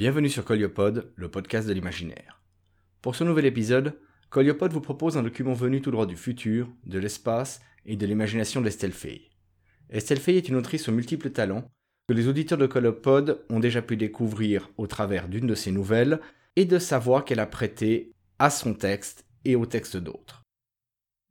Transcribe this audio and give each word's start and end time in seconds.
Bienvenue 0.00 0.30
sur 0.30 0.46
Coliopod, 0.46 1.12
le 1.14 1.30
podcast 1.30 1.68
de 1.68 1.74
l'imaginaire. 1.74 2.40
Pour 3.02 3.14
ce 3.14 3.22
nouvel 3.22 3.44
épisode, 3.44 4.00
Coliopod 4.30 4.72
vous 4.72 4.80
propose 4.80 5.18
un 5.18 5.22
document 5.22 5.52
venu 5.52 5.82
tout 5.82 5.90
droit 5.90 6.06
du 6.06 6.16
futur, 6.16 6.70
de 6.86 6.98
l'espace 6.98 7.60
et 7.84 7.96
de 7.96 8.06
l'imagination 8.06 8.62
d'Estelle 8.62 8.94
Fay. 8.94 9.28
Estelle 9.90 10.18
Fay 10.18 10.38
est 10.38 10.48
une 10.48 10.56
autrice 10.56 10.88
aux 10.88 10.92
multiples 10.92 11.28
talents 11.28 11.70
que 12.08 12.14
les 12.14 12.28
auditeurs 12.28 12.56
de 12.56 12.66
Coliopod 12.66 13.44
ont 13.50 13.60
déjà 13.60 13.82
pu 13.82 13.98
découvrir 13.98 14.70
au 14.78 14.86
travers 14.86 15.28
d'une 15.28 15.46
de 15.46 15.54
ses 15.54 15.70
nouvelles 15.70 16.18
et 16.56 16.64
de 16.64 16.78
sa 16.78 16.98
voix 16.98 17.20
qu'elle 17.20 17.38
a 17.38 17.44
prêtée 17.44 18.14
à 18.38 18.48
son 18.48 18.72
texte 18.72 19.26
et 19.44 19.54
au 19.54 19.66
texte 19.66 19.98
d'autres. 19.98 20.44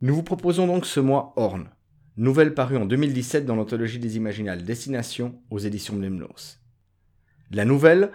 Nous 0.02 0.14
vous 0.14 0.22
proposons 0.22 0.68
donc 0.68 0.86
ce 0.86 1.00
mois 1.00 1.34
Horn, 1.38 1.72
nouvelle 2.18 2.54
parue 2.54 2.78
en 2.78 2.86
2017 2.86 3.48
dans 3.48 3.56
l'anthologie 3.56 3.98
des 3.98 4.18
Imaginales 4.18 4.64
Destination 4.64 5.42
aux 5.50 5.58
éditions 5.58 5.96
Mlemnos. 5.96 6.60
La 7.50 7.66
nouvelle 7.66 8.12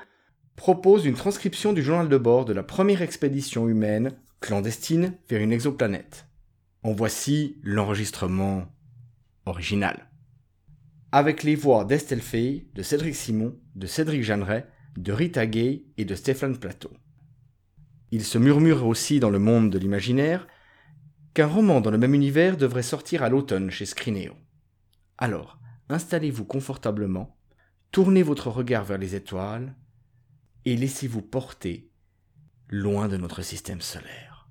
propose 0.56 1.04
une 1.04 1.14
transcription 1.14 1.72
du 1.72 1.82
journal 1.82 2.08
de 2.08 2.18
bord 2.18 2.44
de 2.44 2.52
la 2.52 2.62
première 2.62 3.02
expédition 3.02 3.68
humaine 3.68 4.12
clandestine 4.40 5.14
vers 5.28 5.40
une 5.40 5.52
exoplanète. 5.52 6.26
En 6.82 6.92
voici 6.92 7.58
l'enregistrement 7.62 8.66
original. 9.46 10.10
Avec 11.12 11.42
les 11.42 11.54
voix 11.54 11.84
d'Estelle 11.84 12.20
Fay, 12.20 12.66
de 12.74 12.82
Cédric 12.82 13.14
Simon, 13.14 13.56
de 13.74 13.86
Cédric 13.86 14.22
Jeanneret, 14.22 14.66
de 14.96 15.12
Rita 15.12 15.46
Gay 15.46 15.84
et 15.96 16.04
de 16.04 16.14
Stéphane 16.14 16.56
Plateau. 16.56 16.90
Il 18.10 18.24
se 18.24 18.38
murmure 18.38 18.86
aussi 18.86 19.18
dans 19.18 19.30
le 19.30 19.38
monde 19.38 19.70
de 19.70 19.78
l'imaginaire 19.78 20.46
qu'un 21.32 21.46
roman 21.46 21.80
dans 21.80 21.90
le 21.90 21.98
même 21.98 22.14
univers 22.14 22.56
devrait 22.56 22.82
sortir 22.82 23.22
à 23.22 23.28
l'automne 23.28 23.70
chez 23.70 23.86
Scrinéo. 23.86 24.34
Alors, 25.18 25.58
installez-vous 25.88 26.44
confortablement, 26.44 27.36
tournez 27.90 28.22
votre 28.22 28.50
regard 28.50 28.84
vers 28.84 28.98
les 28.98 29.14
étoiles, 29.14 29.74
et 30.64 30.76
laissez-vous 30.76 31.22
porter 31.22 31.90
loin 32.68 33.08
de 33.08 33.16
notre 33.16 33.42
système 33.42 33.80
solaire. 33.80 34.48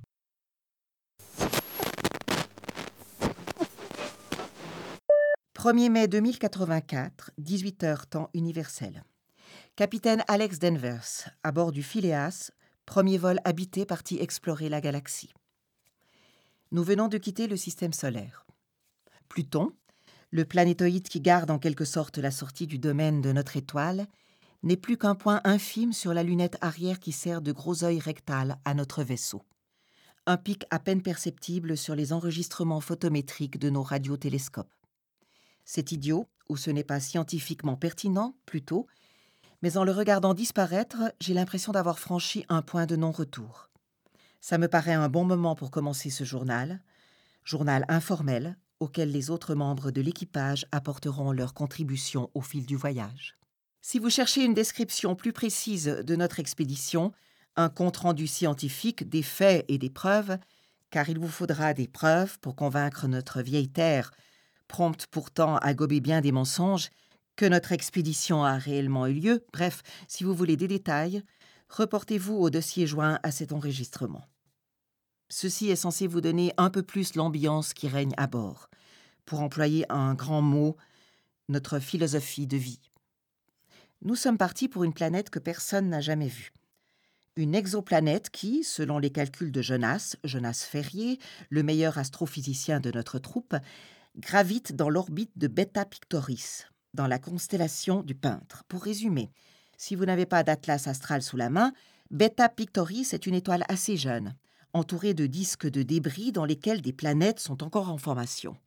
«1er 5.55 5.89
mai 5.89 6.07
2084, 6.07 7.31
18h 7.39 8.07
temps 8.07 8.29
universel. 8.33 9.03
Capitaine 9.75 10.23
Alex 10.27 10.59
Denvers, 10.59 11.29
à 11.41 11.51
bord 11.51 11.71
du 11.71 11.81
Phileas, 11.83 12.51
premier 12.85 13.17
vol 13.17 13.39
habité 13.45 13.85
parti 13.85 14.19
explorer 14.19 14.67
la 14.69 14.81
galaxie. 14.81 15.33
Nous 16.71 16.83
venons 16.83 17.07
de 17.07 17.17
quitter 17.17 17.47
le 17.47 17.55
système 17.55 17.93
solaire. 17.93 18.45
Pluton, 19.29 19.71
le 20.31 20.43
planétoïde 20.43 21.07
qui 21.07 21.21
garde 21.21 21.49
en 21.49 21.59
quelque 21.59 21.85
sorte 21.85 22.17
la 22.17 22.31
sortie 22.31 22.67
du 22.67 22.77
domaine 22.77 23.21
de 23.21 23.31
notre 23.31 23.55
étoile, 23.55 24.07
n'est 24.63 24.77
plus 24.77 24.97
qu'un 24.97 25.15
point 25.15 25.41
infime 25.43 25.93
sur 25.93 26.13
la 26.13 26.23
lunette 26.23 26.57
arrière 26.61 26.99
qui 26.99 27.11
sert 27.11 27.41
de 27.41 27.51
gros 27.51 27.83
œil 27.83 27.99
rectal 27.99 28.57
à 28.65 28.73
notre 28.73 29.03
vaisseau. 29.03 29.43
Un 30.25 30.37
pic 30.37 30.65
à 30.71 30.79
peine 30.79 31.01
perceptible 31.01 31.75
sur 31.75 31.95
les 31.95 32.13
enregistrements 32.13 32.79
photométriques 32.79 33.59
de 33.59 33.69
nos 33.69 33.83
radiotélescopes. 33.83 34.73
C'est 35.65 35.91
idiot, 35.91 36.27
ou 36.49 36.57
ce 36.57 36.71
n'est 36.71 36.83
pas 36.83 37.01
scientifiquement 37.01 37.75
pertinent, 37.75 38.35
plutôt, 38.45 38.87
mais 39.61 39.77
en 39.77 39.83
le 39.83 39.91
regardant 39.91 40.33
disparaître, 40.33 41.13
j'ai 41.19 41.33
l'impression 41.33 41.71
d'avoir 41.71 41.99
franchi 41.99 42.45
un 42.49 42.61
point 42.61 42.85
de 42.85 42.95
non-retour. 42.95 43.69
Ça 44.41 44.57
me 44.57 44.67
paraît 44.67 44.93
un 44.93 45.09
bon 45.09 45.23
moment 45.23 45.55
pour 45.55 45.71
commencer 45.71 46.09
ce 46.09 46.23
journal, 46.23 46.81
journal 47.43 47.85
informel 47.87 48.57
auquel 48.79 49.11
les 49.11 49.29
autres 49.29 49.55
membres 49.55 49.91
de 49.91 50.01
l'équipage 50.01 50.65
apporteront 50.71 51.31
leur 51.31 51.53
contribution 51.53 52.29
au 52.33 52.41
fil 52.41 52.65
du 52.65 52.75
voyage. 52.75 53.37
Si 53.85 53.99
vous 53.99 54.09
cherchez 54.09 54.45
une 54.45 54.53
description 54.53 55.13
plus 55.13 55.33
précise 55.33 55.87
de 55.87 56.15
notre 56.15 56.39
expédition, 56.39 57.11
un 57.57 57.67
compte-rendu 57.67 58.27
scientifique 58.27 59.09
des 59.09 59.23
faits 59.23 59.65
et 59.67 59.77
des 59.77 59.89
preuves, 59.89 60.37
car 60.89 61.09
il 61.09 61.19
vous 61.19 61.27
faudra 61.27 61.73
des 61.73 61.89
preuves 61.89 62.39
pour 62.39 62.55
convaincre 62.55 63.09
notre 63.09 63.41
vieille 63.41 63.67
terre, 63.67 64.13
prompte 64.69 65.07
pourtant 65.07 65.57
à 65.57 65.73
gober 65.73 65.99
bien 65.99 66.21
des 66.21 66.31
mensonges, 66.31 66.91
que 67.35 67.45
notre 67.45 67.73
expédition 67.73 68.45
a 68.45 68.57
réellement 68.57 69.05
eu 69.05 69.15
lieu, 69.15 69.45
bref, 69.51 69.83
si 70.07 70.23
vous 70.23 70.33
voulez 70.33 70.55
des 70.55 70.69
détails, 70.69 71.21
reportez-vous 71.67 72.35
au 72.35 72.49
dossier 72.49 72.87
joint 72.87 73.19
à 73.21 73.31
cet 73.31 73.51
enregistrement. 73.51 74.23
Ceci 75.27 75.69
est 75.69 75.75
censé 75.75 76.07
vous 76.07 76.21
donner 76.21 76.53
un 76.55 76.69
peu 76.69 76.83
plus 76.83 77.15
l'ambiance 77.15 77.73
qui 77.73 77.89
règne 77.89 78.13
à 78.15 78.27
bord, 78.27 78.69
pour 79.25 79.41
employer 79.41 79.85
un 79.91 80.13
grand 80.13 80.41
mot, 80.41 80.77
notre 81.49 81.79
philosophie 81.79 82.47
de 82.47 82.55
vie 82.55 82.79
nous 84.03 84.15
sommes 84.15 84.37
partis 84.37 84.67
pour 84.67 84.83
une 84.83 84.93
planète 84.93 85.29
que 85.29 85.39
personne 85.39 85.89
n'a 85.89 86.01
jamais 86.01 86.27
vue. 86.27 86.51
Une 87.35 87.55
exoplanète 87.55 88.29
qui, 88.29 88.63
selon 88.63 88.99
les 88.99 89.09
calculs 89.09 89.51
de 89.51 89.61
Jonas, 89.61 90.17
Jonas 90.23 90.67
Ferrier, 90.69 91.19
le 91.49 91.63
meilleur 91.63 91.97
astrophysicien 91.97 92.79
de 92.79 92.91
notre 92.91 93.17
troupe, 93.17 93.55
gravite 94.17 94.75
dans 94.75 94.89
l'orbite 94.89 95.31
de 95.37 95.47
Beta 95.47 95.85
Pictoris, 95.85 96.67
dans 96.93 97.07
la 97.07 97.17
constellation 97.17 98.03
du 98.03 98.13
peintre. 98.13 98.63
Pour 98.67 98.83
résumer, 98.83 99.31
si 99.77 99.95
vous 99.95 100.05
n'avez 100.05 100.25
pas 100.25 100.43
d'atlas 100.43 100.87
astral 100.87 101.23
sous 101.23 101.37
la 101.37 101.49
main, 101.49 101.73
Beta 102.11 102.49
Pictoris 102.49 103.13
est 103.13 103.25
une 103.25 103.33
étoile 103.33 103.63
assez 103.69 103.97
jeune, 103.97 104.35
entourée 104.73 105.13
de 105.13 105.25
disques 105.25 105.67
de 105.67 105.81
débris 105.81 106.31
dans 106.31 106.45
lesquels 106.45 106.81
des 106.81 106.93
planètes 106.93 107.39
sont 107.39 107.63
encore 107.63 107.89
en 107.89 107.97
formation. 107.97 108.57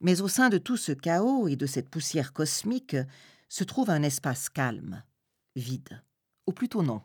Mais 0.00 0.20
au 0.20 0.28
sein 0.28 0.48
de 0.48 0.58
tout 0.58 0.76
ce 0.76 0.92
chaos 0.92 1.46
et 1.46 1.56
de 1.56 1.66
cette 1.66 1.88
poussière 1.88 2.32
cosmique, 2.32 2.96
se 3.50 3.64
trouve 3.64 3.90
un 3.90 4.02
espace 4.02 4.48
calme, 4.48 5.02
vide, 5.56 6.02
ou 6.46 6.52
plutôt 6.52 6.82
non, 6.82 7.02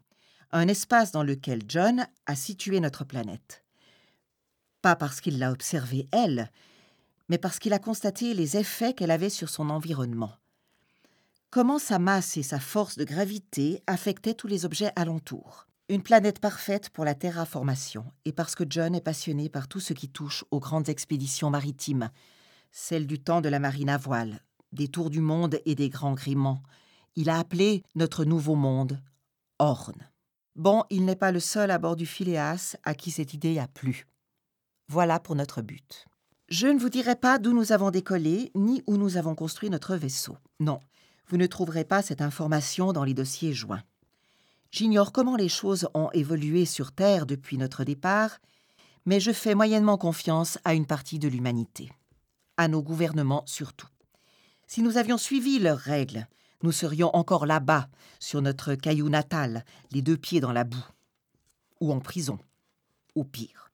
un 0.51 0.67
espace 0.67 1.11
dans 1.11 1.23
lequel 1.23 1.63
John 1.67 2.07
a 2.27 2.35
situé 2.35 2.79
notre 2.79 3.03
planète. 3.03 3.65
Pas 4.81 4.95
parce 4.95 5.19
qu'il 5.19 5.39
l'a 5.39 5.51
observée 5.51 6.07
elle, 6.11 6.51
mais 7.29 7.39
parce 7.39 7.57
qu'il 7.57 7.73
a 7.73 7.79
constaté 7.79 8.35
les 8.35 8.57
effets 8.57 8.93
qu'elle 8.93 9.09
avait 9.09 9.31
sur 9.31 9.49
son 9.49 9.71
environnement. 9.71 10.33
Comment 11.49 11.79
sa 11.79 11.97
masse 11.97 12.37
et 12.37 12.43
sa 12.43 12.59
force 12.59 12.95
de 12.95 13.05
gravité 13.05 13.81
affectaient 13.87 14.35
tous 14.35 14.47
les 14.47 14.65
objets 14.65 14.91
alentour. 14.95 15.67
Une 15.89 16.03
planète 16.03 16.39
parfaite 16.39 16.89
pour 16.89 17.05
la 17.05 17.15
terraformation, 17.15 18.05
et 18.23 18.31
parce 18.31 18.53
que 18.53 18.65
John 18.69 18.93
est 18.93 19.01
passionné 19.01 19.49
par 19.49 19.67
tout 19.67 19.79
ce 19.79 19.93
qui 19.93 20.09
touche 20.09 20.45
aux 20.51 20.59
grandes 20.59 20.89
expéditions 20.89 21.49
maritimes, 21.49 22.11
celles 22.71 23.07
du 23.07 23.19
temps 23.19 23.41
de 23.41 23.49
la 23.49 23.59
marine 23.59 23.89
à 23.89 23.97
voile, 23.97 24.44
des 24.75 24.87
tours 24.87 25.09
du 25.09 25.21
monde 25.21 25.59
et 25.65 25.75
des 25.75 25.89
grands 25.89 26.13
gréments. 26.13 26.61
Il 27.15 27.29
a 27.29 27.39
appelé 27.39 27.83
notre 27.95 28.25
nouveau 28.25 28.55
monde 28.55 29.01
Orne. 29.57 30.09
Bon, 30.55 30.83
il 30.89 31.05
n'est 31.05 31.15
pas 31.15 31.31
le 31.31 31.39
seul 31.39 31.71
à 31.71 31.77
bord 31.77 31.95
du 31.95 32.05
Phileas 32.05 32.75
à 32.83 32.93
qui 32.93 33.11
cette 33.11 33.33
idée 33.33 33.57
a 33.59 33.67
plu. 33.67 34.05
Voilà 34.87 35.19
pour 35.19 35.35
notre 35.35 35.61
but. 35.61 36.05
Je 36.47 36.67
ne 36.67 36.79
vous 36.79 36.89
dirai 36.89 37.15
pas 37.15 37.39
d'où 37.39 37.53
nous 37.53 37.71
avons 37.71 37.89
décollé, 37.89 38.51
ni 38.53 38.83
où 38.85 38.97
nous 38.97 39.17
avons 39.17 39.33
construit 39.33 39.69
notre 39.69 39.95
vaisseau. 39.95 40.37
Non, 40.59 40.79
vous 41.27 41.37
ne 41.37 41.47
trouverez 41.47 41.85
pas 41.85 42.01
cette 42.01 42.21
information 42.21 42.93
dans 42.93 43.03
les 43.03 43.15
dossiers 43.15 43.53
joints. 43.53 43.81
J'ignore 44.71 45.11
comment 45.11 45.37
les 45.37 45.49
choses 45.49 45.87
ont 45.93 46.09
évolué 46.11 46.65
sur 46.65 46.91
Terre 46.91 47.25
depuis 47.25 47.57
notre 47.57 47.83
départ, 47.83 48.37
mais 49.05 49.19
je 49.19 49.31
fais 49.31 49.55
moyennement 49.55 49.97
confiance 49.97 50.57
à 50.65 50.73
une 50.73 50.85
partie 50.85 51.19
de 51.19 51.27
l'humanité, 51.27 51.91
à 52.57 52.67
nos 52.67 52.83
gouvernements 52.83 53.43
surtout. 53.45 53.87
Si 54.75 54.81
nous 54.81 54.97
avions 54.97 55.17
suivi 55.17 55.57
leurs 55.57 55.77
règles, 55.77 56.27
nous 56.61 56.73
serions 56.73 57.15
encore 57.15 57.45
là-bas, 57.45 57.87
sur 58.19 58.41
notre 58.41 58.75
caillou 58.75 59.07
natal, 59.07 59.63
les 59.93 60.01
deux 60.01 60.17
pieds 60.17 60.41
dans 60.41 60.51
la 60.51 60.65
boue. 60.65 60.85
Ou 61.79 61.93
en 61.93 62.01
prison. 62.01 62.39
Ou 63.15 63.23
pire. 63.23 63.71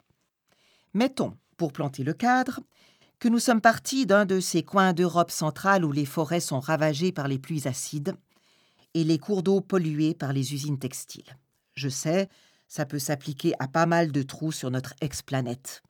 Mettons, 0.93 1.35
pour 1.57 1.73
planter 1.73 2.03
le 2.03 2.13
cadre, 2.13 2.59
que 3.17 3.27
nous 3.27 3.39
sommes 3.39 3.61
partis 3.61 4.05
d'un 4.05 4.27
de 4.27 4.39
ces 4.39 4.61
coins 4.61 4.93
d'Europe 4.93 5.31
centrale 5.31 5.85
où 5.85 5.91
les 5.91 6.05
forêts 6.05 6.39
sont 6.39 6.59
ravagées 6.59 7.11
par 7.11 7.27
les 7.27 7.39
pluies 7.39 7.67
acides 7.67 8.13
et 8.93 9.03
les 9.03 9.17
cours 9.17 9.41
d'eau 9.41 9.59
pollués 9.59 10.13
par 10.13 10.33
les 10.33 10.53
usines 10.53 10.77
textiles. 10.77 11.35
Je 11.73 11.89
sais, 11.89 12.29
ça 12.67 12.85
peut 12.85 12.99
s'appliquer 12.99 13.55
à 13.57 13.67
pas 13.67 13.87
mal 13.87 14.11
de 14.11 14.21
trous 14.21 14.51
sur 14.51 14.69
notre 14.69 14.93
ex-planète, 15.01 15.81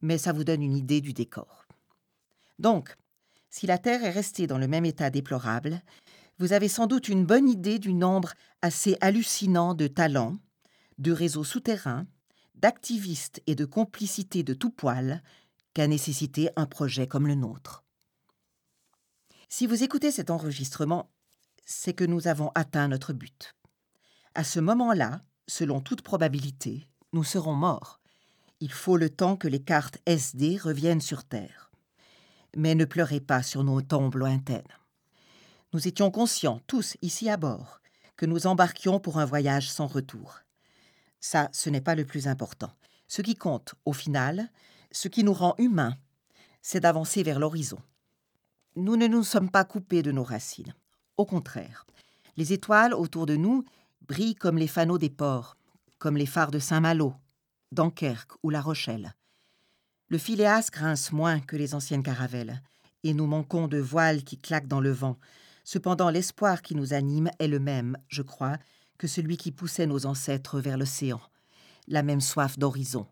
mais 0.00 0.16
ça 0.16 0.32
vous 0.32 0.44
donne 0.44 0.62
une 0.62 0.78
idée 0.78 1.02
du 1.02 1.12
décor. 1.12 1.66
Donc, 2.58 2.96
si 3.50 3.66
la 3.66 3.78
Terre 3.78 4.04
est 4.04 4.10
restée 4.10 4.46
dans 4.46 4.58
le 4.58 4.68
même 4.68 4.84
état 4.84 5.10
déplorable, 5.10 5.82
vous 6.38 6.52
avez 6.52 6.68
sans 6.68 6.86
doute 6.86 7.08
une 7.08 7.24
bonne 7.24 7.48
idée 7.48 7.78
du 7.78 7.94
nombre 7.94 8.32
assez 8.60 8.96
hallucinant 9.00 9.74
de 9.74 9.86
talents, 9.86 10.36
de 10.98 11.12
réseaux 11.12 11.44
souterrains, 11.44 12.06
d'activistes 12.54 13.42
et 13.46 13.54
de 13.54 13.64
complicités 13.64 14.42
de 14.42 14.54
tout 14.54 14.70
poil 14.70 15.22
qu'a 15.74 15.86
nécessité 15.86 16.50
un 16.56 16.66
projet 16.66 17.06
comme 17.06 17.26
le 17.26 17.34
nôtre. 17.34 17.84
Si 19.48 19.66
vous 19.66 19.82
écoutez 19.82 20.10
cet 20.10 20.30
enregistrement, 20.30 21.10
c'est 21.64 21.94
que 21.94 22.04
nous 22.04 22.28
avons 22.28 22.50
atteint 22.54 22.88
notre 22.88 23.12
but. 23.12 23.54
À 24.34 24.44
ce 24.44 24.60
moment-là, 24.60 25.20
selon 25.46 25.80
toute 25.80 26.02
probabilité, 26.02 26.88
nous 27.12 27.24
serons 27.24 27.54
morts. 27.54 28.00
Il 28.60 28.72
faut 28.72 28.96
le 28.96 29.10
temps 29.10 29.36
que 29.36 29.48
les 29.48 29.62
cartes 29.62 29.98
SD 30.06 30.56
reviennent 30.56 31.00
sur 31.00 31.24
Terre 31.24 31.65
mais 32.56 32.74
ne 32.74 32.86
pleurez 32.86 33.20
pas 33.20 33.42
sur 33.42 33.62
nos 33.62 33.82
tombes 33.82 34.16
lointaines. 34.16 34.62
Nous 35.72 35.86
étions 35.86 36.10
conscients, 36.10 36.60
tous 36.66 36.96
ici 37.02 37.28
à 37.28 37.36
bord, 37.36 37.80
que 38.16 38.24
nous 38.24 38.46
embarquions 38.46 38.98
pour 38.98 39.18
un 39.18 39.26
voyage 39.26 39.70
sans 39.70 39.86
retour. 39.86 40.40
Ça, 41.20 41.50
ce 41.52 41.68
n'est 41.68 41.82
pas 41.82 41.94
le 41.94 42.06
plus 42.06 42.28
important. 42.28 42.72
Ce 43.08 43.20
qui 43.20 43.34
compte, 43.34 43.74
au 43.84 43.92
final, 43.92 44.50
ce 44.90 45.08
qui 45.08 45.22
nous 45.22 45.34
rend 45.34 45.54
humains, 45.58 45.96
c'est 46.62 46.80
d'avancer 46.80 47.22
vers 47.22 47.38
l'horizon. 47.38 47.78
Nous 48.74 48.96
ne 48.96 49.06
nous 49.06 49.22
sommes 49.22 49.50
pas 49.50 49.64
coupés 49.64 50.02
de 50.02 50.10
nos 50.10 50.24
racines. 50.24 50.74
Au 51.18 51.26
contraire, 51.26 51.86
les 52.36 52.52
étoiles 52.52 52.94
autour 52.94 53.26
de 53.26 53.36
nous 53.36 53.64
brillent 54.00 54.34
comme 54.34 54.58
les 54.58 54.66
fanaux 54.66 54.98
des 54.98 55.10
ports, 55.10 55.56
comme 55.98 56.16
les 56.16 56.26
phares 56.26 56.50
de 56.50 56.58
Saint-Malo, 56.58 57.14
Dunkerque 57.72 58.32
ou 58.42 58.50
La 58.50 58.60
Rochelle. 58.60 59.14
Le 60.08 60.18
Phileas 60.18 60.68
grince 60.70 61.10
moins 61.10 61.40
que 61.40 61.56
les 61.56 61.74
anciennes 61.74 62.04
caravelles, 62.04 62.62
et 63.02 63.12
nous 63.12 63.26
manquons 63.26 63.66
de 63.66 63.78
voiles 63.78 64.22
qui 64.22 64.38
claquent 64.38 64.68
dans 64.68 64.80
le 64.80 64.92
vent. 64.92 65.18
Cependant, 65.64 66.10
l'espoir 66.10 66.62
qui 66.62 66.76
nous 66.76 66.92
anime 66.92 67.28
est 67.40 67.48
le 67.48 67.58
même, 67.58 67.96
je 68.08 68.22
crois, 68.22 68.56
que 68.98 69.08
celui 69.08 69.36
qui 69.36 69.50
poussait 69.50 69.86
nos 69.86 70.06
ancêtres 70.06 70.60
vers 70.60 70.78
l'océan, 70.78 71.20
la 71.88 72.04
même 72.04 72.20
soif 72.20 72.56
d'horizon. 72.56 73.06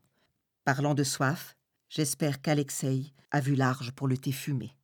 Parlant 0.64 0.94
de 0.94 1.02
soif, 1.02 1.56
j'espère 1.88 2.41
qu'Alexei 2.41 3.12
a 3.32 3.41
vu 3.41 3.56
large 3.56 3.91
pour 3.93 4.06
le 4.06 4.17
thé 4.17 4.31
fumé. 4.31 4.76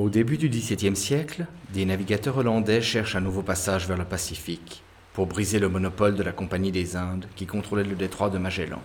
Au 0.00 0.08
début 0.08 0.38
du 0.38 0.48
XVIIe 0.48 0.96
siècle, 0.96 1.44
des 1.74 1.84
navigateurs 1.84 2.38
hollandais 2.38 2.80
cherchent 2.80 3.16
un 3.16 3.20
nouveau 3.20 3.42
passage 3.42 3.86
vers 3.86 3.98
le 3.98 4.06
Pacifique 4.06 4.82
pour 5.12 5.26
briser 5.26 5.58
le 5.58 5.68
monopole 5.68 6.14
de 6.14 6.22
la 6.22 6.32
Compagnie 6.32 6.72
des 6.72 6.96
Indes 6.96 7.26
qui 7.36 7.44
contrôlait 7.44 7.84
le 7.84 7.94
détroit 7.96 8.30
de 8.30 8.38
Magellan. 8.38 8.80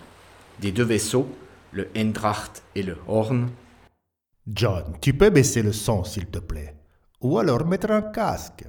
Des 0.60 0.72
deux 0.72 0.84
vaisseaux, 0.84 1.26
le 1.72 1.88
Eindracht 1.96 2.62
et 2.74 2.82
le 2.82 2.98
Horn, 3.08 3.48
John, 4.46 4.84
tu 5.00 5.14
peux 5.14 5.30
baisser 5.30 5.62
le 5.62 5.72
son, 5.72 6.04
s'il 6.04 6.26
te 6.26 6.38
plaît. 6.38 6.76
Ou 7.22 7.38
alors 7.38 7.64
mettre 7.64 7.90
un 7.90 8.02
casque. 8.02 8.66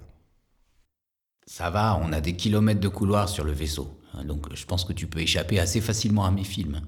Ça 1.45 1.69
va, 1.69 1.99
on 2.01 2.13
a 2.13 2.21
des 2.21 2.37
kilomètres 2.37 2.79
de 2.79 2.87
couloir 2.87 3.27
sur 3.27 3.43
le 3.43 3.51
vaisseau, 3.51 3.99
hein, 4.13 4.23
donc 4.23 4.55
je 4.55 4.65
pense 4.65 4.85
que 4.85 4.93
tu 4.93 5.07
peux 5.07 5.19
échapper 5.19 5.59
assez 5.59 5.81
facilement 5.81 6.25
à 6.25 6.31
mes 6.31 6.45
films. 6.45 6.79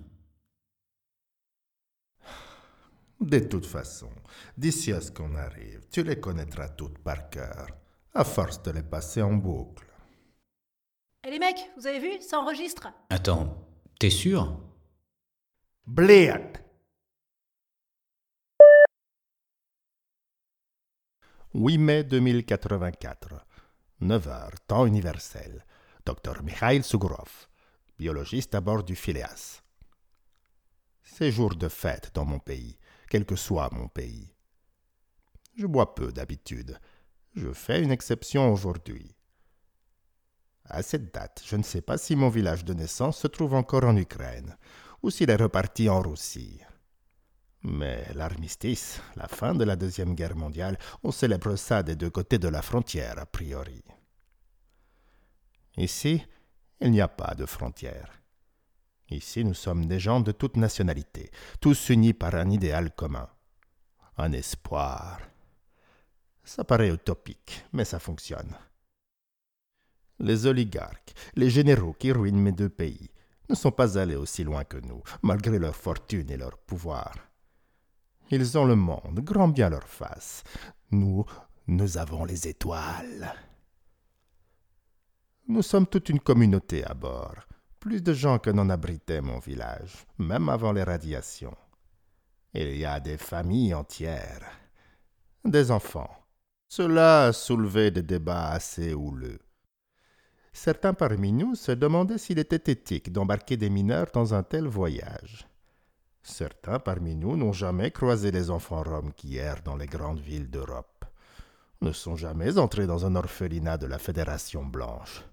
De 3.20 3.40
toute 3.40 3.66
façon, 3.66 4.10
d'ici 4.58 4.94
à 4.94 5.02
ce 5.02 5.12
qu'on 5.12 5.36
arrive, 5.36 5.86
tu 5.92 6.04
les 6.04 6.20
connaîtras 6.20 6.70
toutes 6.70 7.00
par 7.00 7.30
cœur, 7.30 7.68
à 8.14 8.24
force 8.24 8.64
de 8.64 8.72
les 8.72 8.84
passer 8.84 9.22
en 9.22 9.34
boucle. 9.34 9.86
Eh 11.28 11.32
les 11.32 11.40
mecs, 11.40 11.70
vous 11.78 11.86
avez 11.86 12.00
vu 12.00 12.22
Ça 12.22 12.40
enregistre 12.40 12.88
Attends, 13.10 13.58
t'es 14.00 14.10
sûr? 14.10 14.58
8 21.54 21.78
mai 21.78 22.04
2084, 22.06 23.46
9h, 24.02 24.50
temps 24.66 24.86
universel. 24.86 25.66
Dr 26.06 26.42
Mikhail 26.42 26.84
Sugurov, 26.84 27.48
biologiste 27.98 28.56
à 28.56 28.62
bord 28.62 28.84
du 28.84 28.96
Phileas. 28.96 29.62
C'est 31.04 31.32
jour 31.32 31.56
de 31.56 31.68
fête 31.68 32.12
dans 32.14 32.24
mon 32.26 32.40
pays, 32.40 32.79
quel 33.10 33.26
que 33.26 33.36
soit 33.36 33.70
mon 33.74 33.88
pays. 33.88 34.34
Je 35.56 35.68
bois 35.68 35.96
peu 35.96 36.12
d'habitude. 36.12 36.80
Je 37.36 37.52
fais 37.52 37.82
une 37.82 37.92
exception 37.92 38.52
aujourd'hui. 38.54 39.16
À 40.66 40.84
cette 40.84 41.14
date, 41.14 41.42
je 41.46 41.56
ne 41.56 41.64
sais 41.64 41.82
pas 41.82 41.98
si 41.98 42.16
mon 42.16 42.30
village 42.30 42.64
de 42.64 42.74
naissance 42.74 43.18
se 43.18 43.28
trouve 43.28 43.56
encore 43.56 43.84
en 43.84 43.98
Ukraine 43.98 44.56
ou 45.02 45.10
s'il 45.10 45.30
est 45.30 45.36
reparti 45.36 45.90
en 45.90 46.02
Russie. 46.02 46.62
Mais 47.64 48.06
l'armistice, 48.14 49.02
la 49.16 49.28
fin 49.28 49.54
de 49.54 49.64
la 49.64 49.76
Deuxième 49.76 50.16
Guerre 50.16 50.36
mondiale, 50.36 50.78
on 51.04 51.12
célèbre 51.12 51.56
ça 51.56 51.84
des 51.84 51.96
deux 51.96 52.10
côtés 52.10 52.38
de 52.38 52.48
la 52.48 52.62
frontière, 52.62 53.20
a 53.20 53.26
priori. 53.26 53.84
Ici, 55.76 56.24
il 56.80 56.92
n'y 56.92 57.02
a 57.02 57.08
pas 57.08 57.36
de 57.36 57.46
frontière. 57.46 58.19
Ici, 59.12 59.44
nous 59.44 59.56
sommes 59.56 59.86
des 59.88 60.00
gens 60.00 60.20
de 60.20 60.32
toute 60.32 60.56
nationalité, 60.56 61.32
tous 61.60 61.90
unis 61.90 62.14
par 62.14 62.36
un 62.36 62.50
idéal 62.50 62.94
commun, 62.94 63.28
un 64.18 64.32
espoir. 64.34 65.20
Ça 66.44 66.64
paraît 66.64 66.92
utopique, 66.92 67.66
mais 67.74 67.86
ça 67.86 68.00
fonctionne. 68.00 68.56
Les 70.20 70.46
oligarques, 70.46 71.14
les 71.36 71.50
généraux 71.50 71.94
qui 71.94 72.12
ruinent 72.12 72.42
mes 72.42 72.52
deux 72.52 72.70
pays, 72.70 73.10
ne 73.50 73.56
sont 73.56 73.72
pas 73.72 73.98
allés 73.98 74.16
aussi 74.16 74.44
loin 74.44 74.64
que 74.64 74.78
nous, 74.78 75.02
malgré 75.24 75.58
leur 75.58 75.76
fortune 75.76 76.30
et 76.30 76.38
leur 76.38 76.58
pouvoir. 76.58 77.16
Ils 78.30 78.58
ont 78.60 78.66
le 78.66 78.76
monde, 78.76 79.22
grand 79.22 79.48
bien 79.48 79.70
leur 79.70 79.88
face. 79.88 80.44
Nous, 80.92 81.26
nous 81.66 81.98
avons 81.98 82.26
les 82.26 82.48
étoiles. 82.48 83.34
Nous 85.48 85.64
sommes 85.64 85.88
toute 85.88 86.10
une 86.10 86.20
communauté 86.20 86.86
à 86.86 86.94
bord, 86.94 87.36
plus 87.80 88.02
de 88.04 88.14
gens 88.14 88.40
que 88.40 88.50
n'en 88.50 88.70
abritait 88.70 89.22
mon 89.22 89.40
village, 89.40 90.06
même 90.18 90.50
avant 90.50 90.72
les 90.72 90.84
radiations. 90.84 91.56
Il 92.54 92.76
y 92.76 92.86
a 92.86 93.00
des 93.00 93.18
familles 93.18 93.74
entières, 93.74 94.50
des 95.46 95.72
enfants. 95.72 96.10
Cela 96.68 97.26
a 97.26 97.34
soulevé 97.34 97.92
des 97.92 98.04
débats 98.04 98.50
assez 98.50 98.94
houleux. 98.94 99.40
Certains 100.52 100.94
parmi 100.94 101.32
nous 101.32 101.56
se 101.56 101.72
demandaient 101.72 102.18
s'il 102.18 102.40
était 102.40 102.72
éthique 102.72 103.12
d'embarquer 103.12 103.56
des 103.56 103.70
mineurs 103.70 104.08
dans 104.14 104.34
un 104.34 104.44
tel 104.44 104.68
voyage. 104.68 105.48
Certains 106.22 106.80
parmi 106.80 107.16
nous 107.16 107.38
n'ont 107.38 107.54
jamais 107.54 107.92
croisé 107.92 108.32
les 108.32 108.50
enfants 108.50 108.84
roms 108.84 109.14
qui 109.14 109.38
errent 109.38 109.64
dans 109.64 109.78
les 109.78 109.88
grandes 109.88 110.20
villes 110.20 110.50
d'Europe, 110.50 111.06
ne 111.82 111.92
sont 111.92 112.16
jamais 112.16 112.58
entrés 112.58 112.88
dans 112.88 113.06
un 113.06 113.16
orphelinat 113.16 113.78
de 113.78 113.88
la 113.88 113.98
Fédération 113.98 114.66
blanche. 114.66 115.24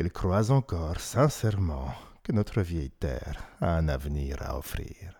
Ils 0.00 0.12
croient 0.12 0.52
encore 0.52 1.00
sincèrement 1.00 1.92
que 2.22 2.30
notre 2.30 2.62
vieille 2.62 2.92
terre 2.92 3.42
a 3.60 3.76
un 3.78 3.88
avenir 3.88 4.36
à 4.40 4.56
offrir. 4.56 5.12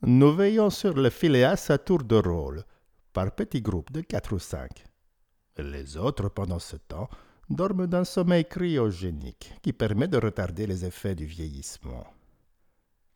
Nous 0.00 0.34
veillons 0.34 0.70
sur 0.70 0.94
le 0.94 1.10
Phileas 1.10 1.66
à 1.68 1.76
tour 1.76 2.02
de 2.02 2.16
rôle, 2.16 2.64
par 3.12 3.34
petits 3.34 3.60
groupes 3.60 3.92
de 3.92 4.00
quatre 4.00 4.34
ou 4.34 4.38
cinq. 4.38 4.86
Les 5.58 5.98
autres, 5.98 6.30
pendant 6.30 6.58
ce 6.58 6.76
temps, 6.76 7.10
dorment 7.50 7.86
d'un 7.86 8.04
sommeil 8.04 8.46
cryogénique 8.46 9.52
qui 9.60 9.74
permet 9.74 10.08
de 10.08 10.16
retarder 10.16 10.66
les 10.66 10.86
effets 10.86 11.14
du 11.14 11.26
vieillissement. 11.26 12.06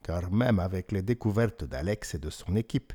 Car 0.03 0.31
même 0.31 0.59
avec 0.59 0.93
les 0.93 1.03
découvertes 1.03 1.65
d'Alex 1.65 2.15
et 2.15 2.19
de 2.19 2.29
son 2.29 2.57
équipe, 2.57 2.93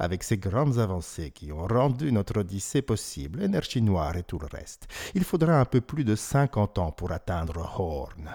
avec 0.00 0.24
ces 0.24 0.38
grandes 0.38 0.78
avancées 0.78 1.30
qui 1.30 1.52
ont 1.52 1.66
rendu 1.66 2.10
notre 2.10 2.40
Odyssée 2.40 2.80
possible, 2.80 3.42
énergie 3.42 3.82
noire 3.82 4.16
et 4.16 4.22
tout 4.22 4.38
le 4.38 4.46
reste, 4.46 4.88
il 5.14 5.24
faudra 5.24 5.60
un 5.60 5.66
peu 5.66 5.82
plus 5.82 6.04
de 6.04 6.16
cinquante 6.16 6.78
ans 6.78 6.90
pour 6.90 7.12
atteindre 7.12 7.70
Horn, 7.78 8.30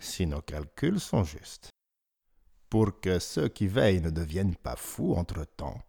si 0.00 0.26
nos 0.26 0.42
calculs 0.42 0.98
sont 0.98 1.22
justes. 1.22 1.70
Pour 2.68 3.00
que 3.00 3.20
ceux 3.20 3.48
qui 3.48 3.68
veillent 3.68 4.00
ne 4.00 4.10
deviennent 4.10 4.56
pas 4.56 4.74
fous 4.74 5.14
entre-temps, 5.14 5.80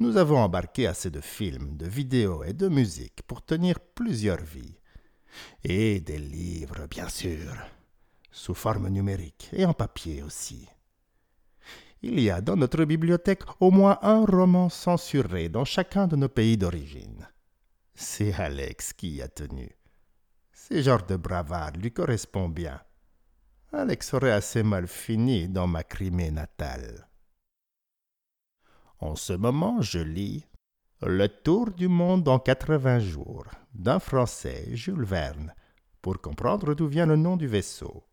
nous 0.00 0.16
avons 0.16 0.38
embarqué 0.38 0.88
assez 0.88 1.10
de 1.10 1.20
films, 1.20 1.76
de 1.76 1.86
vidéos 1.86 2.42
et 2.42 2.52
de 2.52 2.68
musique 2.68 3.22
pour 3.28 3.44
tenir 3.44 3.78
plusieurs 3.78 4.42
vies. 4.42 4.76
Et 5.62 6.00
des 6.00 6.18
livres, 6.18 6.86
bien 6.88 7.08
sûr, 7.08 7.54
sous 8.32 8.54
forme 8.54 8.88
numérique 8.88 9.50
et 9.52 9.64
en 9.64 9.72
papier 9.72 10.22
aussi. 10.22 10.66
Il 12.08 12.20
y 12.20 12.30
a 12.30 12.40
dans 12.40 12.54
notre 12.54 12.84
bibliothèque 12.84 13.42
au 13.58 13.72
moins 13.72 13.98
un 14.00 14.24
roman 14.24 14.68
censuré 14.68 15.48
dans 15.48 15.64
chacun 15.64 16.06
de 16.06 16.14
nos 16.14 16.28
pays 16.28 16.56
d'origine. 16.56 17.26
C'est 17.96 18.32
Alex 18.32 18.92
qui 18.92 19.16
y 19.16 19.22
a 19.22 19.26
tenu. 19.26 19.68
Ce 20.52 20.80
genre 20.80 21.02
de 21.02 21.16
bravade 21.16 21.82
lui 21.82 21.90
correspond 21.90 22.48
bien. 22.48 22.80
Alex 23.72 24.14
aurait 24.14 24.30
assez 24.30 24.62
mal 24.62 24.86
fini 24.86 25.48
dans 25.48 25.66
ma 25.66 25.82
Crimée 25.82 26.30
natale. 26.30 27.08
En 29.00 29.16
ce 29.16 29.32
moment, 29.32 29.82
je 29.82 29.98
lis 29.98 30.46
Le 31.02 31.26
tour 31.26 31.72
du 31.72 31.88
monde 31.88 32.28
en 32.28 32.38
80 32.38 33.00
jours 33.00 33.46
d'un 33.74 33.98
Français, 33.98 34.68
Jules 34.76 35.04
Verne, 35.04 35.52
pour 36.00 36.20
comprendre 36.20 36.72
d'où 36.74 36.86
vient 36.86 37.06
le 37.06 37.16
nom 37.16 37.36
du 37.36 37.48
vaisseau. 37.48 38.04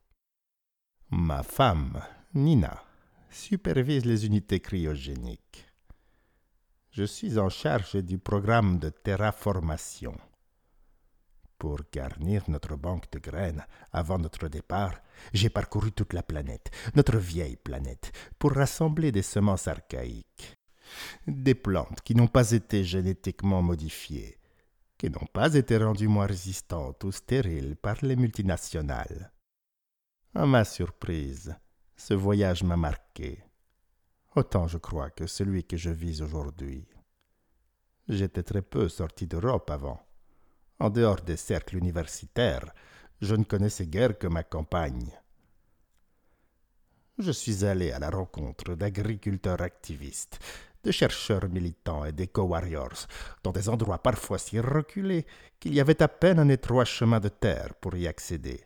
Ma 1.12 1.44
femme, 1.44 2.02
Nina, 2.34 2.84
supervise 3.34 4.06
les 4.06 4.26
unités 4.26 4.60
cryogéniques. 4.60 5.68
Je 6.92 7.04
suis 7.04 7.40
en 7.40 7.50
charge 7.50 7.96
du 7.96 8.18
programme 8.20 8.80
de 8.80 8.90
terraformation. 8.90 10.16
Pour 11.58 11.80
garnir 11.92 12.44
notre 12.50 12.76
banque 12.76 13.12
de 13.12 13.20
graines 13.20 13.66
avant 13.92 14.20
notre 14.20 14.48
départ, 14.48 15.02
j'ai 15.34 15.50
parcouru 15.50 15.92
toute 15.92 16.14
la 16.14 16.24
planète, 16.24 16.70
notre 16.96 17.18
vieille 17.18 17.58
planète, 17.58 18.12
pour 18.38 18.52
rassembler 18.52 19.12
des 19.12 19.22
semences 19.22 19.68
archaïques 19.68 20.58
des 21.28 21.56
plantes 21.56 22.02
qui 22.02 22.16
n'ont 22.16 22.28
pas 22.28 22.52
été 22.52 22.84
génétiquement 22.84 23.62
modifiées, 23.62 24.38
qui 24.98 25.10
n'ont 25.10 25.28
pas 25.32 25.54
été 25.56 25.78
rendues 25.78 26.08
moins 26.08 26.28
résistantes 26.28 27.04
ou 27.04 27.12
stériles 27.12 27.76
par 27.76 27.98
les 28.02 28.16
multinationales. 28.16 29.32
À 30.36 30.46
ma 30.46 30.66
surprise, 30.66 31.56
ce 31.96 32.14
voyage 32.14 32.64
m'a 32.64 32.78
marqué, 32.78 33.44
autant 34.36 34.68
je 34.68 34.78
crois 34.78 35.10
que 35.10 35.28
celui 35.28 35.64
que 35.64 35.78
je 35.78 35.90
vis 35.90 36.22
aujourd'hui. 36.22 36.88
J'étais 38.10 38.44
très 38.44 38.62
peu 38.62 38.90
sorti 38.90 39.28
d'Europe 39.28 39.70
avant. 39.70 40.02
En 40.80 40.90
dehors 40.90 41.22
des 41.22 41.38
cercles 41.38 41.78
universitaires, 41.78 42.74
je 43.22 43.36
ne 43.36 43.44
connaissais 43.44 43.88
guère 43.88 44.18
que 44.18 44.28
ma 44.28 44.44
campagne. 44.44 45.10
Je 47.20 47.32
suis 47.32 47.64
allé 47.64 47.92
à 47.92 48.00
la 48.00 48.10
rencontre 48.10 48.74
d'agriculteurs 48.76 49.62
activistes, 49.62 50.40
de 50.84 50.92
chercheurs 50.92 51.48
militants 51.48 52.04
et 52.04 52.12
d'éco-warriors, 52.12 53.08
dans 53.44 53.52
des 53.52 53.70
endroits 53.70 54.02
parfois 54.02 54.40
si 54.40 54.60
reculés 54.60 55.26
qu'il 55.60 55.74
y 55.74 55.80
avait 55.80 56.02
à 56.02 56.08
peine 56.08 56.40
un 56.40 56.50
étroit 56.50 56.86
chemin 56.86 57.20
de 57.20 57.30
terre 57.30 57.76
pour 57.76 57.96
y 57.96 58.08
accéder. 58.08 58.66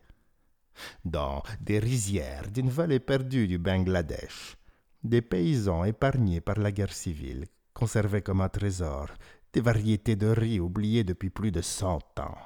Dans 1.05 1.43
des 1.61 1.79
rizières 1.79 2.49
d'une 2.51 2.69
vallée 2.69 2.99
perdue 2.99 3.47
du 3.47 3.57
Bangladesh, 3.57 4.57
des 5.03 5.21
paysans 5.21 5.83
épargnés 5.83 6.41
par 6.41 6.57
la 6.59 6.71
guerre 6.71 6.93
civile 6.93 7.45
conservaient 7.73 8.21
comme 8.21 8.41
un 8.41 8.49
trésor 8.49 9.09
des 9.53 9.61
variétés 9.61 10.15
de 10.15 10.27
riz 10.27 10.59
oubliées 10.59 11.03
depuis 11.03 11.29
plus 11.29 11.51
de 11.51 11.61
cent 11.61 11.99
ans. 12.19 12.37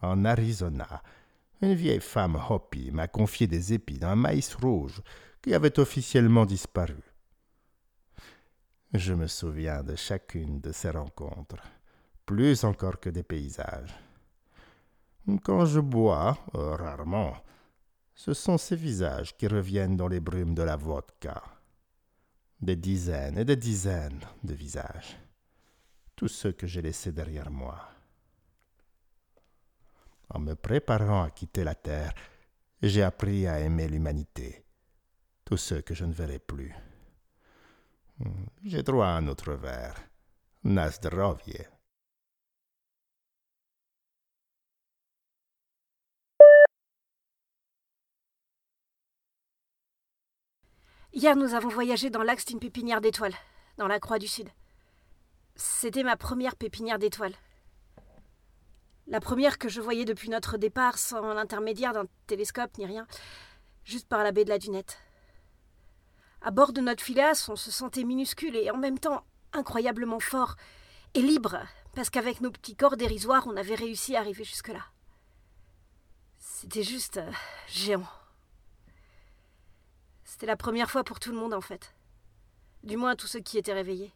En 0.00 0.24
Arizona, 0.24 1.02
une 1.60 1.74
vieille 1.74 2.00
femme 2.00 2.40
Hopi 2.48 2.90
m'a 2.90 3.06
confié 3.06 3.46
des 3.46 3.72
épis 3.72 3.98
d'un 3.98 4.16
maïs 4.16 4.54
rouge 4.54 5.00
qui 5.40 5.54
avait 5.54 5.78
officiellement 5.78 6.44
disparu. 6.44 6.96
Je 8.94 9.14
me 9.14 9.26
souviens 9.26 9.82
de 9.82 9.94
chacune 9.94 10.60
de 10.60 10.72
ces 10.72 10.90
rencontres, 10.90 11.62
plus 12.26 12.64
encore 12.64 13.00
que 13.00 13.10
des 13.10 13.22
paysages. 13.22 13.94
Quand 15.44 15.66
je 15.66 15.80
bois, 15.80 16.36
euh, 16.56 16.74
rarement, 16.74 17.36
ce 18.14 18.34
sont 18.34 18.58
ces 18.58 18.76
visages 18.76 19.36
qui 19.36 19.46
reviennent 19.46 19.96
dans 19.96 20.08
les 20.08 20.20
brumes 20.20 20.54
de 20.54 20.62
la 20.62 20.76
vodka. 20.76 21.42
Des 22.60 22.76
dizaines 22.76 23.38
et 23.38 23.44
des 23.44 23.56
dizaines 23.56 24.20
de 24.42 24.54
visages. 24.54 25.18
Tous 26.16 26.28
ceux 26.28 26.52
que 26.52 26.66
j'ai 26.66 26.82
laissés 26.82 27.12
derrière 27.12 27.50
moi. 27.50 27.78
En 30.30 30.40
me 30.40 30.54
préparant 30.54 31.22
à 31.22 31.30
quitter 31.30 31.64
la 31.64 31.74
terre, 31.74 32.14
j'ai 32.82 33.02
appris 33.02 33.46
à 33.46 33.60
aimer 33.60 33.88
l'humanité. 33.88 34.64
Tous 35.44 35.56
ceux 35.56 35.82
que 35.82 35.94
je 35.94 36.04
ne 36.04 36.12
verrai 36.12 36.38
plus. 36.38 36.74
J'ai 38.64 38.82
droit 38.82 39.06
à 39.06 39.16
un 39.16 39.28
autre 39.28 39.52
verre. 39.52 39.96
Hier, 51.14 51.36
nous 51.36 51.52
avons 51.52 51.68
voyagé 51.68 52.08
dans 52.08 52.22
l'axe 52.22 52.46
d'une 52.46 52.58
pépinière 52.58 53.02
d'étoiles, 53.02 53.34
dans 53.76 53.86
la 53.86 54.00
Croix 54.00 54.18
du 54.18 54.26
Sud. 54.26 54.48
C'était 55.56 56.04
ma 56.04 56.16
première 56.16 56.56
pépinière 56.56 56.98
d'étoiles. 56.98 57.34
La 59.06 59.20
première 59.20 59.58
que 59.58 59.68
je 59.68 59.82
voyais 59.82 60.06
depuis 60.06 60.30
notre 60.30 60.56
départ 60.56 60.96
sans 60.96 61.34
l'intermédiaire 61.34 61.92
d'un 61.92 62.06
télescope 62.26 62.78
ni 62.78 62.86
rien, 62.86 63.06
juste 63.84 64.08
par 64.08 64.24
la 64.24 64.32
baie 64.32 64.44
de 64.44 64.48
la 64.48 64.58
Dunette. 64.58 64.96
À 66.40 66.50
bord 66.50 66.72
de 66.72 66.80
notre 66.80 67.04
filasse, 67.04 67.46
on 67.50 67.56
se 67.56 67.70
sentait 67.70 68.04
minuscule 68.04 68.56
et 68.56 68.70
en 68.70 68.78
même 68.78 68.98
temps 68.98 69.22
incroyablement 69.52 70.18
fort 70.18 70.56
et 71.12 71.20
libre, 71.20 71.58
parce 71.94 72.08
qu'avec 72.08 72.40
nos 72.40 72.50
petits 72.50 72.74
corps 72.74 72.96
dérisoires, 72.96 73.46
on 73.46 73.58
avait 73.58 73.74
réussi 73.74 74.16
à 74.16 74.20
arriver 74.20 74.44
jusque-là. 74.44 74.86
C'était 76.38 76.82
juste 76.82 77.18
euh, 77.18 77.30
géant. 77.68 78.06
C'était 80.32 80.46
la 80.46 80.56
première 80.56 80.90
fois 80.90 81.04
pour 81.04 81.20
tout 81.20 81.30
le 81.30 81.36
monde 81.36 81.52
en 81.52 81.60
fait. 81.60 81.94
Du 82.84 82.96
moins 82.96 83.16
tous 83.16 83.26
ceux 83.26 83.40
qui 83.40 83.58
étaient 83.58 83.74
réveillés. 83.74 84.14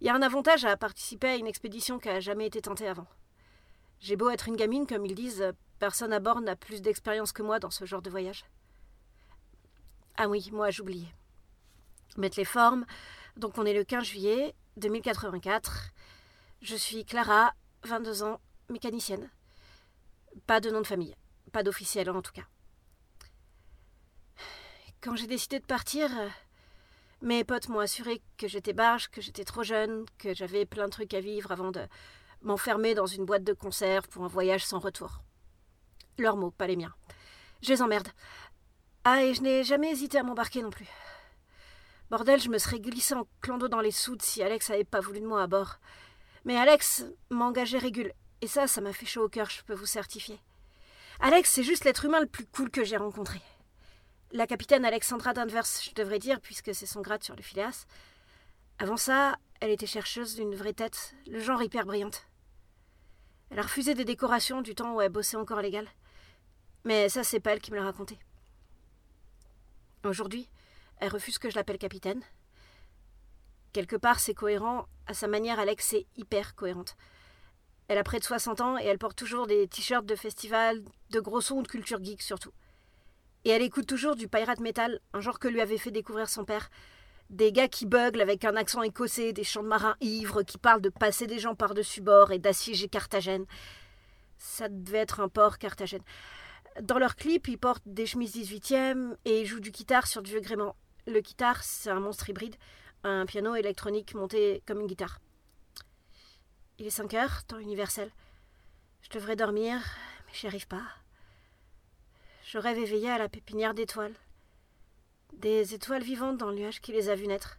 Il 0.00 0.06
y 0.06 0.08
a 0.08 0.14
un 0.14 0.22
avantage 0.22 0.64
à 0.64 0.74
participer 0.78 1.28
à 1.28 1.36
une 1.36 1.46
expédition 1.46 1.98
qui 1.98 2.08
n'a 2.08 2.18
jamais 2.18 2.46
été 2.46 2.62
tentée 2.62 2.88
avant. 2.88 3.06
J'ai 4.00 4.16
beau 4.16 4.30
être 4.30 4.48
une 4.48 4.56
gamine, 4.56 4.86
comme 4.86 5.04
ils 5.04 5.14
disent, 5.14 5.52
personne 5.78 6.14
à 6.14 6.18
bord 6.18 6.40
n'a 6.40 6.56
plus 6.56 6.80
d'expérience 6.80 7.32
que 7.32 7.42
moi 7.42 7.58
dans 7.58 7.70
ce 7.70 7.84
genre 7.84 8.00
de 8.00 8.08
voyage. 8.08 8.46
Ah 10.16 10.28
oui, 10.28 10.48
moi 10.50 10.70
j'oubliais. 10.70 11.14
Mettre 12.16 12.38
les 12.38 12.46
formes. 12.46 12.86
Donc 13.36 13.58
on 13.58 13.66
est 13.66 13.74
le 13.74 13.84
15 13.84 14.04
juillet 14.04 14.54
2084. 14.78 15.90
Je 16.62 16.74
suis 16.74 17.04
Clara, 17.04 17.52
22 17.84 18.22
ans, 18.22 18.40
mécanicienne. 18.70 19.28
Pas 20.46 20.60
de 20.60 20.70
nom 20.70 20.80
de 20.80 20.86
famille. 20.86 21.14
Pas 21.52 21.62
d'officiel 21.62 22.08
en 22.08 22.22
tout 22.22 22.32
cas. 22.32 22.46
Quand 25.02 25.16
j'ai 25.16 25.26
décidé 25.26 25.58
de 25.58 25.64
partir, 25.64 26.08
mes 27.22 27.42
potes 27.42 27.68
m'ont 27.68 27.80
assuré 27.80 28.22
que 28.38 28.46
j'étais 28.46 28.72
barge, 28.72 29.08
que 29.08 29.20
j'étais 29.20 29.42
trop 29.42 29.64
jeune, 29.64 30.06
que 30.16 30.32
j'avais 30.32 30.64
plein 30.64 30.84
de 30.84 30.92
trucs 30.92 31.12
à 31.12 31.20
vivre 31.20 31.50
avant 31.50 31.72
de 31.72 31.80
m'enfermer 32.42 32.94
dans 32.94 33.06
une 33.06 33.24
boîte 33.24 33.42
de 33.42 33.52
conserve 33.52 34.06
pour 34.06 34.24
un 34.24 34.28
voyage 34.28 34.64
sans 34.64 34.78
retour. 34.78 35.24
Leurs 36.18 36.36
mots, 36.36 36.52
pas 36.52 36.68
les 36.68 36.76
miens. 36.76 36.94
Je 37.62 37.70
les 37.70 37.82
emmerde. 37.82 38.10
Ah, 39.02 39.24
et 39.24 39.34
je 39.34 39.42
n'ai 39.42 39.64
jamais 39.64 39.90
hésité 39.90 40.18
à 40.18 40.22
m'embarquer 40.22 40.62
non 40.62 40.70
plus. 40.70 40.86
Bordel, 42.08 42.40
je 42.40 42.48
me 42.48 42.58
serais 42.58 42.78
glissé 42.78 43.14
en 43.14 43.26
clando 43.40 43.66
dans 43.66 43.80
les 43.80 43.90
soudes 43.90 44.22
si 44.22 44.40
Alex 44.40 44.70
avait 44.70 44.84
pas 44.84 45.00
voulu 45.00 45.20
de 45.20 45.26
moi 45.26 45.42
à 45.42 45.48
bord. 45.48 45.80
Mais 46.44 46.56
Alex 46.56 47.06
m'a 47.28 47.46
engagé 47.46 47.76
régule, 47.76 48.12
et 48.40 48.46
ça, 48.46 48.68
ça 48.68 48.80
m'a 48.80 48.92
fait 48.92 49.06
chaud 49.06 49.24
au 49.24 49.28
cœur, 49.28 49.50
je 49.50 49.64
peux 49.64 49.74
vous 49.74 49.84
certifier. 49.84 50.38
Alex, 51.18 51.50
c'est 51.50 51.64
juste 51.64 51.84
l'être 51.84 52.04
humain 52.04 52.20
le 52.20 52.26
plus 52.26 52.46
cool 52.46 52.70
que 52.70 52.84
j'ai 52.84 52.96
rencontré. 52.96 53.40
La 54.34 54.46
capitaine 54.46 54.86
Alexandra 54.86 55.34
Danvers, 55.34 55.66
je 55.82 55.92
devrais 55.92 56.18
dire, 56.18 56.40
puisque 56.40 56.74
c'est 56.74 56.86
son 56.86 57.02
grade 57.02 57.22
sur 57.22 57.36
le 57.36 57.42
Phileas. 57.42 57.84
Avant 58.78 58.96
ça, 58.96 59.36
elle 59.60 59.68
était 59.68 59.86
chercheuse 59.86 60.36
d'une 60.36 60.54
vraie 60.54 60.72
tête, 60.72 61.14
le 61.26 61.38
genre 61.38 61.62
hyper 61.62 61.84
brillante. 61.84 62.26
Elle 63.50 63.58
a 63.58 63.62
refusé 63.62 63.92
des 63.92 64.06
décorations 64.06 64.62
du 64.62 64.74
temps 64.74 64.94
où 64.94 65.02
elle 65.02 65.12
bossait 65.12 65.36
encore 65.36 65.60
légal. 65.60 65.86
Mais 66.84 67.10
ça, 67.10 67.24
c'est 67.24 67.40
pas 67.40 67.52
elle 67.52 67.60
qui 67.60 67.72
me 67.72 67.76
l'a 67.76 67.84
raconté. 67.84 68.18
Aujourd'hui, 70.02 70.48
elle 70.96 71.10
refuse 71.12 71.38
que 71.38 71.50
je 71.50 71.56
l'appelle 71.56 71.76
capitaine. 71.76 72.22
Quelque 73.74 73.96
part, 73.96 74.18
c'est 74.18 74.32
cohérent. 74.32 74.86
À 75.06 75.12
sa 75.12 75.28
manière, 75.28 75.60
Alex 75.60 75.92
est 75.92 76.06
hyper 76.16 76.54
cohérente. 76.54 76.96
Elle 77.86 77.98
a 77.98 78.02
près 78.02 78.18
de 78.18 78.24
60 78.24 78.62
ans 78.62 78.78
et 78.78 78.84
elle 78.84 78.98
porte 78.98 79.18
toujours 79.18 79.46
des 79.46 79.68
t-shirts 79.68 80.06
de 80.06 80.16
festival, 80.16 80.82
de 81.10 81.20
gros 81.20 81.42
sons 81.42 81.60
de 81.60 81.68
culture 81.68 82.02
geek 82.02 82.22
surtout. 82.22 82.52
Et 83.44 83.50
elle 83.50 83.62
écoute 83.62 83.86
toujours 83.86 84.14
du 84.14 84.28
pirate 84.28 84.60
metal, 84.60 85.00
un 85.12 85.20
genre 85.20 85.38
que 85.38 85.48
lui 85.48 85.60
avait 85.60 85.78
fait 85.78 85.90
découvrir 85.90 86.28
son 86.28 86.44
père. 86.44 86.70
Des 87.28 87.50
gars 87.50 87.68
qui 87.68 87.86
buglent 87.86 88.20
avec 88.20 88.44
un 88.44 88.56
accent 88.56 88.82
écossais, 88.82 89.32
des 89.32 89.42
chants 89.42 89.62
de 89.62 89.68
marins 89.68 89.96
ivres 90.00 90.42
qui 90.42 90.58
parlent 90.58 90.80
de 90.80 90.90
passer 90.90 91.26
des 91.26 91.38
gens 91.38 91.54
par-dessus 91.54 92.02
bord 92.02 92.30
et 92.30 92.38
d'assiéger 92.38 92.88
Carthagène. 92.88 93.46
Ça 94.38 94.68
devait 94.68 94.98
être 94.98 95.20
un 95.20 95.28
port 95.28 95.58
Carthagène. 95.58 96.02
Dans 96.80 96.98
leur 96.98 97.16
clip, 97.16 97.48
ils 97.48 97.58
portent 97.58 97.82
des 97.86 98.06
chemises 98.06 98.36
18e 98.36 99.16
et 99.24 99.40
ils 99.40 99.46
jouent 99.46 99.60
du 99.60 99.70
guitare 99.70 100.06
sur 100.06 100.22
du 100.22 100.30
vieux 100.30 100.40
gréement. 100.40 100.76
Le 101.06 101.20
guitare, 101.20 101.64
c'est 101.64 101.90
un 101.90 102.00
monstre 102.00 102.30
hybride, 102.30 102.56
un 103.02 103.26
piano 103.26 103.56
électronique 103.56 104.14
monté 104.14 104.62
comme 104.66 104.80
une 104.80 104.86
guitare. 104.86 105.18
Il 106.78 106.86
est 106.86 106.90
5 106.90 107.14
heures, 107.14 107.44
temps 107.44 107.58
universel. 107.58 108.10
Je 109.02 109.10
devrais 109.10 109.36
dormir, 109.36 109.80
mais 110.26 110.32
j'y 110.32 110.46
arrive 110.46 110.68
pas. 110.68 111.01
Je 112.52 112.58
rêve 112.58 112.76
éveillé 112.76 113.10
à 113.10 113.16
la 113.16 113.30
pépinière 113.30 113.72
d'étoiles. 113.72 114.12
Des 115.32 115.72
étoiles 115.72 116.02
vivantes 116.02 116.36
dans 116.36 116.50
le 116.50 116.56
nuage 116.56 116.82
qui 116.82 116.92
les 116.92 117.08
a 117.08 117.14
vues 117.14 117.26
naître. 117.26 117.58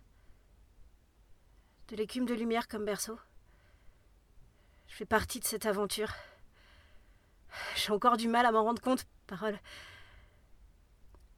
De 1.88 1.95
l'écume 1.95 2.27
de 2.27 2.35
lumière 2.35 2.67
comme 2.67 2.85
berceau. 2.85 3.17
Je 4.85 4.93
fais 4.93 5.05
partie 5.05 5.39
de 5.39 5.45
cette 5.45 5.65
aventure. 5.65 6.13
J'ai 7.75 7.91
encore 7.91 8.17
du 8.17 8.27
mal 8.27 8.45
à 8.45 8.51
m'en 8.51 8.63
rendre 8.63 8.83
compte, 8.83 9.07
parole. 9.25 9.57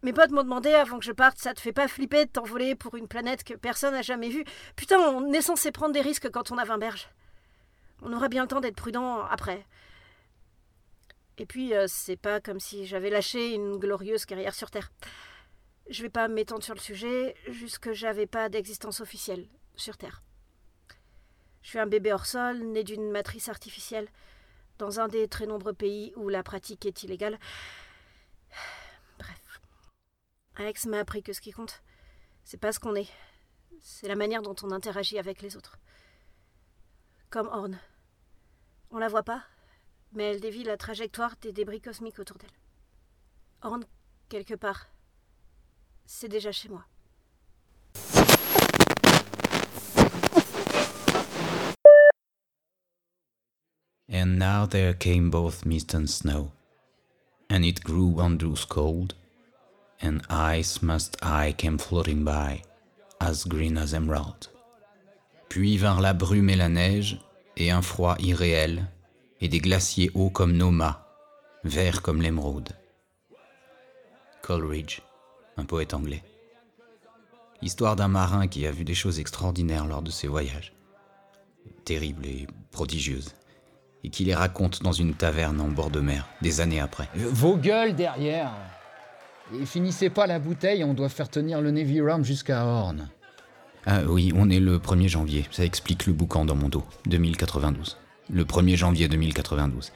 Mes 0.01 0.11
potes 0.11 0.31
m'ont 0.31 0.43
demandé 0.43 0.73
avant 0.73 0.99
que 0.99 1.05
je 1.05 1.13
parte, 1.13 1.37
ça 1.37 1.53
te 1.53 1.61
fait 1.61 1.71
pas 1.71 1.87
flipper 1.87 2.25
de 2.25 2.31
t'envoler 2.31 2.75
pour 2.75 2.95
une 2.95 3.07
planète 3.07 3.45
que 3.45 3.53
personne 3.53 3.93
n'a 3.93 4.01
jamais 4.01 4.27
vue? 4.27 4.43
Putain, 4.75 4.99
on 4.99 5.31
est 5.31 5.41
censé 5.41 5.71
prendre 5.71 5.93
des 5.93 6.01
risques 6.01 6.29
quand 6.29 6.51
on 6.51 6.57
a 6.57 6.65
20 6.65 6.77
berges. 6.77 7.07
On 8.01 8.11
aura 8.11 8.27
bien 8.27 8.41
le 8.41 8.49
temps 8.49 8.59
d'être 8.59 8.75
prudent 8.75 9.23
après. 9.23 9.65
Et 11.37 11.45
puis, 11.45 11.73
euh, 11.73 11.85
c'est 11.87 12.15
pas 12.15 12.39
comme 12.39 12.59
si 12.59 12.85
j'avais 12.85 13.09
lâché 13.09 13.53
une 13.53 13.77
glorieuse 13.77 14.25
carrière 14.25 14.55
sur 14.55 14.71
Terre. 14.71 14.91
Je 15.89 16.01
vais 16.01 16.09
pas 16.09 16.27
m'étendre 16.27 16.63
sur 16.63 16.73
le 16.73 16.79
sujet, 16.79 17.35
juste 17.47 17.79
que 17.79 17.93
j'avais 17.93 18.25
pas 18.25 18.49
d'existence 18.49 19.01
officielle 19.01 19.47
sur 19.75 19.97
Terre. 19.97 20.23
Je 21.61 21.69
suis 21.69 21.79
un 21.79 21.87
bébé 21.87 22.13
hors 22.13 22.25
sol, 22.25 22.59
né 22.59 22.83
d'une 22.83 23.11
matrice 23.11 23.49
artificielle, 23.49 24.07
dans 24.77 24.99
un 24.99 25.07
des 25.07 25.27
très 25.27 25.45
nombreux 25.45 25.73
pays 25.73 26.13
où 26.15 26.29
la 26.29 26.43
pratique 26.43 26.85
est 26.85 27.03
illégale. 27.03 27.39
Bref. 29.19 29.61
Alex 30.55 30.85
m'a 30.85 30.99
appris 30.99 31.21
que 31.21 31.33
ce 31.33 31.41
qui 31.41 31.51
compte, 31.51 31.81
c'est 32.43 32.59
pas 32.59 32.71
ce 32.71 32.79
qu'on 32.79 32.95
est, 32.95 33.09
c'est 33.81 34.07
la 34.07 34.15
manière 34.15 34.41
dont 34.41 34.55
on 34.63 34.71
interagit 34.71 35.19
avec 35.19 35.41
les 35.41 35.57
autres. 35.57 35.77
Comme 37.29 37.47
Horn. 37.47 37.77
On 38.91 38.97
la 38.97 39.07
voit 39.07 39.23
pas, 39.23 39.43
mais 40.15 40.23
elle 40.31 40.39
dévie 40.39 40.63
la 40.63 40.77
trajectoire 40.77 41.35
des 41.41 41.51
débris 41.51 41.81
cosmiques 41.81 42.19
autour 42.19 42.37
d'elle. 42.37 42.49
Horn, 43.61 43.83
quelque 44.29 44.55
part, 44.55 44.87
c'est 46.05 46.29
déjà 46.29 46.51
chez 46.51 46.69
moi. 46.69 46.85
And 54.07 54.39
now 54.39 54.65
there 54.65 54.93
came 54.93 55.29
both 55.29 55.65
mist 55.65 55.93
and 55.93 56.07
snow, 56.07 56.51
and 57.49 57.63
it 57.63 57.83
grew 57.83 58.19
Andrew's 58.19 58.65
cold, 58.65 59.13
and 60.01 60.21
ice 60.29 60.81
must 60.81 61.17
I 61.21 61.53
came 61.53 61.77
floating 61.77 62.23
by, 62.23 62.61
as 63.19 63.45
green 63.45 63.77
as 63.77 63.93
emerald. 63.93 64.49
Puis 65.49 65.77
vinrent 65.77 66.01
la 66.01 66.13
brume 66.13 66.49
et 66.49 66.55
la 66.55 66.69
neige, 66.69 67.19
et 67.57 67.71
un 67.71 67.81
froid 67.81 68.15
irréel, 68.19 68.87
et 69.41 69.47
des 69.47 69.59
glaciers 69.59 70.11
hauts 70.13 70.29
comme 70.29 70.53
nos 70.53 70.71
mâts, 70.71 71.05
verts 71.63 72.01
comme 72.01 72.21
l'émeraude. 72.21 72.69
Coleridge, 74.41 75.01
un 75.57 75.65
poète 75.65 75.93
anglais. 75.93 76.23
L'histoire 77.61 77.95
d'un 77.95 78.07
marin 78.07 78.47
qui 78.47 78.65
a 78.67 78.71
vu 78.71 78.83
des 78.83 78.93
choses 78.93 79.19
extraordinaires 79.19 79.87
lors 79.87 80.01
de 80.01 80.11
ses 80.11 80.27
voyages, 80.27 80.73
terribles 81.83 82.25
et 82.25 82.47
prodigieuses, 82.71 83.33
et 84.03 84.09
qui 84.09 84.23
les 84.23 84.35
raconte 84.35 84.83
dans 84.83 84.91
une 84.91 85.15
taverne 85.15 85.59
en 85.59 85.69
bord 85.69 85.89
de 85.89 85.99
mer, 85.99 86.27
des 86.41 86.61
années 86.61 86.79
après. 86.79 87.09
Vos 87.15 87.57
gueules 87.57 87.95
derrière 87.95 88.51
Et 89.59 89.65
finissez 89.65 90.09
pas 90.09 90.27
la 90.27 90.37
bouteille, 90.37 90.83
on 90.83 90.93
doit 90.93 91.09
faire 91.09 91.29
tenir 91.29 91.61
le 91.61 91.71
Navy 91.71 92.01
Rum 92.01 92.23
jusqu'à 92.23 92.65
Horn. 92.65 93.09
Ah 93.87 94.01
oui, 94.07 94.31
on 94.35 94.49
est 94.49 94.59
le 94.59 94.77
1er 94.77 95.07
janvier, 95.07 95.45
ça 95.51 95.65
explique 95.65 96.05
le 96.05 96.13
boucan 96.13 96.45
dans 96.45 96.55
mon 96.55 96.69
dos, 96.69 96.83
2092. 97.07 97.97
Le 98.31 98.43
1er 98.43 98.75
janvier 98.75 99.07
2092. 99.07 99.91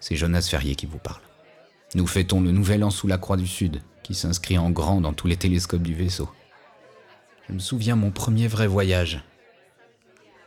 C'est 0.00 0.14
Jonas 0.14 0.46
Ferrier 0.50 0.74
qui 0.74 0.84
vous 0.84 0.98
parle. 0.98 1.22
Nous 1.94 2.06
fêtons 2.06 2.42
le 2.42 2.52
nouvel 2.52 2.84
an 2.84 2.90
sous 2.90 3.06
la 3.06 3.16
Croix 3.16 3.38
du 3.38 3.46
Sud, 3.46 3.80
qui 4.02 4.14
s'inscrit 4.14 4.58
en 4.58 4.68
grand 4.68 5.00
dans 5.00 5.14
tous 5.14 5.26
les 5.26 5.38
télescopes 5.38 5.82
du 5.82 5.94
vaisseau. 5.94 6.28
Je 7.48 7.54
me 7.54 7.58
souviens 7.58 7.96
mon 7.96 8.10
premier 8.10 8.48
vrai 8.48 8.66
voyage. 8.66 9.24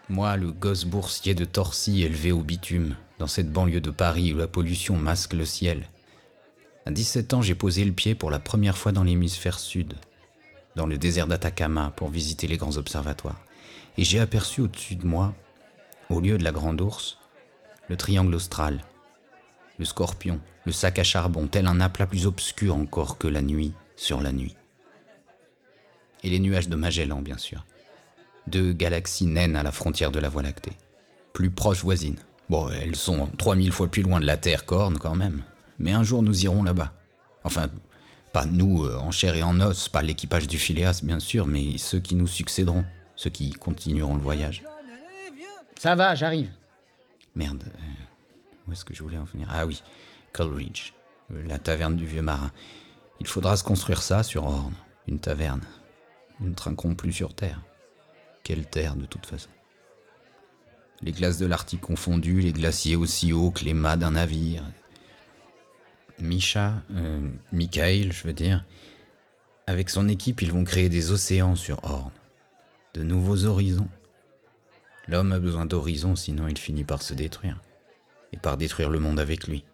Moi, 0.10 0.38
le 0.38 0.52
gosse 0.52 0.86
boursier 0.86 1.34
de 1.34 1.44
Torcy 1.44 2.04
élevé 2.04 2.32
au 2.32 2.44
bitume, 2.44 2.96
dans 3.18 3.26
cette 3.26 3.52
banlieue 3.52 3.82
de 3.82 3.90
Paris 3.90 4.32
où 4.32 4.38
la 4.38 4.48
pollution 4.48 4.96
masque 4.96 5.34
le 5.34 5.46
ciel. 5.46 5.90
À 6.86 6.92
17 6.92 7.34
ans, 7.34 7.42
j'ai 7.42 7.56
posé 7.56 7.84
le 7.84 7.94
pied 7.94 8.14
pour 8.14 8.30
la 8.30 8.40
première 8.40 8.78
fois 8.78 8.92
dans 8.92 9.04
l'hémisphère 9.04 9.58
sud, 9.58 9.96
dans 10.76 10.86
le 10.86 11.00
désert 11.00 11.26
d'Atacama 11.26 11.94
pour 11.96 12.10
visiter 12.10 12.46
les 12.46 12.58
grands 12.58 12.78
observatoires. 12.78 13.42
Et 13.98 14.04
j'ai 14.04 14.20
aperçu 14.20 14.62
au-dessus 14.62 14.96
de 14.96 15.08
moi, 15.08 15.34
au 16.12 16.20
lieu 16.20 16.38
de 16.38 16.44
la 16.44 16.52
grande 16.52 16.80
ours, 16.80 17.18
le 17.94 17.98
triangle 17.98 18.34
austral, 18.34 18.80
le 19.78 19.86
scorpion, 19.86 20.40
le 20.66 20.72
sac 20.72 20.98
à 20.98 21.04
charbon, 21.04 21.46
tel 21.46 21.68
un 21.68 21.80
aplat 21.80 22.08
plus 22.08 22.26
obscur 22.26 22.76
encore 22.76 23.20
que 23.20 23.28
la 23.28 23.44
nuit 23.44 23.72
sur 23.96 24.20
la 24.20 24.32
nuit. 24.32 24.56
Et 26.24 26.32
les 26.32 26.40
nuages 26.40 26.70
de 26.70 26.76
Magellan, 26.76 27.22
bien 27.22 27.38
sûr. 27.38 27.68
Deux 28.48 28.74
galaxies 28.74 29.28
naines 29.28 29.56
à 29.56 29.62
la 29.62 29.72
frontière 29.72 30.10
de 30.10 30.18
la 30.18 30.28
Voie 30.28 30.42
lactée. 30.42 30.72
Plus 31.34 31.52
proches 31.52 31.84
voisines. 31.84 32.18
Bon, 32.50 32.68
elles 32.70 32.96
sont 32.96 33.28
3000 33.38 33.72
fois 33.72 33.88
plus 33.88 34.02
loin 34.02 34.20
de 34.20 34.26
la 34.26 34.38
Terre 34.38 34.66
corne 34.66 34.98
quand 34.98 35.16
même. 35.16 35.44
Mais 35.78 35.92
un 35.92 36.02
jour 36.02 36.24
nous 36.24 36.46
irons 36.46 36.64
là-bas. 36.64 36.94
Enfin, 37.44 37.70
pas 38.32 38.48
nous 38.48 38.86
euh, 38.86 38.98
en 38.98 39.12
chair 39.12 39.36
et 39.36 39.44
en 39.44 39.62
os, 39.62 39.88
pas 39.88 40.02
l'équipage 40.02 40.48
du 40.48 40.58
Phileas 40.58 41.02
bien 41.04 41.20
sûr, 41.20 41.46
mais 41.46 41.78
ceux 41.78 42.00
qui 42.00 42.16
nous 42.16 42.26
succéderont, 42.26 42.86
ceux 43.16 43.30
qui 43.30 43.52
continueront 43.52 44.16
le 44.16 44.22
voyage. 44.24 44.64
Ça 45.78 45.94
va, 45.94 46.16
j'arrive. 46.16 46.50
Merde, 47.36 47.64
euh, 47.66 47.80
où 48.68 48.74
est-ce 48.74 48.86
que 48.86 48.94
je 48.94 49.04
voulais 49.04 49.18
en 49.18 49.24
venir? 49.24 49.48
Ah 49.52 49.66
oui, 49.66 49.82
Coleridge, 50.34 50.94
euh, 51.32 51.44
la 51.48 51.58
taverne 51.58 51.96
du 51.96 52.06
vieux 52.06 52.22
marin. 52.22 52.52
Il 53.20 53.28
faudra 53.28 53.58
se 53.58 53.64
construire 53.64 54.02
ça 54.02 54.24
sur 54.24 54.46
Horn, 54.46 54.74
une 55.08 55.20
taverne. 55.20 55.64
Nous 56.40 56.50
ne 56.50 56.56
trinquons 56.56 56.96
plus 56.96 57.14
sur 57.14 57.34
Terre. 57.34 57.62
Quelle 58.44 58.68
terre 58.68 58.96
de 58.96 59.06
toute 59.06 59.26
façon? 59.26 59.50
Les 61.02 61.12
glaces 61.12 61.38
de 61.38 61.46
l'Arctique 61.46 61.82
confondues, 61.82 62.42
les 62.42 62.54
glaciers 62.54 62.96
aussi 62.96 63.34
hauts 63.34 63.52
que 63.52 63.66
les 63.66 63.74
mâts 63.74 63.98
d'un 63.98 64.12
navire. 64.12 64.64
Misha, 66.20 66.74
euh, 66.92 67.30
Michael, 67.52 68.14
je 68.14 68.28
veux 68.28 68.34
dire, 68.34 68.64
avec 69.68 69.90
son 69.90 70.08
équipe, 70.08 70.42
ils 70.42 70.52
vont 70.52 70.64
créer 70.64 70.90
des 70.90 71.12
océans 71.12 71.56
sur 71.56 71.84
Horn. 71.84 72.12
De 72.94 73.04
nouveaux 73.04 73.46
horizons. 73.46 73.90
L'homme 75.08 75.34
a 75.34 75.40
besoin 75.40 75.66
d'horizons, 75.66 76.16
sinon 76.16 76.48
il 76.48 76.58
finit 76.58 76.86
par 76.86 77.02
se 77.02 77.14
détruire. 77.14 77.60
Et 78.32 78.38
par 78.38 78.58
détruire 78.58 78.90
le 78.90 79.00
monde 79.00 79.20
avec 79.20 79.48
lui. 79.48 79.66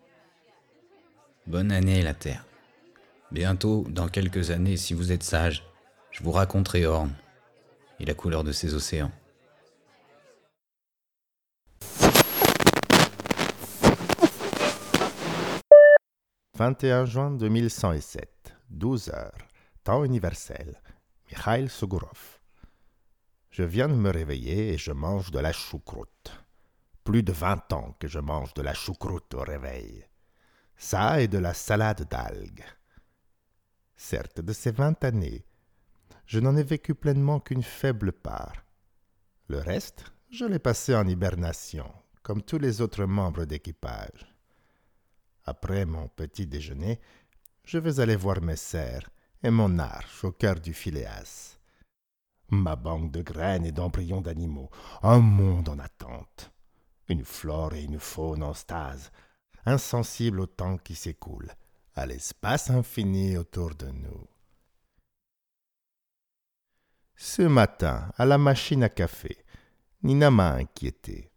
Bonne 1.45 1.71
année, 1.71 2.01
la 2.01 2.13
Terre. 2.13 2.45
Bientôt, 3.31 3.85
dans 3.89 4.07
quelques 4.07 4.49
années, 4.49 4.75
si 4.75 4.95
vous 4.95 5.11
êtes 5.11 5.23
sage, 5.23 5.63
je 6.11 6.23
vous 6.23 6.31
raconterai 6.31 6.85
Horn 6.85 7.11
et 7.99 8.05
la 8.05 8.15
couleur 8.15 8.43
de 8.43 8.51
ses 8.51 8.73
océans. 8.73 9.11
«21 16.57 17.05
juin 17.05 17.31
2107, 17.31 18.55
12 18.71 19.09
heures, 19.09 19.37
temps 19.83 20.03
universel. 20.03 20.81
Mikhail 21.29 21.69
Sugurov. 21.69 22.38
Je 23.59 23.65
viens 23.65 23.89
de 23.89 23.93
me 23.93 24.09
réveiller 24.09 24.71
et 24.71 24.77
je 24.77 24.93
mange 24.93 25.31
de 25.31 25.39
la 25.39 25.51
choucroute. 25.51 26.31
Plus 27.03 27.23
de 27.23 27.33
20 27.33 27.73
ans 27.73 27.93
que 27.99 28.07
je 28.07 28.19
mange 28.19 28.53
de 28.53 28.61
la 28.61 28.73
choucroute 28.73 29.33
au 29.33 29.41
réveil. 29.41 30.05
Ça 30.77 31.19
et 31.19 31.27
de 31.27 31.39
la 31.39 31.53
salade 31.53 32.07
d'algues. 32.09 32.63
Certes, 33.97 34.39
de 34.39 34.53
ces 34.53 34.71
20 34.71 35.03
années, 35.03 35.43
je 36.25 36.39
n'en 36.39 36.55
ai 36.55 36.63
vécu 36.63 36.95
pleinement 36.95 37.41
qu'une 37.41 37.61
faible 37.61 38.13
part. 38.13 38.63
Le 39.49 39.57
reste, 39.57 40.05
je 40.29 40.45
l'ai 40.45 40.59
passé 40.59 40.95
en 40.95 41.05
hibernation, 41.05 41.91
comme 42.23 42.41
tous 42.41 42.59
les 42.59 42.79
autres 42.79 43.03
membres 43.03 43.43
d'équipage. 43.43 44.33
Après 45.43 45.83
mon 45.83 46.07
petit 46.07 46.47
déjeuner, 46.47 47.01
je 47.65 47.77
vais 47.77 47.99
aller 47.99 48.15
voir 48.15 48.41
mes 48.41 48.55
serres 48.55 49.09
et 49.43 49.49
mon 49.49 49.79
arche 49.79 50.23
au 50.23 50.31
cœur 50.31 50.61
du 50.61 50.73
Phileas. 50.73 51.58
Ma 52.51 52.75
banque 52.75 53.11
de 53.11 53.21
graines 53.21 53.65
et 53.65 53.71
d'embryons 53.71 54.21
d'animaux, 54.21 54.69
un 55.03 55.19
monde 55.19 55.69
en 55.69 55.77
attente, 55.77 56.51
une 57.07 57.23
flore 57.23 57.75
et 57.75 57.83
une 57.83 57.99
faune 57.99 58.41
en 58.41 58.53
stase, 58.53 59.11
insensibles 59.65 60.39
au 60.39 60.47
temps 60.47 60.77
qui 60.77 60.95
s'écoule, 60.95 61.51
à 61.95 62.05
l'espace 62.05 62.69
infini 62.69 63.37
autour 63.37 63.75
de 63.75 63.87
nous. 63.87 64.27
Ce 67.15 67.41
matin, 67.41 68.11
à 68.17 68.25
la 68.25 68.37
machine 68.37 68.83
à 68.83 68.89
café, 68.89 69.37
Nina 70.01 70.31
m'a 70.31 70.53
inquiété. 70.53 71.29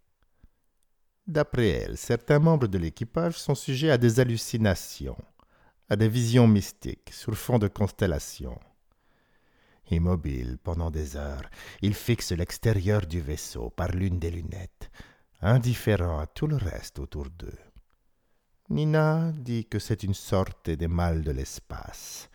D'après 1.26 1.68
elle, 1.68 1.98
certains 1.98 2.38
membres 2.38 2.68
de 2.68 2.78
l'équipage 2.78 3.36
sont 3.38 3.54
sujets 3.54 3.90
à 3.90 3.98
des 3.98 4.18
hallucinations, 4.18 5.18
à 5.88 5.96
des 5.96 6.08
visions 6.08 6.46
mystiques 6.46 7.12
sur 7.12 7.34
fond 7.34 7.58
de 7.58 7.68
constellations. 7.68 8.58
Immobile 9.92 10.58
pendant 10.62 10.90
des 10.90 11.16
heures, 11.16 11.48
ils 11.82 11.94
fixent 11.94 12.32
l'extérieur 12.32 13.06
du 13.06 13.20
vaisseau 13.20 13.70
par 13.70 13.88
l'une 13.88 14.18
des 14.18 14.30
lunettes, 14.30 14.90
indifférents 15.40 16.20
à 16.20 16.26
tout 16.26 16.46
le 16.46 16.56
reste 16.56 16.98
autour 16.98 17.28
d'eux. 17.30 17.58
Nina 18.70 19.32
dit 19.32 19.66
que 19.66 19.78
c'est 19.78 20.02
une 20.02 20.14
sorte 20.14 20.70
des 20.70 20.88
mâles 20.88 21.22
de 21.22 21.30
l'espace, 21.30 22.30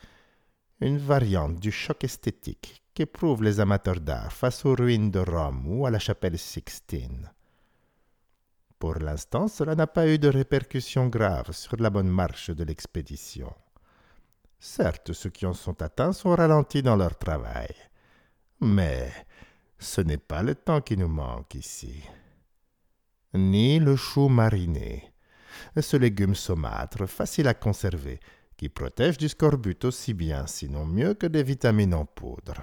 une 0.81 0.99
variante 0.99 1.59
du 1.59 1.71
choc 1.71 2.03
esthétique 2.03 2.83
qu'éprouvent 2.93 3.43
les 3.43 3.59
amateurs 3.59 4.01
d'art 4.01 4.31
face 4.31 4.63
aux 4.65 4.75
ruines 4.75 5.09
de 5.09 5.19
Rome 5.19 5.65
ou 5.67 5.85
à 5.85 5.91
la 5.91 5.99
chapelle 5.99 6.37
Sixtine. 6.37 7.31
Pour 8.77 8.95
l'instant, 8.95 9.47
cela 9.47 9.73
n'a 9.73 9.87
pas 9.87 10.07
eu 10.07 10.19
de 10.19 10.27
répercussions 10.27 11.07
graves 11.07 11.51
sur 11.51 11.77
la 11.77 11.89
bonne 11.89 12.09
marche 12.09 12.51
de 12.51 12.63
l'expédition. 12.63 13.51
Certes, 14.59 15.13
ceux 15.13 15.29
qui 15.29 15.45
en 15.45 15.53
sont 15.53 15.81
atteints 15.81 16.13
sont 16.13 16.35
ralentis 16.35 16.81
dans 16.81 16.95
leur 16.95 17.17
travail, 17.17 17.73
mais 18.59 19.11
ce 19.77 20.01
n'est 20.01 20.17
pas 20.17 20.41
le 20.41 20.55
temps 20.55 20.81
qui 20.81 20.97
nous 20.97 21.07
manque 21.07 21.55
ici. 21.55 22.03
Ni 23.33 23.79
le 23.79 23.95
chou 23.95 24.29
mariné, 24.29 25.13
ce 25.79 25.97
légume 25.97 26.35
saumâtre 26.35 27.05
facile 27.07 27.47
à 27.47 27.53
conserver, 27.53 28.19
qui 28.57 28.69
protège 28.69 29.17
du 29.17 29.29
scorbut 29.29 29.85
aussi 29.85 30.13
bien, 30.15 30.47
sinon 30.47 30.85
mieux 30.85 31.13
que 31.13 31.27
des 31.27 31.43
vitamines 31.43 31.93
en 31.93 32.05
poudre 32.05 32.61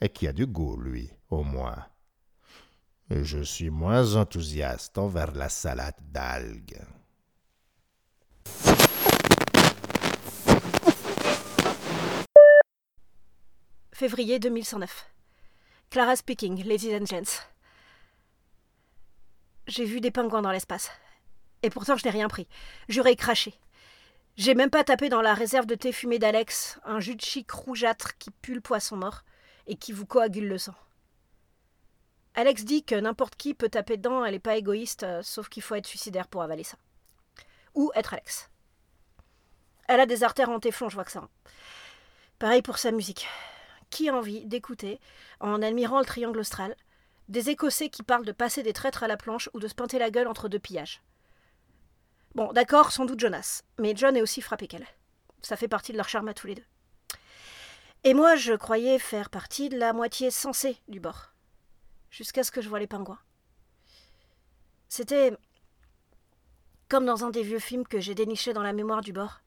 et 0.00 0.08
qui 0.08 0.26
a 0.26 0.32
du 0.32 0.46
goût, 0.46 0.76
lui, 0.76 1.10
au 1.28 1.44
moins. 1.44 1.86
Je 3.10 3.40
suis 3.42 3.70
moins 3.70 4.16
enthousiaste 4.16 4.98
envers 4.98 5.32
la 5.32 5.48
salade 5.48 6.00
d'algues. 6.10 6.80
Février 14.00 14.38
2109. 14.38 15.10
Clara 15.90 16.16
speaking, 16.16 16.64
ladies 16.64 16.96
and 16.96 17.04
gents. 17.04 17.42
J'ai 19.66 19.84
vu 19.84 20.00
des 20.00 20.10
pingouins 20.10 20.40
dans 20.40 20.52
l'espace. 20.52 20.90
Et 21.62 21.68
pourtant, 21.68 21.98
je 21.98 22.06
n'ai 22.06 22.10
rien 22.10 22.26
pris. 22.26 22.48
J'aurais 22.88 23.14
craché. 23.14 23.52
J'ai 24.38 24.54
même 24.54 24.70
pas 24.70 24.84
tapé 24.84 25.10
dans 25.10 25.20
la 25.20 25.34
réserve 25.34 25.66
de 25.66 25.74
thé 25.74 25.92
fumé 25.92 26.18
d'Alex, 26.18 26.80
un 26.86 26.98
jus 26.98 27.14
de 27.14 27.20
chic 27.20 27.50
rougeâtre 27.50 28.16
qui 28.16 28.30
pue 28.30 28.54
le 28.54 28.62
poisson 28.62 28.96
mort 28.96 29.20
et 29.66 29.76
qui 29.76 29.92
vous 29.92 30.06
coagule 30.06 30.48
le 30.48 30.56
sang. 30.56 30.74
Alex 32.32 32.64
dit 32.64 32.82
que 32.82 32.94
n'importe 32.94 33.36
qui 33.36 33.52
peut 33.52 33.68
taper 33.68 33.98
dedans, 33.98 34.24
elle 34.24 34.32
n'est 34.32 34.38
pas 34.38 34.56
égoïste, 34.56 35.02
euh, 35.02 35.22
sauf 35.22 35.50
qu'il 35.50 35.62
faut 35.62 35.74
être 35.74 35.86
suicidaire 35.86 36.26
pour 36.26 36.40
avaler 36.40 36.64
ça. 36.64 36.78
Ou 37.74 37.92
être 37.94 38.14
Alex. 38.14 38.48
Elle 39.88 40.00
a 40.00 40.06
des 40.06 40.24
artères 40.24 40.48
en 40.48 40.58
téflon, 40.58 40.88
je 40.88 40.94
vois 40.94 41.04
que 41.04 41.12
ça. 41.12 41.18
Hein. 41.18 41.28
Pareil 42.38 42.62
pour 42.62 42.78
sa 42.78 42.92
musique. 42.92 43.28
Qui 43.90 44.08
a 44.08 44.14
envie 44.14 44.46
d'écouter, 44.46 45.00
en 45.40 45.62
admirant 45.62 45.98
le 45.98 46.04
triangle 46.04 46.38
austral, 46.38 46.76
des 47.28 47.50
Écossais 47.50 47.90
qui 47.90 48.02
parlent 48.02 48.24
de 48.24 48.32
passer 48.32 48.62
des 48.62 48.72
traîtres 48.72 49.02
à 49.02 49.08
la 49.08 49.16
planche 49.16 49.48
ou 49.54 49.60
de 49.60 49.68
se 49.68 49.74
pinter 49.74 49.98
la 49.98 50.10
gueule 50.10 50.28
entre 50.28 50.48
deux 50.48 50.58
pillages 50.58 51.02
Bon, 52.34 52.52
d'accord, 52.52 52.92
sans 52.92 53.04
doute 53.04 53.20
Jonas, 53.20 53.62
mais 53.78 53.94
John 53.96 54.16
est 54.16 54.22
aussi 54.22 54.40
frappé 54.40 54.68
qu'elle. 54.68 54.86
Ça 55.42 55.56
fait 55.56 55.68
partie 55.68 55.92
de 55.92 55.96
leur 55.96 56.08
charme 56.08 56.28
à 56.28 56.34
tous 56.34 56.46
les 56.46 56.54
deux. 56.54 56.64
Et 58.04 58.14
moi, 58.14 58.36
je 58.36 58.54
croyais 58.54 58.98
faire 58.98 59.30
partie 59.30 59.68
de 59.68 59.76
la 59.76 59.92
moitié 59.92 60.30
sensée 60.30 60.78
du 60.88 61.00
bord 61.00 61.32
jusqu'à 62.10 62.42
ce 62.42 62.50
que 62.50 62.60
je 62.60 62.68
vois 62.68 62.78
les 62.78 62.86
pingouins. 62.86 63.18
C'était 64.88 65.36
comme 66.88 67.06
dans 67.06 67.24
un 67.24 67.30
des 67.30 67.42
vieux 67.42 67.60
films 67.60 67.86
que 67.86 68.00
j'ai 68.00 68.14
déniché 68.14 68.52
dans 68.52 68.62
la 68.62 68.72
mémoire 68.72 69.00
du 69.00 69.12
bord. 69.12 69.40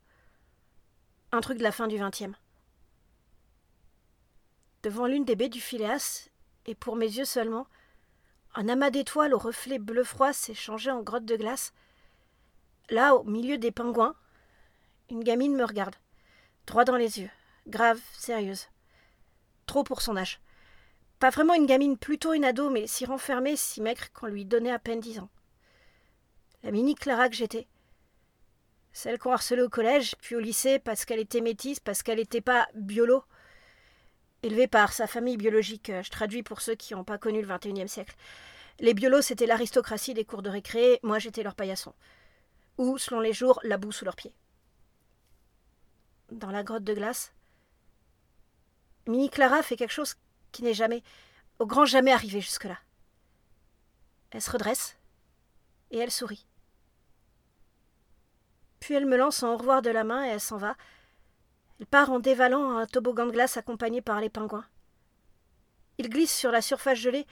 Un 1.31 1.41
truc 1.41 1.57
de 1.57 1.63
la 1.63 1.73
fin 1.73 1.87
du 1.87 1.97
vingtième. 1.97 2.35
Devant 4.83 5.07
l'une 5.07 5.23
des 5.23 5.35
baies 5.35 5.49
du 5.49 5.61
Phileas, 5.61 6.27
et 6.65 6.75
pour 6.75 6.97
mes 6.97 7.05
yeux 7.05 7.25
seulement, 7.25 7.67
un 8.55 8.67
amas 8.67 8.89
d'étoiles 8.89 9.33
au 9.33 9.37
reflet 9.37 9.79
bleu 9.79 10.03
froid 10.03 10.33
s'est 10.33 10.53
changé 10.53 10.91
en 10.91 11.01
grotte 11.01 11.25
de 11.25 11.37
glace. 11.37 11.73
Là, 12.89 13.15
au 13.15 13.23
milieu 13.23 13.57
des 13.57 13.71
pingouins, 13.71 14.15
une 15.09 15.23
gamine 15.23 15.55
me 15.55 15.63
regarde, 15.63 15.95
droit 16.67 16.83
dans 16.83 16.97
les 16.97 17.19
yeux, 17.19 17.29
grave, 17.65 17.99
sérieuse. 18.11 18.67
Trop 19.65 19.83
pour 19.83 20.01
son 20.01 20.17
âge. 20.17 20.41
Pas 21.19 21.29
vraiment 21.29 21.53
une 21.53 21.65
gamine, 21.65 21.97
plutôt 21.97 22.33
une 22.33 22.43
ado, 22.43 22.69
mais 22.69 22.85
si 22.85 23.05
renfermée, 23.05 23.55
si 23.55 23.79
maigre 23.79 24.11
qu'on 24.11 24.27
lui 24.27 24.43
donnait 24.43 24.71
à 24.71 24.79
peine 24.79 24.99
dix 24.99 25.19
ans. 25.19 25.29
La 26.61 26.71
mini 26.71 26.95
Clara 26.95 27.29
que 27.29 27.35
j'étais. 27.35 27.67
Celle 28.91 29.17
qu'on 29.17 29.31
harcelait 29.31 29.61
au 29.61 29.69
collège, 29.69 30.15
puis 30.21 30.35
au 30.35 30.39
lycée 30.39 30.77
parce 30.77 31.05
qu'elle 31.05 31.19
était 31.19 31.41
métisse, 31.41 31.79
parce 31.79 32.03
qu'elle 32.03 32.19
n'était 32.19 32.41
pas 32.41 32.67
biolo. 32.75 33.23
Élevée 34.43 34.67
par 34.67 34.91
sa 34.91 35.07
famille 35.07 35.37
biologique, 35.37 35.89
euh, 35.89 36.03
je 36.03 36.11
traduis 36.11 36.43
pour 36.43 36.59
ceux 36.61 36.75
qui 36.75 36.93
n'ont 36.93 37.05
pas 37.05 37.17
connu 37.17 37.41
le 37.41 37.47
XXIe 37.47 37.87
siècle. 37.87 38.15
Les 38.79 38.93
biolos, 38.93 39.21
c'était 39.21 39.45
l'aristocratie 39.45 40.13
des 40.13 40.25
cours 40.25 40.41
de 40.41 40.49
récré, 40.49 40.99
moi 41.01 41.17
j'étais 41.17 41.43
leur 41.43 41.55
paillasson. 41.55 41.93
Ou, 42.77 42.97
selon 42.97 43.21
les 43.21 43.31
jours, 43.31 43.59
la 43.63 43.77
boue 43.77 43.93
sous 43.93 44.03
leurs 44.03 44.17
pieds. 44.17 44.35
Dans 46.31 46.51
la 46.51 46.63
grotte 46.63 46.83
de 46.83 46.93
glace, 46.93 47.31
Mini 49.07 49.29
Clara 49.29 49.63
fait 49.63 49.77
quelque 49.77 49.91
chose 49.93 50.15
qui 50.51 50.63
n'est 50.63 50.73
jamais, 50.73 51.03
au 51.59 51.65
grand 51.65 51.85
jamais 51.85 52.11
arrivé 52.11 52.41
jusque-là. 52.41 52.77
Elle 54.31 54.41
se 54.41 54.51
redresse 54.51 54.97
et 55.91 55.99
elle 55.99 56.11
sourit. 56.11 56.45
Puis 58.79 58.93
elle 58.93 59.05
me 59.05 59.15
lance 59.15 59.43
un 59.43 59.49
au 59.49 59.57
revoir 59.57 59.81
de 59.81 59.89
la 59.89 60.03
main 60.03 60.25
et 60.25 60.29
elle 60.29 60.41
s'en 60.41 60.57
va. 60.57 60.75
Part 61.89 62.11
en 62.11 62.19
dévalant 62.19 62.77
un 62.77 62.85
toboggan 62.85 63.25
de 63.25 63.31
glace 63.31 63.57
accompagné 63.57 64.01
par 64.01 64.21
les 64.21 64.29
pingouins. 64.29 64.65
Il 65.97 66.09
glisse 66.09 66.35
sur 66.35 66.51
la 66.51 66.61
surface 66.61 66.97
gelée, 66.97 67.27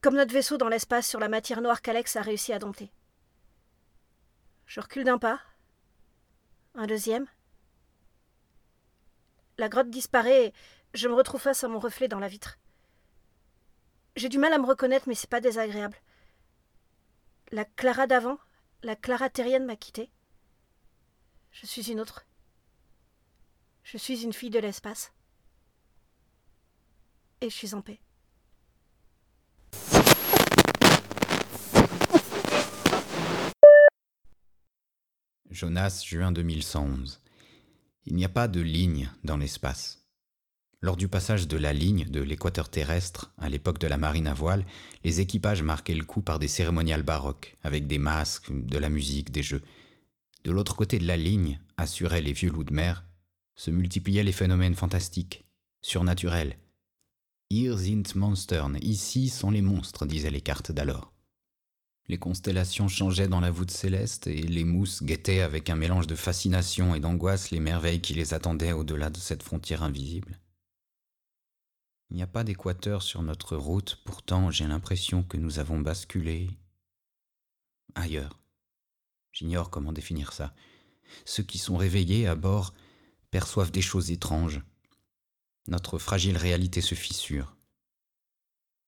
comme 0.00 0.16
notre 0.16 0.32
vaisseau 0.32 0.56
dans 0.56 0.68
l'espace 0.68 1.06
sur 1.06 1.20
la 1.20 1.28
matière 1.28 1.60
noire 1.60 1.82
qu'Alex 1.82 2.16
a 2.16 2.22
réussi 2.22 2.52
à 2.52 2.58
dompter. 2.58 2.90
Je 4.66 4.80
recule 4.80 5.04
d'un 5.04 5.18
pas, 5.18 5.40
un 6.74 6.86
deuxième. 6.86 7.26
La 9.58 9.68
grotte 9.68 9.90
disparaît 9.90 10.52
je 10.94 11.08
me 11.08 11.14
retrouve 11.14 11.40
face 11.40 11.64
à 11.64 11.68
mon 11.68 11.80
reflet 11.80 12.06
dans 12.06 12.20
la 12.20 12.28
vitre. 12.28 12.56
J'ai 14.14 14.28
du 14.28 14.38
mal 14.38 14.52
à 14.52 14.58
me 14.58 14.66
reconnaître, 14.66 15.08
mais 15.08 15.16
c'est 15.16 15.28
pas 15.28 15.40
désagréable. 15.40 15.96
La 17.50 17.64
Clara 17.64 18.06
d'avant, 18.06 18.38
la 18.84 18.94
Clara 18.94 19.28
terrienne 19.28 19.66
m'a 19.66 19.74
quittée. 19.74 20.10
Je 21.50 21.66
suis 21.66 21.90
une 21.90 22.00
autre. 22.00 22.26
Je 23.84 23.98
suis 23.98 24.22
une 24.22 24.32
fille 24.32 24.50
de 24.50 24.58
l'espace. 24.58 25.12
Et 27.42 27.50
je 27.50 27.54
suis 27.54 27.74
en 27.74 27.82
paix. 27.82 28.00
Jonas, 35.50 36.02
juin 36.04 36.32
2111. 36.32 37.20
Il 38.06 38.16
n'y 38.16 38.24
a 38.24 38.30
pas 38.30 38.48
de 38.48 38.60
ligne 38.60 39.10
dans 39.22 39.36
l'espace. 39.36 40.00
Lors 40.80 40.96
du 40.96 41.08
passage 41.08 41.46
de 41.46 41.56
la 41.56 41.74
ligne 41.74 42.06
de 42.06 42.20
l'équateur 42.20 42.70
terrestre, 42.70 43.32
à 43.38 43.50
l'époque 43.50 43.78
de 43.78 43.86
la 43.86 43.98
marine 43.98 44.26
à 44.26 44.34
voile, 44.34 44.64
les 45.04 45.20
équipages 45.20 45.62
marquaient 45.62 45.94
le 45.94 46.04
coup 46.04 46.22
par 46.22 46.38
des 46.38 46.48
cérémoniales 46.48 47.02
baroques, 47.02 47.56
avec 47.62 47.86
des 47.86 47.98
masques, 47.98 48.50
de 48.50 48.78
la 48.78 48.88
musique, 48.88 49.30
des 49.30 49.42
jeux. 49.42 49.62
De 50.44 50.50
l'autre 50.50 50.74
côté 50.74 50.98
de 50.98 51.06
la 51.06 51.16
ligne, 51.16 51.60
assuraient 51.76 52.20
les 52.20 52.32
vieux 52.32 52.50
loups 52.50 52.64
de 52.64 52.74
mer, 52.74 53.04
se 53.56 53.70
multipliaient 53.70 54.24
les 54.24 54.32
phénomènes 54.32 54.74
fantastiques, 54.74 55.44
surnaturels. 55.82 56.58
Hier 57.50 57.76
sind 57.78 58.14
Monstern, 58.14 58.78
ici 58.80 59.28
sont 59.28 59.50
les 59.50 59.62
monstres, 59.62 60.06
disaient 60.06 60.30
les 60.30 60.40
cartes 60.40 60.72
d'alors. 60.72 61.12
Les 62.06 62.18
constellations 62.18 62.88
changeaient 62.88 63.28
dans 63.28 63.40
la 63.40 63.50
voûte 63.50 63.70
céleste 63.70 64.26
et 64.26 64.42
les 64.42 64.64
mousses 64.64 65.02
guettaient 65.02 65.40
avec 65.40 65.70
un 65.70 65.76
mélange 65.76 66.06
de 66.06 66.14
fascination 66.14 66.94
et 66.94 67.00
d'angoisse 67.00 67.50
les 67.50 67.60
merveilles 67.60 68.02
qui 68.02 68.12
les 68.12 68.34
attendaient 68.34 68.72
au-delà 68.72 69.08
de 69.08 69.16
cette 69.18 69.42
frontière 69.42 69.82
invisible. 69.82 70.38
Il 72.10 72.16
n'y 72.16 72.22
a 72.22 72.26
pas 72.26 72.44
d'équateur 72.44 73.02
sur 73.02 73.22
notre 73.22 73.56
route, 73.56 74.02
pourtant 74.04 74.50
j'ai 74.50 74.66
l'impression 74.66 75.22
que 75.22 75.38
nous 75.38 75.58
avons 75.58 75.80
basculé 75.80 76.50
ailleurs. 77.94 78.38
J'ignore 79.32 79.70
comment 79.70 79.92
définir 79.92 80.32
ça. 80.32 80.54
Ceux 81.24 81.42
qui 81.42 81.58
sont 81.58 81.76
réveillés 81.76 82.26
à 82.26 82.34
bord 82.34 82.74
perçoivent 83.34 83.72
des 83.72 83.82
choses 83.82 84.12
étranges. 84.12 84.62
Notre 85.66 85.98
fragile 85.98 86.36
réalité 86.36 86.80
se 86.80 86.94
fissure. 86.94 87.56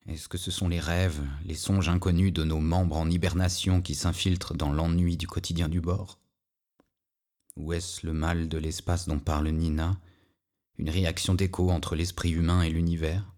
Est-ce 0.06 0.28
que 0.28 0.38
ce 0.38 0.52
sont 0.52 0.68
les 0.68 0.78
rêves, 0.78 1.20
les 1.44 1.56
songes 1.56 1.88
inconnus 1.88 2.32
de 2.32 2.44
nos 2.44 2.60
membres 2.60 2.96
en 2.96 3.10
hibernation 3.10 3.82
qui 3.82 3.96
s'infiltrent 3.96 4.54
dans 4.54 4.72
l'ennui 4.72 5.16
du 5.16 5.26
quotidien 5.26 5.68
du 5.68 5.80
bord? 5.80 6.20
Ou 7.56 7.72
est-ce 7.72 8.06
le 8.06 8.12
mal 8.12 8.48
de 8.48 8.56
l'espace 8.56 9.08
dont 9.08 9.18
parle 9.18 9.48
Nina 9.48 9.98
une 10.78 10.90
réaction 10.90 11.34
d'écho 11.34 11.68
entre 11.72 11.96
l'esprit 11.96 12.30
humain 12.30 12.62
et 12.62 12.70
l'univers? 12.70 13.34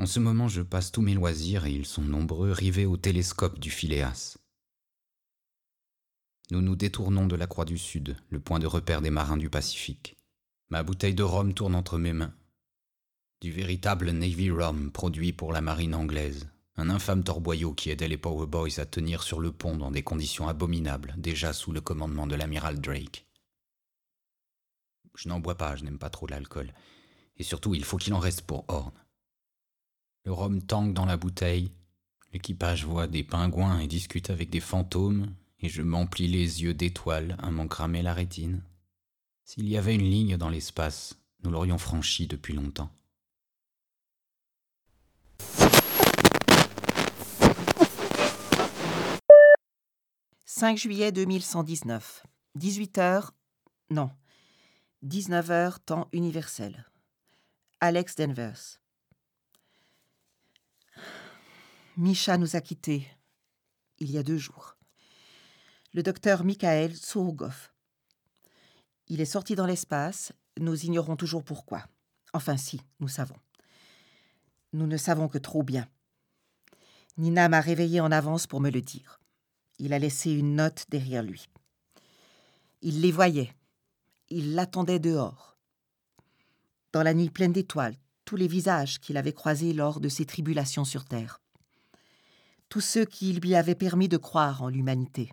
En 0.00 0.06
ce 0.06 0.18
moment, 0.18 0.48
je 0.48 0.62
passe 0.62 0.90
tous 0.90 1.02
mes 1.02 1.14
loisirs, 1.14 1.66
et 1.66 1.72
ils 1.72 1.86
sont 1.86 2.02
nombreux, 2.02 2.50
rivés 2.50 2.86
au 2.86 2.96
télescope 2.96 3.60
du 3.60 3.70
Phileas. 3.70 4.38
Nous 6.52 6.60
nous 6.60 6.76
détournons 6.76 7.26
de 7.26 7.34
la 7.34 7.46
Croix 7.46 7.64
du 7.64 7.78
Sud, 7.78 8.14
le 8.28 8.38
point 8.38 8.58
de 8.58 8.66
repère 8.66 9.00
des 9.00 9.08
marins 9.08 9.38
du 9.38 9.48
Pacifique. 9.48 10.18
Ma 10.68 10.82
bouteille 10.82 11.14
de 11.14 11.22
rhum 11.22 11.54
tourne 11.54 11.74
entre 11.74 11.96
mes 11.96 12.12
mains. 12.12 12.34
Du 13.40 13.50
véritable 13.50 14.10
Navy 14.10 14.50
Rum 14.50 14.92
produit 14.92 15.32
pour 15.32 15.54
la 15.54 15.62
marine 15.62 15.94
anglaise. 15.94 16.50
Un 16.76 16.90
infâme 16.90 17.24
torboyau 17.24 17.72
qui 17.72 17.88
aidait 17.88 18.06
les 18.06 18.18
Power 18.18 18.46
Boys 18.46 18.80
à 18.80 18.84
tenir 18.84 19.22
sur 19.22 19.40
le 19.40 19.50
pont 19.50 19.78
dans 19.78 19.90
des 19.90 20.02
conditions 20.02 20.46
abominables, 20.46 21.14
déjà 21.16 21.54
sous 21.54 21.72
le 21.72 21.80
commandement 21.80 22.26
de 22.26 22.34
l'amiral 22.34 22.82
Drake. 22.82 23.26
Je 25.14 25.30
n'en 25.30 25.40
bois 25.40 25.56
pas, 25.56 25.74
je 25.76 25.84
n'aime 25.84 25.98
pas 25.98 26.10
trop 26.10 26.26
l'alcool. 26.26 26.74
Et 27.38 27.44
surtout, 27.44 27.74
il 27.74 27.82
faut 27.82 27.96
qu'il 27.96 28.12
en 28.12 28.18
reste 28.18 28.42
pour 28.42 28.66
Horn. 28.68 28.92
Le 30.26 30.32
rhum 30.32 30.60
tangue 30.60 30.92
dans 30.92 31.06
la 31.06 31.16
bouteille, 31.16 31.72
l'équipage 32.34 32.84
voit 32.84 33.06
des 33.06 33.24
pingouins 33.24 33.78
et 33.78 33.86
discute 33.86 34.28
avec 34.28 34.50
des 34.50 34.60
fantômes, 34.60 35.34
et 35.62 35.68
je 35.68 35.82
m'emplis 35.82 36.28
les 36.28 36.62
yeux 36.62 36.74
d'étoiles 36.74 37.36
à 37.40 37.50
m'en 37.50 37.68
cramer 37.68 38.02
la 38.02 38.12
rétine. 38.12 38.62
S'il 39.44 39.68
y 39.68 39.76
avait 39.76 39.94
une 39.94 40.10
ligne 40.10 40.36
dans 40.36 40.48
l'espace, 40.48 41.16
nous 41.44 41.50
l'aurions 41.50 41.78
franchie 41.78 42.26
depuis 42.26 42.54
longtemps. 42.54 42.90
«5 50.44 50.78
juillet 50.78 51.10
2119, 51.10 52.24
18 52.54 52.98
h 52.98 53.30
non, 53.90 54.10
19h, 55.04 55.78
temps 55.84 56.08
universel. 56.12 56.86
Alex 57.80 58.16
Denvers. 58.16 58.80
Misha 61.98 62.38
nous 62.38 62.56
a 62.56 62.62
quittés 62.62 63.06
il 63.98 64.10
y 64.10 64.16
a 64.16 64.22
deux 64.22 64.38
jours. 64.38 64.78
Le 65.94 66.02
docteur 66.02 66.42
Michael 66.42 66.96
Sourogoff. 66.96 67.74
Il 69.08 69.20
est 69.20 69.26
sorti 69.26 69.54
dans 69.54 69.66
l'espace, 69.66 70.32
nous 70.58 70.86
ignorons 70.86 71.16
toujours 71.16 71.44
pourquoi. 71.44 71.84
Enfin 72.32 72.56
si, 72.56 72.80
nous 73.00 73.08
savons. 73.08 73.36
Nous 74.72 74.86
ne 74.86 74.96
savons 74.96 75.28
que 75.28 75.36
trop 75.36 75.62
bien. 75.62 75.86
Nina 77.18 77.50
m'a 77.50 77.60
réveillé 77.60 78.00
en 78.00 78.10
avance 78.10 78.46
pour 78.46 78.62
me 78.62 78.70
le 78.70 78.80
dire. 78.80 79.20
Il 79.78 79.92
a 79.92 79.98
laissé 79.98 80.32
une 80.32 80.54
note 80.54 80.86
derrière 80.88 81.22
lui. 81.22 81.50
Il 82.80 83.02
les 83.02 83.12
voyait. 83.12 83.54
Il 84.30 84.54
l'attendait 84.54 84.98
dehors. 84.98 85.58
Dans 86.92 87.02
la 87.02 87.12
nuit 87.12 87.28
pleine 87.28 87.52
d'étoiles, 87.52 87.96
tous 88.24 88.36
les 88.36 88.48
visages 88.48 88.98
qu'il 88.98 89.18
avait 89.18 89.34
croisés 89.34 89.74
lors 89.74 90.00
de 90.00 90.08
ses 90.08 90.24
tribulations 90.24 90.86
sur 90.86 91.04
Terre. 91.04 91.42
Tous 92.70 92.80
ceux 92.80 93.04
qui 93.04 93.34
lui 93.34 93.54
avaient 93.54 93.74
permis 93.74 94.08
de 94.08 94.16
croire 94.16 94.62
en 94.62 94.70
l'humanité. 94.70 95.30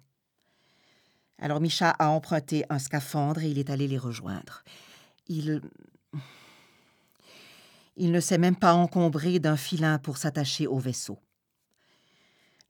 Alors 1.42 1.62
Micha 1.62 1.92
a 1.92 2.10
emprunté 2.10 2.66
un 2.70 2.80
scaphandre 2.80 3.42
et 3.42 3.50
il 3.50 3.60
est 3.60 3.70
allé 3.70 3.88
les 3.88 3.98
rejoindre. 3.98 4.64
Il. 5.28 5.62
Il 7.96 8.12
ne 8.12 8.20
s'est 8.20 8.38
même 8.38 8.56
pas 8.56 8.74
encombré 8.74 9.40
d'un 9.40 9.58
filin 9.58 10.00
pour 10.00 10.18
s'attacher 10.18 10.68
au 10.68 10.80
vaisseau. 10.80 11.20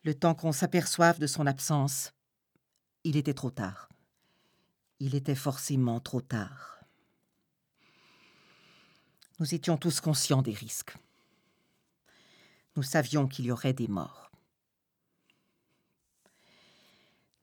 Le 0.03 0.15
temps 0.15 0.33
qu'on 0.33 0.51
s'aperçoive 0.51 1.19
de 1.19 1.27
son 1.27 1.45
absence, 1.45 2.13
il 3.03 3.15
était 3.15 3.35
trop 3.35 3.51
tard. 3.51 3.89
Il 4.99 5.13
était 5.13 5.35
forcément 5.35 5.99
trop 5.99 6.21
tard. 6.21 6.79
Nous 9.39 9.53
étions 9.53 9.77
tous 9.77 10.01
conscients 10.01 10.41
des 10.41 10.53
risques. 10.53 10.95
Nous 12.75 12.83
savions 12.83 13.27
qu'il 13.27 13.45
y 13.45 13.51
aurait 13.51 13.73
des 13.73 13.87
morts. 13.87 14.28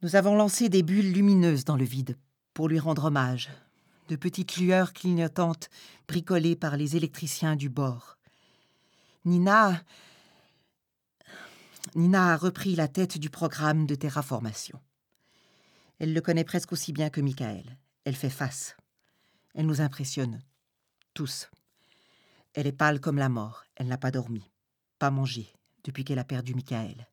Nous 0.02 0.14
avons 0.14 0.36
lancé 0.36 0.68
des 0.68 0.82
bulles 0.82 1.12
lumineuses 1.12 1.64
dans 1.64 1.76
le 1.76 1.84
vide 1.84 2.18
pour 2.52 2.68
lui 2.68 2.78
rendre 2.78 3.06
hommage, 3.06 3.48
de 4.08 4.16
petites 4.16 4.58
lueurs 4.58 4.92
clignotantes 4.92 5.70
bricolées 6.06 6.54
par 6.54 6.76
les 6.76 6.96
électriciens 6.96 7.56
du 7.56 7.70
bord. 7.70 8.18
Nina. 9.24 9.82
Nina 11.94 12.34
a 12.34 12.36
repris 12.36 12.76
la 12.76 12.88
tête 12.88 13.16
du 13.16 13.30
programme 13.30 13.86
de 13.86 13.94
terraformation. 13.94 14.78
Elle 15.98 16.12
le 16.12 16.20
connaît 16.20 16.44
presque 16.44 16.72
aussi 16.72 16.92
bien 16.92 17.08
que 17.08 17.22
Michael. 17.22 17.78
Elle 18.04 18.16
fait 18.16 18.28
face. 18.28 18.76
Elle 19.54 19.66
nous 19.66 19.80
impressionne. 19.80 20.42
Tous. 21.14 21.48
Elle 22.52 22.66
est 22.66 22.72
pâle 22.72 23.00
comme 23.00 23.16
la 23.16 23.30
mort. 23.30 23.64
Elle 23.76 23.88
n'a 23.88 23.96
pas 23.96 24.10
dormi, 24.10 24.50
pas 24.98 25.10
mangé, 25.10 25.50
depuis 25.84 26.04
qu'elle 26.04 26.18
a 26.18 26.24
perdu 26.24 26.54
Michael. 26.54 27.08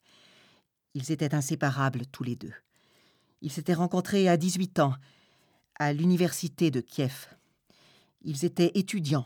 Ils 0.93 1.13
étaient 1.13 1.34
inséparables 1.34 2.06
tous 2.08 2.24
les 2.24 2.36
deux. 2.36 2.54
Ils 3.43 3.51
s'étaient 3.51 3.73
rencontrés 3.73 4.29
à 4.29 4.38
18 4.38 4.79
ans, 4.79 4.95
à 5.77 5.91
l'université 5.91 6.71
de 6.71 6.79
Kiev. 6.79 7.27
Ils 8.21 8.45
étaient 8.45 8.71
étudiants, 8.75 9.25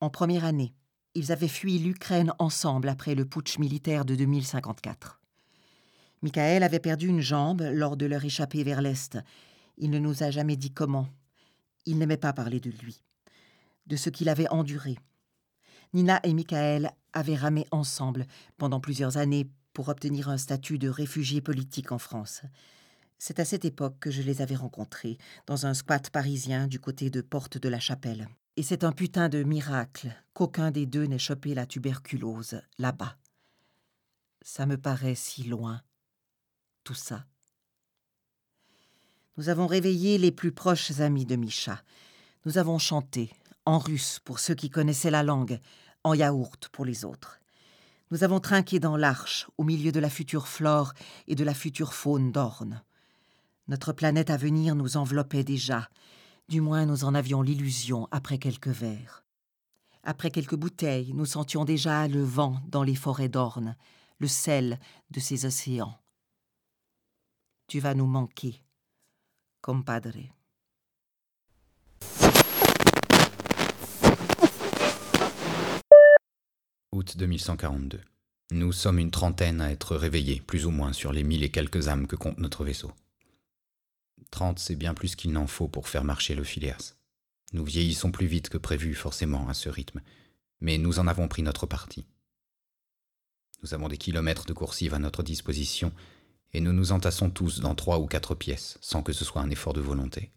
en 0.00 0.08
première 0.08 0.46
année. 0.46 0.72
Ils 1.14 1.30
avaient 1.30 1.46
fui 1.46 1.78
l'Ukraine 1.78 2.32
ensemble 2.38 2.88
après 2.88 3.14
le 3.14 3.26
putsch 3.26 3.58
militaire 3.58 4.06
de 4.06 4.14
2054. 4.14 5.20
Michael 6.22 6.62
avait 6.62 6.80
perdu 6.80 7.08
une 7.08 7.20
jambe 7.20 7.60
lors 7.60 7.98
de 7.98 8.06
leur 8.06 8.24
échappée 8.24 8.64
vers 8.64 8.80
l'Est. 8.80 9.18
Il 9.76 9.90
ne 9.90 9.98
nous 9.98 10.22
a 10.22 10.30
jamais 10.30 10.56
dit 10.56 10.72
comment. 10.72 11.08
Il 11.84 11.98
n'aimait 11.98 12.16
pas 12.16 12.32
parler 12.32 12.60
de 12.60 12.70
lui, 12.70 13.02
de 13.86 13.96
ce 13.96 14.08
qu'il 14.08 14.30
avait 14.30 14.48
enduré. 14.48 14.96
Nina 15.92 16.18
et 16.22 16.32
Michael 16.32 16.92
avaient 17.12 17.36
ramé 17.36 17.66
ensemble 17.72 18.26
pendant 18.56 18.80
plusieurs 18.80 19.18
années 19.18 19.50
pour 19.74 19.90
obtenir 19.90 20.30
un 20.30 20.38
statut 20.38 20.78
de 20.78 20.88
réfugié 20.88 21.42
politique 21.42 21.92
en 21.92 21.98
France. 21.98 22.42
C'est 23.22 23.38
à 23.38 23.44
cette 23.44 23.66
époque 23.66 23.98
que 24.00 24.10
je 24.10 24.22
les 24.22 24.40
avais 24.40 24.56
rencontrés, 24.56 25.18
dans 25.46 25.66
un 25.66 25.74
squat 25.74 26.08
parisien 26.08 26.66
du 26.66 26.80
côté 26.80 27.10
de 27.10 27.20
Porte 27.20 27.58
de 27.58 27.68
la 27.68 27.78
Chapelle. 27.78 28.30
Et 28.56 28.62
c'est 28.62 28.82
un 28.82 28.92
putain 28.92 29.28
de 29.28 29.42
miracle 29.42 30.08
qu'aucun 30.32 30.70
des 30.70 30.86
deux 30.86 31.04
n'ait 31.04 31.18
chopé 31.18 31.52
la 31.52 31.66
tuberculose, 31.66 32.62
là-bas. 32.78 33.18
Ça 34.40 34.64
me 34.64 34.78
paraît 34.78 35.14
si 35.14 35.44
loin, 35.44 35.82
tout 36.82 36.94
ça. 36.94 37.26
Nous 39.36 39.50
avons 39.50 39.66
réveillé 39.66 40.16
les 40.16 40.32
plus 40.32 40.50
proches 40.50 40.98
amis 41.00 41.26
de 41.26 41.36
Micha. 41.36 41.82
Nous 42.46 42.56
avons 42.56 42.78
chanté, 42.78 43.30
en 43.66 43.78
russe 43.78 44.18
pour 44.24 44.38
ceux 44.38 44.54
qui 44.54 44.70
connaissaient 44.70 45.10
la 45.10 45.22
langue, 45.22 45.60
en 46.04 46.14
yaourt 46.14 46.70
pour 46.72 46.86
les 46.86 47.04
autres. 47.04 47.38
Nous 48.10 48.24
avons 48.24 48.40
trinqué 48.40 48.80
dans 48.80 48.96
l'arche, 48.96 49.46
au 49.58 49.64
milieu 49.64 49.92
de 49.92 50.00
la 50.00 50.08
future 50.08 50.48
flore 50.48 50.94
et 51.28 51.34
de 51.34 51.44
la 51.44 51.52
future 51.52 51.92
faune 51.92 52.32
d'Orne. 52.32 52.82
Notre 53.70 53.92
planète 53.92 54.30
à 54.30 54.36
venir 54.36 54.74
nous 54.74 54.96
enveloppait 54.96 55.44
déjà, 55.44 55.88
du 56.48 56.60
moins 56.60 56.86
nous 56.86 57.04
en 57.04 57.14
avions 57.14 57.40
l'illusion 57.40 58.08
après 58.10 58.38
quelques 58.38 58.66
verres. 58.66 59.24
Après 60.02 60.32
quelques 60.32 60.56
bouteilles, 60.56 61.12
nous 61.14 61.24
sentions 61.24 61.64
déjà 61.64 62.08
le 62.08 62.20
vent 62.20 62.60
dans 62.66 62.82
les 62.82 62.96
forêts 62.96 63.28
d'Orne, 63.28 63.76
le 64.18 64.26
sel 64.26 64.80
de 65.12 65.20
ces 65.20 65.46
océans. 65.46 65.94
Tu 67.68 67.78
vas 67.78 67.94
nous 67.94 68.08
manquer, 68.08 68.60
compadre. 69.62 70.18
Août 76.90 77.16
2142. 77.16 78.00
Nous 78.50 78.72
sommes 78.72 78.98
une 78.98 79.12
trentaine 79.12 79.60
à 79.60 79.70
être 79.70 79.94
réveillés, 79.94 80.40
plus 80.40 80.66
ou 80.66 80.72
moins, 80.72 80.92
sur 80.92 81.12
les 81.12 81.22
mille 81.22 81.44
et 81.44 81.52
quelques 81.52 81.86
âmes 81.86 82.08
que 82.08 82.16
compte 82.16 82.38
notre 82.38 82.64
vaisseau. 82.64 82.90
Trente, 84.30 84.58
c'est 84.58 84.76
bien 84.76 84.94
plus 84.94 85.16
qu'il 85.16 85.32
n'en 85.32 85.46
faut 85.46 85.68
pour 85.68 85.88
faire 85.88 86.04
marcher 86.04 86.34
le 86.34 86.44
Phileas. 86.44 86.94
Nous 87.52 87.64
vieillissons 87.64 88.12
plus 88.12 88.26
vite 88.26 88.48
que 88.48 88.58
prévu, 88.58 88.94
forcément, 88.94 89.48
à 89.48 89.54
ce 89.54 89.68
rythme, 89.68 90.00
mais 90.60 90.78
nous 90.78 90.98
en 90.98 91.06
avons 91.06 91.28
pris 91.28 91.42
notre 91.42 91.66
parti. 91.66 92.06
Nous 93.62 93.74
avons 93.74 93.88
des 93.88 93.98
kilomètres 93.98 94.46
de 94.46 94.52
coursive 94.52 94.94
à 94.94 94.98
notre 94.98 95.22
disposition, 95.22 95.92
et 96.52 96.60
nous 96.60 96.72
nous 96.72 96.92
entassons 96.92 97.30
tous 97.30 97.60
dans 97.60 97.74
trois 97.74 97.98
ou 97.98 98.06
quatre 98.06 98.34
pièces, 98.34 98.78
sans 98.80 99.02
que 99.02 99.12
ce 99.12 99.24
soit 99.24 99.42
un 99.42 99.50
effort 99.50 99.72
de 99.72 99.80
volonté. 99.80 100.30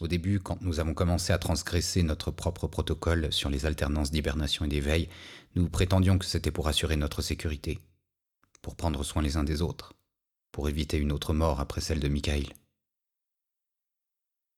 Au 0.00 0.08
début, 0.08 0.40
quand 0.40 0.60
nous 0.62 0.80
avons 0.80 0.94
commencé 0.94 1.32
à 1.32 1.38
transgresser 1.38 2.02
notre 2.02 2.30
propre 2.30 2.66
protocole 2.66 3.32
sur 3.32 3.50
les 3.50 3.66
alternances 3.66 4.10
d'hibernation 4.10 4.64
et 4.64 4.68
d'éveil, 4.68 5.08
nous 5.54 5.68
prétendions 5.68 6.18
que 6.18 6.24
c'était 6.24 6.50
pour 6.50 6.66
assurer 6.66 6.96
notre 6.96 7.22
sécurité, 7.22 7.78
pour 8.62 8.74
prendre 8.74 9.04
soin 9.04 9.22
les 9.22 9.36
uns 9.36 9.44
des 9.44 9.62
autres, 9.62 9.94
pour 10.52 10.68
éviter 10.68 10.98
une 10.98 11.12
autre 11.12 11.32
mort 11.32 11.60
après 11.60 11.80
celle 11.80 12.00
de 12.00 12.08
Michael. 12.08 12.52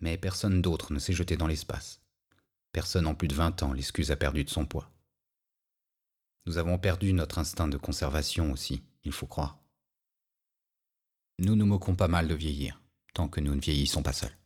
Mais 0.01 0.19
personne 0.19 0.61
d'autre 0.61 0.93
ne 0.93 0.99
s'est 0.99 1.13
jeté 1.13 1.37
dans 1.37 1.47
l'espace. 1.47 2.01
Personne 2.73 3.07
en 3.07 3.15
plus 3.15 3.29
de 3.29 3.35
vingt 3.35 3.63
ans, 3.63 3.73
l'excuse 3.73 4.11
a 4.11 4.17
perdu 4.17 4.45
de 4.45 4.51
son 4.51 4.67
poids. 4.67 4.91
Nous 6.47 6.59
avons 6.59 6.77
perdu 6.77 7.13
notre 7.13 7.39
instinct 7.39 7.69
de 7.69 7.79
conservation 7.79 8.53
aussi, 8.53 8.83
il 9.05 9.13
faut 9.13 9.27
croire. 9.27 9.59
Nous 11.39 11.57
nous 11.57 11.67
moquons 11.67 11.95
pas 11.95 12.09
mal 12.09 12.29
de 12.29 12.35
vieillir, 12.35 12.83
tant 13.15 13.29
que 13.29 13.41
nous 13.41 13.55
ne 13.55 13.61
vieillissons 13.61 14.03
pas 14.03 14.13
seuls. 14.13 14.37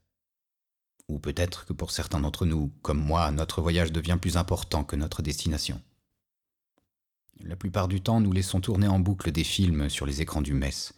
Ou 1.09 1.19
peut-être 1.19 1.65
que 1.65 1.73
pour 1.73 1.91
certains 1.91 2.21
d'entre 2.21 2.45
nous, 2.45 2.69
comme 2.83 3.03
moi, 3.03 3.31
notre 3.31 3.63
voyage 3.63 3.93
devient 3.93 4.19
plus 4.21 4.37
important 4.37 4.85
que 4.85 4.97
notre 4.97 5.23
destination. 5.23 5.83
La 7.41 7.57
plupart 7.57 7.89
du 7.89 8.01
temps, 8.01 8.21
nous 8.21 8.33
laissons 8.33 8.61
tourner 8.61 8.89
en 8.89 8.99
boucle 8.99 9.33
des 9.33 9.45
films 9.45 9.89
sur 9.89 10.07
les 10.07 10.21
écrans 10.21 10.43
du 10.43 10.55
Metz. 10.55 10.93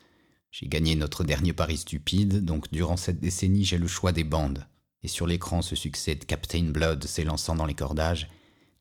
J'ai 0.50 0.66
gagné 0.66 0.96
notre 0.96 1.24
dernier 1.24 1.52
pari 1.52 1.76
stupide, 1.76 2.44
donc 2.44 2.70
durant 2.72 2.96
cette 2.96 3.20
décennie, 3.20 3.64
j'ai 3.64 3.78
le 3.78 3.86
choix 3.86 4.12
des 4.12 4.24
bandes. 4.24 4.66
Et 5.02 5.08
sur 5.08 5.26
l'écran 5.26 5.62
se 5.62 5.76
succèdent 5.76 6.26
Captain 6.26 6.64
Blood 6.64 7.04
s'élançant 7.04 7.54
dans 7.54 7.66
les 7.66 7.74
cordages, 7.74 8.28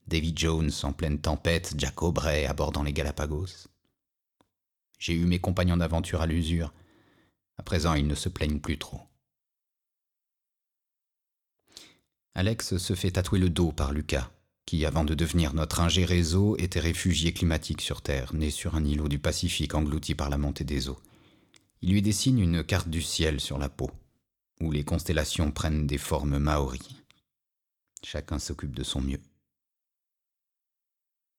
Davy 0.08 0.34
Jones 0.36 0.72
en 0.84 0.92
pleine 0.92 1.22
tempête, 1.22 1.76
Jack 1.78 2.02
Aubrey 2.02 2.46
abordant 2.46 2.84
les 2.84 2.94
Galapagos. 2.94 3.68
J'ai 4.98 5.14
eu 5.14 5.26
mes 5.26 5.40
compagnons 5.40 5.78
d'aventure 5.78 6.22
à 6.22 6.26
l'usure. 6.26 6.74
À 7.58 7.64
présent, 7.64 7.94
ils 7.94 8.08
ne 8.08 8.16
se 8.16 8.28
plaignent 8.28 8.60
plus 8.60 8.80
trop. 8.80 9.02
Alex 12.34 12.78
se 12.78 12.96
fait 12.96 13.12
tatouer 13.12 13.40
le 13.40 13.50
dos 13.50 13.72
par 13.72 13.92
Lucas, 13.92 14.32
qui, 14.66 14.86
avant 14.86 15.06
de 15.06 15.14
devenir 15.14 15.54
notre 15.54 15.80
ingé 15.80 16.04
réseau, 16.04 16.58
était 16.58 16.80
réfugié 16.80 17.32
climatique 17.32 17.82
sur 17.82 18.02
Terre, 18.02 18.34
né 18.34 18.50
sur 18.50 18.76
un 18.76 18.84
îlot 18.84 19.08
du 19.08 19.20
Pacifique 19.20 19.76
englouti 19.76 20.16
par 20.16 20.30
la 20.30 20.38
montée 20.38 20.64
des 20.64 20.90
eaux. 20.90 21.00
Il 21.82 21.92
lui 21.92 22.02
dessine 22.02 22.40
une 22.40 22.64
carte 22.64 22.90
du 22.90 23.02
ciel 23.02 23.40
sur 23.40 23.58
la 23.58 23.70
peau, 23.70 23.90
où 24.62 24.72
les 24.72 24.84
constellations 24.84 25.52
prennent 25.52 25.88
des 25.88 25.98
formes 25.98 26.38
maoris. 26.38 27.04
Chacun 28.04 28.40
s'occupe 28.40 28.76
de 28.76 28.84
son 28.84 29.02
mieux. 29.02 29.22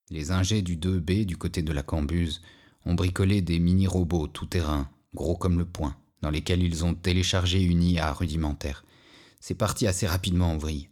Les 0.08 0.30
ingés 0.30 0.62
du 0.62 0.76
2B 0.76 1.24
du 1.24 1.36
côté 1.36 1.62
de 1.62 1.72
la 1.72 1.82
cambuse 1.82 2.42
ont 2.84 2.94
bricolé 2.94 3.42
des 3.42 3.58
mini-robots 3.58 4.28
tout-terrain, 4.28 4.90
gros 5.14 5.36
comme 5.36 5.58
le 5.58 5.66
poing, 5.66 5.96
dans 6.22 6.30
lesquels 6.30 6.62
ils 6.62 6.84
ont 6.84 6.94
téléchargé 6.94 7.62
une 7.62 7.82
IA 7.82 8.12
rudimentaire. 8.12 8.84
C'est 9.40 9.54
parti 9.54 9.86
assez 9.86 10.06
rapidement 10.06 10.52
en 10.52 10.58
vrille. 10.58 10.88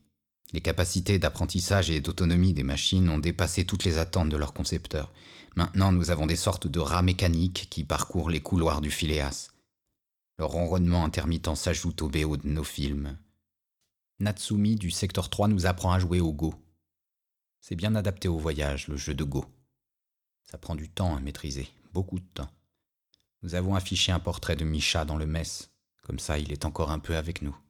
Les 0.52 0.60
capacités 0.62 1.18
d'apprentissage 1.18 1.90
et 1.90 2.00
d'autonomie 2.00 2.54
des 2.54 2.62
machines 2.62 3.10
ont 3.10 3.18
dépassé 3.18 3.66
toutes 3.66 3.84
les 3.84 3.98
attentes 3.98 4.30
de 4.30 4.36
leurs 4.36 4.54
concepteurs. 4.54 5.12
Maintenant, 5.56 5.92
nous 5.92 6.10
avons 6.10 6.26
des 6.26 6.36
sortes 6.36 6.66
de 6.66 6.80
rats 6.80 7.02
mécaniques 7.02 7.68
qui 7.70 7.84
parcourent 7.84 8.30
les 8.30 8.40
couloirs 8.40 8.80
du 8.80 8.90
Phileas. 8.90 9.50
Leur 10.38 10.50
ronronnement 10.50 11.04
intermittent 11.04 11.54
s'ajoute 11.54 12.00
au 12.00 12.08
BO 12.08 12.36
de 12.36 12.48
nos 12.48 12.64
films. 12.64 13.18
Natsumi 14.20 14.76
du 14.76 14.90
secteur 14.90 15.28
3 15.28 15.48
nous 15.48 15.66
apprend 15.66 15.92
à 15.92 15.98
jouer 15.98 16.20
au 16.20 16.32
Go. 16.32 16.54
C'est 17.60 17.76
bien 17.76 17.94
adapté 17.94 18.28
au 18.28 18.38
voyage, 18.38 18.88
le 18.88 18.96
jeu 18.96 19.14
de 19.14 19.24
Go. 19.24 19.44
Ça 20.44 20.56
prend 20.56 20.76
du 20.76 20.88
temps 20.88 21.14
à 21.14 21.20
maîtriser, 21.20 21.68
beaucoup 21.92 22.18
de 22.18 22.26
temps. 22.34 22.50
Nous 23.42 23.54
avons 23.54 23.74
affiché 23.74 24.12
un 24.12 24.18
portrait 24.18 24.56
de 24.56 24.64
Micha 24.64 25.04
dans 25.04 25.16
le 25.16 25.26
mess, 25.26 25.70
comme 26.02 26.18
ça 26.18 26.38
il 26.38 26.52
est 26.52 26.64
encore 26.64 26.90
un 26.90 26.98
peu 26.98 27.16
avec 27.16 27.42
nous.« 27.42 27.56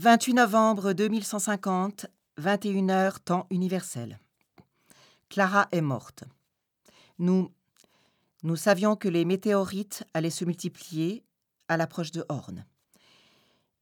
28 0.00 0.34
novembre 0.34 0.92
2150, 0.92 2.06
21h, 2.40 3.18
temps 3.18 3.48
universel. 3.50 4.20
Clara 5.28 5.66
est 5.72 5.80
morte. 5.80 6.22
Nous, 7.18 7.52
nous 8.44 8.54
savions 8.54 8.94
que 8.94 9.08
les 9.08 9.24
météorites 9.24 10.04
allaient 10.14 10.30
se 10.30 10.44
multiplier 10.44 11.24
à 11.66 11.76
l'approche 11.76 12.12
de 12.12 12.24
Horn. 12.28 12.64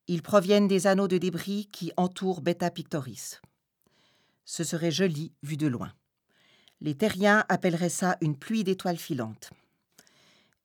Ils 0.07 0.22
proviennent 0.22 0.68
des 0.68 0.87
anneaux 0.87 1.07
de 1.07 1.18
débris 1.18 1.68
qui 1.70 1.92
entourent 1.98 2.40
Beta 2.40 2.70
Pictoris. 2.70 3.42
Ce 4.46 4.64
serait 4.64 4.90
joli 4.90 5.35
vu 5.42 5.59
de 5.59 5.66
loin. 5.66 5.92
Les 6.81 6.96
terriens 6.96 7.44
appelleraient 7.50 7.90
ça 7.90 8.16
une 8.22 8.38
pluie 8.38 8.64
d'étoiles 8.64 8.96
filantes. 8.96 9.50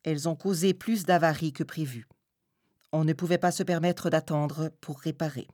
Elles 0.02 0.30
ont 0.30 0.36
causé 0.36 0.72
plus 0.72 1.04
d'avaries 1.04 1.52
que 1.52 1.62
prévu. 1.62 2.08
On 2.92 3.04
ne 3.04 3.12
pouvait 3.14 3.38
pas 3.38 3.52
se 3.52 3.62
permettre 3.62 4.10
d'attendre 4.10 4.70
pour 4.80 5.00
réparer. 5.00 5.48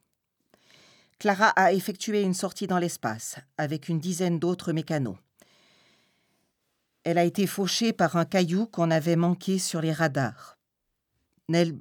Clara 1.18 1.48
a 1.48 1.72
effectué 1.72 2.22
une 2.22 2.34
sortie 2.34 2.66
dans 2.66 2.78
l'espace 2.78 3.36
avec 3.56 3.88
une 3.88 4.00
dizaine 4.00 4.38
d'autres 4.38 4.72
mécanos. 4.72 5.16
Elle 7.04 7.18
a 7.18 7.24
été 7.24 7.46
fauchée 7.46 7.92
par 7.92 8.16
un 8.16 8.24
caillou 8.24 8.66
qu'on 8.66 8.90
avait 8.90 9.16
manqué 9.16 9.58
sur 9.58 9.80
les 9.80 9.92
radars. 9.92 10.58
Nel... 11.48 11.78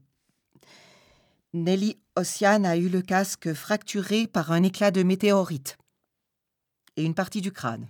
Nelly 1.54 2.00
Ossian 2.16 2.64
a 2.64 2.78
eu 2.78 2.90
le 2.90 3.02
casque 3.02 3.54
fracturé 3.54 4.28
par 4.28 4.52
un 4.52 4.64
éclat 4.64 4.92
de 4.92 5.04
météorite 5.04 5.78
et 6.96 7.04
une 7.04 7.16
partie 7.16 7.42
du 7.42 7.52
crâne. 7.52 7.88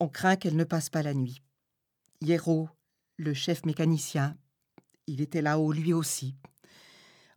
On 0.00 0.08
craint 0.08 0.36
qu'elle 0.36 0.56
ne 0.56 0.64
passe 0.64 0.90
pas 0.90 1.02
la 1.02 1.14
nuit. 1.14 1.42
Hierro, 2.20 2.68
le 3.16 3.34
chef 3.34 3.64
mécanicien, 3.64 4.36
il 5.12 5.20
était 5.20 5.42
là-haut 5.42 5.72
lui 5.72 5.92
aussi. 5.92 6.34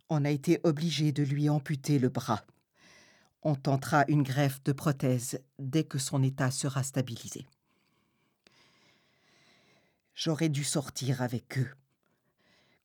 On 0.08 0.24
a 0.24 0.30
été 0.30 0.60
obligé 0.64 1.12
de 1.12 1.22
lui 1.22 1.50
amputer 1.50 1.98
le 1.98 2.08
bras. 2.08 2.42
On 3.42 3.54
tentera 3.54 4.06
une 4.08 4.22
greffe 4.22 4.62
de 4.64 4.72
prothèse 4.72 5.40
dès 5.58 5.84
que 5.84 5.98
son 5.98 6.22
état 6.22 6.50
sera 6.50 6.82
stabilisé. 6.82 7.46
J'aurais 10.14 10.48
dû 10.48 10.64
sortir 10.64 11.20
avec 11.20 11.58
eux. 11.58 11.70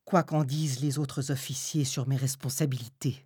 Quoi 0.04 0.24
qu'en 0.24 0.44
disent 0.44 0.82
les 0.82 1.00
autres 1.00 1.32
officiers 1.32 1.86
sur 1.86 2.06
mes 2.06 2.18
responsabilités, 2.18 3.26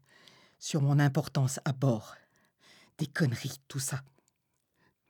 sur 0.59 0.83
mon 0.83 0.99
importance 0.99 1.59
à 1.65 1.73
bord. 1.73 2.15
Des 2.99 3.07
conneries, 3.07 3.59
tout 3.67 3.79
ça. 3.79 4.03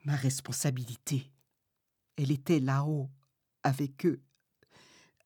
Ma 0.05 0.15
responsabilité, 0.15 1.29
elle 2.15 2.31
était 2.31 2.61
là-haut, 2.61 3.09
avec 3.63 4.05
eux, 4.05 4.21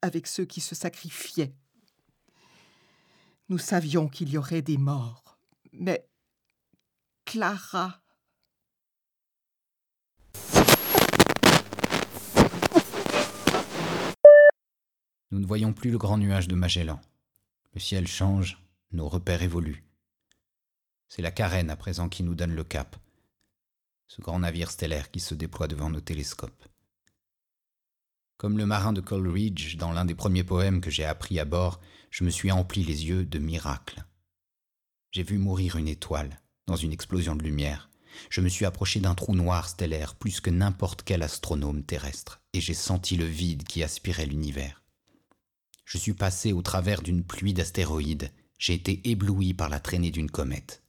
avec 0.02 0.28
ceux 0.28 0.46
qui 0.46 0.62
se 0.62 0.76
sacrifiaient. 0.76 1.54
Nous 3.50 3.58
savions 3.58 4.08
qu'il 4.08 4.30
y 4.30 4.38
aurait 4.38 4.62
des 4.62 4.78
morts, 4.78 5.40
mais 5.74 6.08
Clara. 7.26 8.02
Nous 15.32 15.40
ne 15.40 15.46
voyons 15.46 15.74
plus 15.74 15.92
le 15.92 15.98
grand 15.98 16.18
nuage 16.18 16.48
de 16.48 16.56
Magellan. 16.56 17.00
Le 17.74 17.80
ciel 17.80 18.08
change, 18.08 18.62
nos 18.92 19.08
repères 19.08 19.44
évoluent. 19.44 19.84
C'est 21.08 21.22
la 21.22 21.32
carène 21.32 21.70
à 21.70 21.76
présent 21.76 22.10
qui 22.10 22.24
nous 22.24 22.36
donne 22.36 22.56
le 22.56 22.64
cap. 22.64 22.96
Ce 24.08 24.22
grand 24.22 24.40
navire 24.40 24.72
stellaire 24.72 25.12
qui 25.12 25.20
se 25.20 25.36
déploie 25.36 25.68
devant 25.68 25.90
nos 25.90 26.02
télescopes. 26.02 26.68
Comme 28.40 28.58
le 28.58 28.66
marin 28.66 28.94
de 28.94 29.02
Coleridge 29.02 29.76
dans 29.76 29.92
l'un 29.92 30.06
des 30.06 30.16
premiers 30.16 30.46
poèmes 30.46 30.80
que 30.80 30.90
j'ai 30.90 31.04
appris 31.04 31.42
à 31.42 31.46
bord, 31.46 31.82
je 32.10 32.24
me 32.24 32.30
suis 32.30 32.54
empli 32.54 32.86
les 32.86 33.06
yeux 33.06 33.26
de 33.26 33.38
miracles. 33.38 34.06
J'ai 35.12 35.24
vu 35.24 35.38
mourir 35.38 35.76
une 35.76 35.90
étoile 35.90 36.40
dans 36.66 36.78
une 36.78 36.94
explosion 36.94 37.36
de 37.36 37.44
lumière. 37.44 37.90
Je 38.30 38.40
me 38.40 38.48
suis 38.48 38.64
approché 38.64 39.02
d'un 39.02 39.14
trou 39.14 39.36
noir 39.36 39.68
stellaire 39.68 40.16
plus 40.16 40.40
que 40.40 40.50
n'importe 40.50 41.04
quel 41.04 41.22
astronome 41.22 41.84
terrestre, 41.84 42.40
et 42.54 42.62
j'ai 42.62 42.74
senti 42.74 43.18
le 43.18 43.26
vide 43.26 43.66
qui 43.66 43.84
aspirait 43.84 44.26
l'univers. 44.26 44.86
Je 45.84 45.98
suis 45.98 46.14
passé 46.14 46.54
au 46.54 46.62
travers 46.62 47.02
d'une 47.02 47.26
pluie 47.26 47.54
d'astéroïdes, 47.54 48.32
j'ai 48.58 48.74
été 48.74 49.10
ébloui 49.10 49.54
par 49.54 49.68
la 49.68 49.82
traînée 49.82 50.12
d'une 50.12 50.32
comète. 50.32 50.82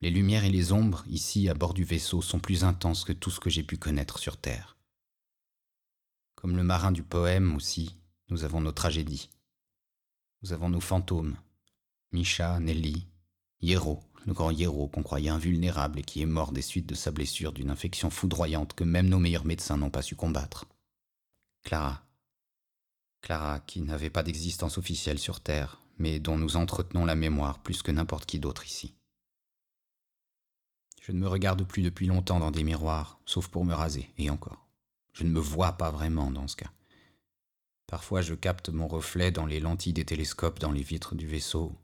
Les 0.00 0.10
lumières 0.10 0.44
et 0.44 0.50
les 0.50 0.72
ombres, 0.72 1.04
ici 1.06 1.50
à 1.50 1.54
bord 1.54 1.74
du 1.74 1.84
vaisseau, 1.84 2.22
sont 2.22 2.40
plus 2.40 2.64
intenses 2.64 3.04
que 3.04 3.12
tout 3.12 3.30
ce 3.30 3.40
que 3.40 3.50
j'ai 3.50 3.62
pu 3.62 3.76
connaître 3.76 4.18
sur 4.18 4.38
Terre. 4.38 4.75
Comme 6.36 6.56
le 6.56 6.62
marin 6.62 6.92
du 6.92 7.02
poème 7.02 7.56
aussi, 7.56 7.96
nous 8.28 8.44
avons 8.44 8.60
nos 8.60 8.72
tragédies. 8.72 9.30
Nous 10.42 10.52
avons 10.52 10.68
nos 10.68 10.80
fantômes. 10.80 11.36
Misha, 12.12 12.60
Nelly, 12.60 13.08
Hierro, 13.60 14.04
le 14.26 14.32
grand 14.32 14.50
Hierro 14.50 14.86
qu'on 14.88 15.02
croyait 15.02 15.30
invulnérable 15.30 15.98
et 15.98 16.02
qui 16.02 16.22
est 16.22 16.26
mort 16.26 16.52
des 16.52 16.62
suites 16.62 16.86
de 16.86 16.94
sa 16.94 17.10
blessure 17.10 17.52
d'une 17.52 17.70
infection 17.70 18.10
foudroyante 18.10 18.74
que 18.74 18.84
même 18.84 19.08
nos 19.08 19.18
meilleurs 19.18 19.44
médecins 19.44 19.76
n'ont 19.76 19.90
pas 19.90 20.02
su 20.02 20.14
combattre. 20.14 20.66
Clara, 21.64 22.04
Clara, 23.22 23.60
qui 23.60 23.80
n'avait 23.80 24.10
pas 24.10 24.22
d'existence 24.22 24.78
officielle 24.78 25.18
sur 25.18 25.40
Terre, 25.40 25.80
mais 25.98 26.20
dont 26.20 26.36
nous 26.36 26.56
entretenons 26.56 27.04
la 27.04 27.16
mémoire 27.16 27.60
plus 27.60 27.82
que 27.82 27.90
n'importe 27.90 28.26
qui 28.26 28.38
d'autre 28.38 28.66
ici. 28.66 28.94
Je 31.02 31.12
ne 31.12 31.18
me 31.18 31.28
regarde 31.28 31.64
plus 31.64 31.82
depuis 31.82 32.06
longtemps 32.06 32.40
dans 32.40 32.50
des 32.50 32.64
miroirs, 32.64 33.18
sauf 33.26 33.48
pour 33.48 33.64
me 33.64 33.74
raser, 33.74 34.10
et 34.18 34.28
encore. 34.28 34.65
Je 35.16 35.24
ne 35.24 35.30
me 35.30 35.40
vois 35.40 35.72
pas 35.72 35.90
vraiment 35.90 36.30
dans 36.30 36.46
ce 36.46 36.56
cas. 36.56 36.70
Parfois 37.86 38.20
je 38.20 38.34
capte 38.34 38.68
mon 38.68 38.86
reflet 38.86 39.30
dans 39.30 39.46
les 39.46 39.60
lentilles 39.60 39.94
des 39.94 40.04
télescopes 40.04 40.58
dans 40.58 40.72
les 40.72 40.82
vitres 40.82 41.14
du 41.14 41.26
vaisseau, 41.26 41.74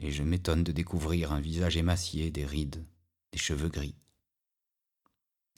et 0.00 0.12
je 0.12 0.22
m'étonne 0.22 0.62
de 0.62 0.70
découvrir 0.70 1.32
un 1.32 1.40
visage 1.40 1.78
émacié, 1.78 2.30
des 2.30 2.44
rides, 2.44 2.84
des 3.32 3.38
cheveux 3.38 3.70
gris. 3.70 3.94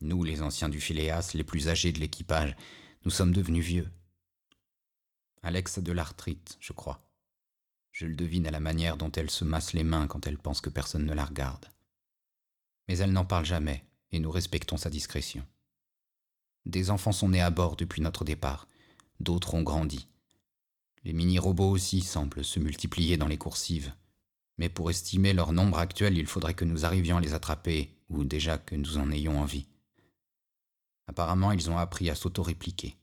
Nous, 0.02 0.22
les 0.22 0.40
anciens 0.40 0.68
du 0.68 0.80
Phileas, 0.80 1.32
les 1.34 1.42
plus 1.42 1.68
âgés 1.68 1.90
de 1.90 1.98
l'équipage, 1.98 2.54
nous 3.04 3.10
sommes 3.10 3.32
devenus 3.32 3.64
vieux. 3.64 3.90
Alex 5.42 5.78
a 5.78 5.80
de 5.80 5.90
l'arthrite, 5.90 6.58
je 6.60 6.72
crois. 6.72 7.04
Je 7.90 8.06
le 8.06 8.14
devine 8.14 8.46
à 8.46 8.52
la 8.52 8.60
manière 8.60 8.96
dont 8.96 9.10
elle 9.10 9.30
se 9.30 9.44
masse 9.44 9.72
les 9.72 9.84
mains 9.84 10.06
quand 10.06 10.28
elle 10.28 10.38
pense 10.38 10.60
que 10.60 10.70
personne 10.70 11.06
ne 11.06 11.14
la 11.14 11.24
regarde. 11.24 11.66
Mais 12.86 12.98
elle 12.98 13.12
n'en 13.12 13.24
parle 13.24 13.46
jamais, 13.46 13.84
et 14.12 14.20
nous 14.20 14.30
respectons 14.30 14.76
sa 14.76 14.90
discrétion. 14.90 15.44
Des 16.66 16.90
enfants 16.90 17.12
sont 17.12 17.28
nés 17.28 17.40
à 17.40 17.50
bord 17.50 17.76
depuis 17.76 18.00
notre 18.00 18.24
départ, 18.24 18.68
d'autres 19.20 19.54
ont 19.54 19.62
grandi. 19.62 20.08
Les 21.04 21.12
mini-robots 21.12 21.70
aussi 21.70 22.00
semblent 22.00 22.44
se 22.44 22.58
multiplier 22.58 23.16
dans 23.16 23.26
les 23.26 23.36
coursives. 23.36 23.92
Mais 24.56 24.68
pour 24.68 24.90
estimer 24.90 25.32
leur 25.32 25.52
nombre 25.52 25.78
actuel, 25.78 26.16
il 26.16 26.26
faudrait 26.26 26.54
que 26.54 26.64
nous 26.64 26.86
arrivions 26.86 27.18
à 27.18 27.20
les 27.20 27.34
attraper, 27.34 27.90
ou 28.08 28.24
déjà 28.24 28.56
que 28.56 28.76
nous 28.76 28.96
en 28.96 29.10
ayons 29.10 29.40
envie. 29.40 29.66
Apparemment, 31.06 31.52
ils 31.52 31.70
ont 31.70 31.76
appris 31.76 32.08
à 32.08 32.14
s'auto-répliquer. 32.14 32.96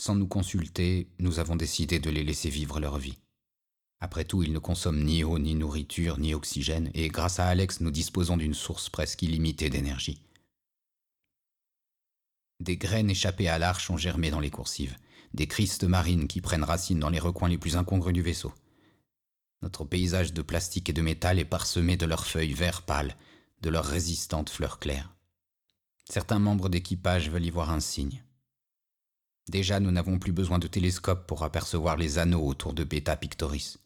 Sans 0.00 0.16
nous 0.16 0.26
consulter, 0.26 1.08
nous 1.20 1.38
avons 1.38 1.56
décidé 1.56 2.00
de 2.00 2.10
les 2.10 2.24
laisser 2.24 2.50
vivre 2.50 2.80
leur 2.80 2.98
vie. 2.98 3.18
Après 4.00 4.24
tout, 4.24 4.42
ils 4.42 4.52
ne 4.52 4.58
consomment 4.58 5.04
ni 5.04 5.24
eau, 5.24 5.38
ni 5.38 5.54
nourriture, 5.54 6.18
ni 6.18 6.34
oxygène, 6.34 6.90
et 6.94 7.08
grâce 7.08 7.38
à 7.38 7.46
Alex, 7.46 7.80
nous 7.80 7.90
disposons 7.90 8.36
d'une 8.36 8.54
source 8.54 8.90
presque 8.90 9.22
illimitée 9.22 9.70
d'énergie. 9.70 10.25
Des 12.60 12.76
graines 12.76 13.10
échappées 13.10 13.48
à 13.48 13.58
l'arche 13.58 13.90
ont 13.90 13.96
germé 13.96 14.30
dans 14.30 14.40
les 14.40 14.50
coursives, 14.50 14.96
des 15.34 15.46
cristes 15.46 15.84
marines 15.84 16.28
qui 16.28 16.40
prennent 16.40 16.64
racine 16.64 16.98
dans 16.98 17.10
les 17.10 17.18
recoins 17.18 17.48
les 17.48 17.58
plus 17.58 17.76
incongrus 17.76 18.14
du 18.14 18.22
vaisseau. 18.22 18.52
Notre 19.62 19.84
paysage 19.84 20.32
de 20.32 20.42
plastique 20.42 20.88
et 20.88 20.92
de 20.92 21.02
métal 21.02 21.38
est 21.38 21.44
parsemé 21.44 21.96
de 21.96 22.06
leurs 22.06 22.26
feuilles 22.26 22.52
vert 22.52 22.82
pâle, 22.82 23.16
de 23.62 23.70
leurs 23.70 23.84
résistantes 23.84 24.50
fleurs 24.50 24.78
claires. 24.78 25.14
Certains 26.08 26.38
membres 26.38 26.68
d'équipage 26.68 27.30
veulent 27.30 27.46
y 27.46 27.50
voir 27.50 27.70
un 27.70 27.80
signe. 27.80 28.22
Déjà, 29.48 29.80
nous 29.80 29.90
n'avons 29.90 30.18
plus 30.18 30.32
besoin 30.32 30.58
de 30.58 30.66
télescope 30.66 31.26
pour 31.26 31.42
apercevoir 31.42 31.96
les 31.96 32.18
anneaux 32.18 32.46
autour 32.46 32.74
de 32.74 32.84
Beta 32.84 33.16
Pictoris. 33.16 33.78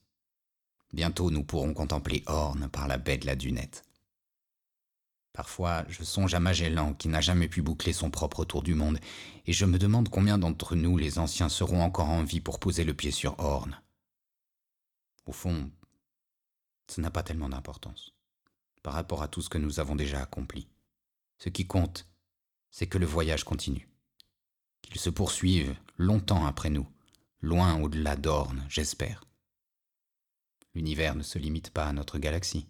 Bientôt, 0.93 1.31
nous 1.31 1.45
pourrons 1.45 1.75
contempler 1.75 2.23
Horn 2.27 2.69
par 2.69 2.89
la 2.89 2.99
baie 2.99 3.19
de 3.19 3.27
la 3.27 3.37
dunette. 3.37 3.85
Parfois, 5.33 5.85
je 5.89 6.03
songe 6.03 6.35
à 6.35 6.41
Magellan 6.41 6.95
qui 6.95 7.09
n'a 7.09 7.21
jamais 7.21 7.49
pu 7.49 7.63
boucler 7.63 7.93
son 7.93 8.11
propre 8.11 8.45
tour 8.45 8.63
du 8.63 8.75
monde, 8.75 8.99
et 9.47 9.53
je 9.53 9.65
me 9.65 9.79
demande 9.79 10.09
combien 10.09 10.39
d'entre 10.39 10.75
nous, 10.75 10.97
les 10.97 11.19
anciens, 11.19 11.49
seront 11.49 11.83
encore 11.83 12.09
en 12.09 12.25
vie 12.25 12.41
pour 12.41 12.59
poser 12.59 12.85
le 12.85 12.95
pied 12.95 13.11
sur 13.11 13.39
Horn. 13.39 13.81
Au 15.27 15.33
fond, 15.33 15.71
ce 16.89 17.01
n'a 17.01 17.11
pas 17.11 17.23
tellement 17.23 17.49
d'importance 17.49 18.13
par 18.83 18.95
rapport 18.95 19.23
à 19.23 19.29
tout 19.29 19.43
ce 19.43 19.51
que 19.51 19.59
nous 19.59 19.79
avons 19.79 19.95
déjà 19.95 20.21
accompli. 20.23 20.67
Ce 21.39 21.49
qui 21.49 21.67
compte, 21.67 22.09
c'est 22.71 22.87
que 22.87 22.99
le 22.99 23.07
voyage 23.07 23.45
continue 23.45 23.91
qu'ils 24.83 25.01
se 25.01 25.11
poursuivent 25.11 25.77
longtemps 25.97 26.47
après 26.47 26.71
nous, 26.71 26.89
loin 27.41 27.81
au-delà 27.81 28.17
d'Orne, 28.17 28.67
j'espère. 28.69 29.25
L'univers 30.75 31.15
ne 31.15 31.23
se 31.23 31.39
limite 31.39 31.71
pas 31.71 31.87
à 31.87 31.93
notre 31.93 32.19
galaxie. 32.19 32.67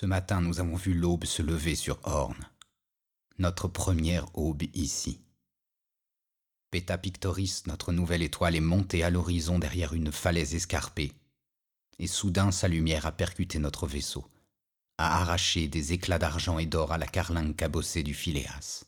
Ce 0.00 0.06
matin, 0.06 0.40
nous 0.40 0.60
avons 0.60 0.76
vu 0.76 0.94
l'aube 0.94 1.26
se 1.26 1.42
lever 1.42 1.74
sur 1.74 1.98
Horn. 2.04 2.48
Notre 3.36 3.68
première 3.68 4.34
aube 4.34 4.62
ici. 4.72 5.20
Beta 6.72 6.96
Pictoris, 6.96 7.66
notre 7.66 7.92
nouvelle 7.92 8.22
étoile, 8.22 8.56
est 8.56 8.60
montée 8.60 9.04
à 9.04 9.10
l'horizon 9.10 9.58
derrière 9.58 9.92
une 9.92 10.10
falaise 10.10 10.54
escarpée. 10.54 11.12
Et 11.98 12.06
soudain, 12.06 12.50
sa 12.50 12.66
lumière 12.66 13.04
a 13.04 13.12
percuté 13.12 13.58
notre 13.58 13.86
vaisseau, 13.86 14.26
a 14.96 15.20
arraché 15.20 15.68
des 15.68 15.92
éclats 15.92 16.18
d'argent 16.18 16.58
et 16.58 16.64
d'or 16.64 16.92
à 16.92 16.96
la 16.96 17.06
carlingue 17.06 17.54
cabossée 17.54 18.02
du 18.02 18.14
Phileas. 18.14 18.86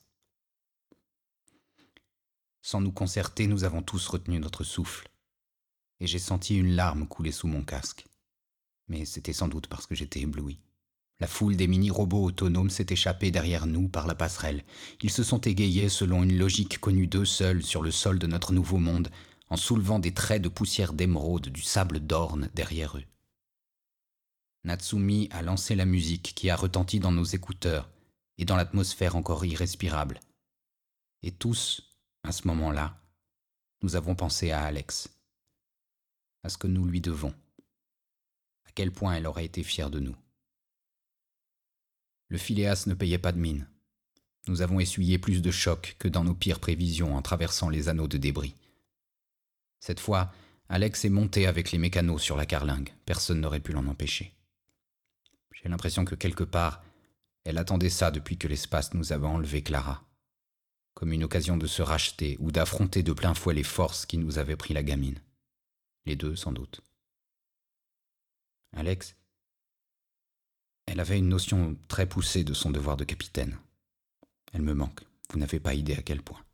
Sans 2.63 2.81
nous 2.81 2.93
concerter, 2.93 3.49
nous 3.49 3.65
avons 3.65 3.83
tous 3.83 4.09
retenu 4.09 4.39
notre 4.39 4.65
souffle, 4.65 5.11
et 6.01 6.07
j'ai 6.07 6.19
senti 6.19 6.57
une 6.57 6.75
larme 6.75 7.07
couler 7.07 7.33
sous 7.33 7.49
mon 7.49 7.65
casque. 7.65 8.07
Mais 8.89 9.05
c'était 9.05 9.35
sans 9.35 9.49
doute 9.49 9.67
parce 9.67 9.87
que 9.87 9.95
j'étais 9.95 10.21
ébloui. 10.21 10.59
La 11.23 11.29
foule 11.29 11.55
des 11.55 11.69
mini-robots 11.69 12.25
autonomes 12.25 12.69
s'est 12.69 12.89
échappée 12.91 13.31
derrière 13.31 13.69
nous 13.69 13.87
par 13.87 14.09
la 14.09 14.17
passerelle. 14.17 14.65
Ils 15.03 15.11
se 15.11 15.23
sont 15.23 15.39
égayés 15.39 15.89
selon 15.89 16.25
une 16.25 16.37
logique 16.37 16.81
connue 16.81 17.07
d'eux 17.07 17.25
seuls 17.25 17.63
sur 17.63 17.81
le 17.81 17.93
sol 17.93 18.19
de 18.19 18.27
notre 18.27 18.53
nouveau 18.53 18.79
monde, 18.79 19.09
en 19.49 19.57
soulevant 19.57 20.01
des 20.01 20.13
traits 20.13 20.43
de 20.43 20.49
poussière 20.49 20.93
d'émeraude 20.93 21.49
du 21.49 21.63
sable 21.63 22.01
d'orne 22.01 22.51
derrière 22.57 22.99
eux. 22.99 23.05
Natsumi 24.65 25.29
a 25.31 25.43
lancé 25.43 25.77
la 25.77 25.85
musique 25.85 26.33
qui 26.35 26.51
a 26.51 26.57
retenti 26.57 26.99
dans 26.99 27.13
nos 27.13 27.23
écouteurs 27.23 27.89
et 28.37 28.45
dans 28.45 28.57
l'atmosphère 28.57 29.15
encore 29.15 29.45
irrespirable. 29.45 30.19
Et 31.23 31.31
tous, 31.31 31.95
à 32.25 32.33
ce 32.33 32.49
moment-là, 32.49 33.01
nous 33.83 33.95
avons 33.95 34.17
pensé 34.17 34.51
à 34.51 34.65
Alex, 34.65 35.09
à 36.43 36.49
ce 36.49 36.59
que 36.59 36.67
nous 36.67 36.85
lui 36.85 37.01
devons, 37.01 37.33
à 38.67 38.73
quel 38.75 38.91
point 38.91 39.15
elle 39.15 39.29
aurait 39.29 39.45
été 39.45 39.63
fière 39.63 39.89
de 39.89 40.01
nous. 40.01 40.17
Le 42.33 42.39
Phileas 42.39 42.85
ne 42.87 42.95
payait 42.95 43.19
pas 43.19 43.33
de 43.33 43.39
mine. 43.39 43.69
Nous 44.49 44.63
avons 44.63 44.81
essuyé 44.81 45.19
plus 45.19 45.43
de 45.43 45.51
chocs 45.51 45.97
que 45.99 46.09
dans 46.09 46.25
nos 46.25 46.33
pires 46.33 46.61
prévisions 46.61 47.15
en 47.15 47.21
traversant 47.21 47.69
les 47.69 47.91
anneaux 47.91 48.09
de 48.09 48.17
débris. 48.17 48.55
Cette 49.81 50.01
fois, 50.01 50.33
Alex 50.71 51.05
est 51.05 51.11
monté 51.11 51.47
avec 51.47 51.73
les 51.73 51.79
mécanos 51.79 52.23
sur 52.23 52.39
la 52.39 52.47
carlingue. 52.47 52.95
Personne 53.05 53.43
n'aurait 53.43 53.61
pu 53.61 53.73
l'en 53.73 53.87
empêcher. 53.87 54.33
J'ai 55.53 55.69
l'impression 55.69 56.07
que 56.07 56.15
quelque 56.15 56.43
part, 56.43 56.83
elle 57.45 57.59
attendait 57.59 57.91
ça 57.91 58.11
depuis 58.11 58.39
que 58.39 58.49
l'espace 58.49 58.95
nous 58.95 59.13
avait 59.13 59.27
enlevé 59.27 59.61
Clara. 59.61 60.03
Comme 60.95 61.13
une 61.13 61.25
occasion 61.25 61.59
de 61.59 61.67
se 61.67 61.83
racheter 61.83 62.39
ou 62.41 62.51
d'affronter 62.51 63.03
de 63.03 63.13
plein 63.13 63.35
fouet 63.35 63.53
les 63.53 63.63
forces 63.63 64.07
qui 64.07 64.17
nous 64.17 64.39
avaient 64.39 64.57
pris 64.57 64.73
la 64.73 64.83
gamine. 64.83 65.21
Les 66.07 66.17
deux, 66.17 66.35
sans 66.35 66.53
doute. 66.53 66.81
Alex, 68.73 69.17
elle 70.87 71.01
avait 71.01 71.19
une 71.19 71.29
notion 71.29 71.77
très 71.89 72.07
poussée 72.09 72.45
de 72.45 72.55
son 72.55 72.71
devoir 72.71 72.97
de 72.97 73.05
capitaine. 73.05 73.59
Elle 74.53 74.63
me 74.63 74.75
manque, 74.75 75.03
vous 75.31 75.39
n'avez 75.39 75.61
pas 75.61 75.75
idée 75.75 75.95
à 75.95 76.03
quel 76.03 76.23
point. 76.23 76.45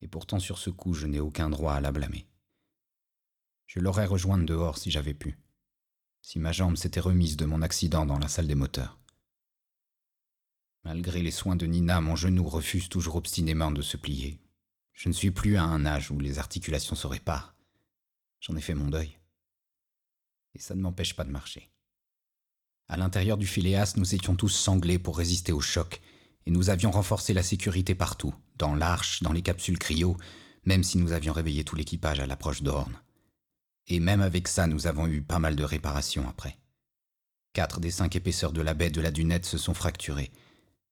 Et 0.00 0.08
pourtant 0.08 0.38
sur 0.38 0.58
ce 0.58 0.70
coup, 0.70 0.94
je 0.94 1.06
n'ai 1.06 1.20
aucun 1.20 1.50
droit 1.50 1.74
à 1.74 1.80
la 1.80 1.92
blâmer. 1.92 2.26
Je 3.66 3.80
l'aurais 3.80 4.06
rejointe 4.06 4.46
dehors 4.46 4.78
si 4.78 4.90
j'avais 4.90 5.14
pu, 5.14 5.38
si 6.22 6.38
ma 6.38 6.52
jambe 6.52 6.76
s'était 6.76 7.00
remise 7.00 7.36
de 7.36 7.44
mon 7.44 7.62
accident 7.62 8.06
dans 8.06 8.18
la 8.18 8.28
salle 8.28 8.46
des 8.46 8.54
moteurs. 8.54 8.98
Malgré 10.84 11.22
les 11.22 11.30
soins 11.30 11.56
de 11.56 11.66
Nina, 11.66 12.00
mon 12.00 12.16
genou 12.16 12.48
refuse 12.48 12.88
toujours 12.88 13.16
obstinément 13.16 13.70
de 13.70 13.82
se 13.82 13.96
plier. 13.96 14.40
Je 14.92 15.08
ne 15.08 15.14
suis 15.14 15.30
plus 15.30 15.56
à 15.56 15.64
un 15.64 15.84
âge 15.84 16.10
où 16.10 16.18
les 16.18 16.38
articulations 16.38 16.96
se 16.96 17.06
réparent. 17.06 17.54
J'en 18.40 18.56
ai 18.56 18.60
fait 18.60 18.74
mon 18.74 18.88
deuil. 18.88 19.18
Et 20.54 20.58
ça 20.58 20.74
ne 20.74 20.80
m'empêche 20.80 21.14
pas 21.14 21.24
de 21.24 21.30
marcher. 21.30 21.70
À 22.88 22.96
l'intérieur 22.96 23.36
du 23.36 23.46
Phileas, 23.46 23.94
nous 23.96 24.14
étions 24.14 24.34
tous 24.34 24.48
sanglés 24.48 24.98
pour 24.98 25.18
résister 25.18 25.52
au 25.52 25.60
choc, 25.60 26.00
et 26.46 26.50
nous 26.50 26.70
avions 26.70 26.90
renforcé 26.90 27.34
la 27.34 27.42
sécurité 27.42 27.94
partout, 27.94 28.34
dans 28.56 28.74
l'arche, 28.74 29.22
dans 29.22 29.32
les 29.32 29.42
capsules 29.42 29.78
cryo, 29.78 30.16
même 30.64 30.82
si 30.82 30.96
nous 30.96 31.12
avions 31.12 31.34
réveillé 31.34 31.64
tout 31.64 31.76
l'équipage 31.76 32.18
à 32.20 32.26
l'approche 32.26 32.62
d'Horn. 32.62 32.92
Et 33.88 34.00
même 34.00 34.22
avec 34.22 34.48
ça, 34.48 34.66
nous 34.66 34.86
avons 34.86 35.06
eu 35.06 35.20
pas 35.20 35.38
mal 35.38 35.54
de 35.54 35.64
réparations 35.64 36.26
après. 36.28 36.58
Quatre 37.52 37.78
des 37.78 37.90
cinq 37.90 38.16
épaisseurs 38.16 38.52
de 38.52 38.62
la 38.62 38.72
baie 38.72 38.90
de 38.90 39.02
la 39.02 39.10
dunette 39.10 39.44
se 39.44 39.58
sont 39.58 39.74
fracturées. 39.74 40.30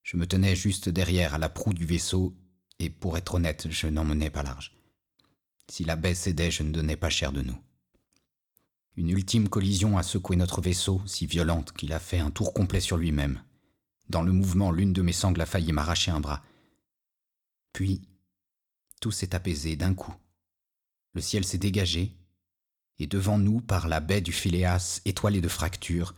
Je 0.03 0.19
me 0.19 0.27
tenais 0.27 0.55
juste 0.55 0.91
derrière 0.91 1.35
à 1.35 1.39
la 1.39 1.49
proue 1.49 1.73
du 1.73 1.87
vaisseau, 1.87 2.37
et 2.79 2.91
pour 2.91 3.17
être 3.17 3.35
honnête, 3.35 3.69
je 3.71 3.87
n'en 3.87 4.05
menais 4.05 4.31
pas 4.31 4.43
large. 4.43 4.77
Si 5.71 5.85
la 5.85 5.97
baie 5.97 6.15
cédait, 6.15 6.51
je 6.51 6.63
ne 6.63 6.73
donnais 6.73 6.97
pas 6.97 7.11
cher 7.11 7.33
de 7.33 7.41
nous. 7.41 7.59
Une 8.97 9.11
ultime 9.11 9.49
collision 9.49 9.99
a 9.99 10.03
secoué 10.03 10.37
notre 10.37 10.63
vaisseau, 10.63 11.03
si 11.05 11.27
violente 11.27 11.73
qu'il 11.73 11.93
a 11.93 11.99
fait 11.99 12.19
un 12.19 12.31
tour 12.31 12.55
complet 12.55 12.81
sur 12.81 12.97
lui-même. 12.97 13.43
Dans 14.09 14.23
le 14.23 14.33
mouvement, 14.33 14.73
l'une 14.73 14.95
de 14.95 15.03
mes 15.03 15.13
sangles 15.13 15.41
a 15.43 15.47
failli 15.47 15.73
m'arracher 15.73 16.11
un 16.11 16.21
bras. 16.21 16.43
Puis, 17.75 18.01
tout 19.03 19.11
s'est 19.11 19.35
apaisé 19.35 19.77
d'un 19.77 19.93
coup. 19.93 20.15
Le 21.13 21.21
ciel 21.21 21.45
s'est 21.45 21.59
dégagé, 21.59 22.17
et 22.99 23.07
devant 23.07 23.39
nous, 23.39 23.61
par 23.61 23.89
la 23.89 24.01
baie 24.01 24.23
du 24.23 24.33
Phileas 24.33 25.03
étoilée 25.05 25.43
de 25.43 25.49
fractures, 25.49 26.15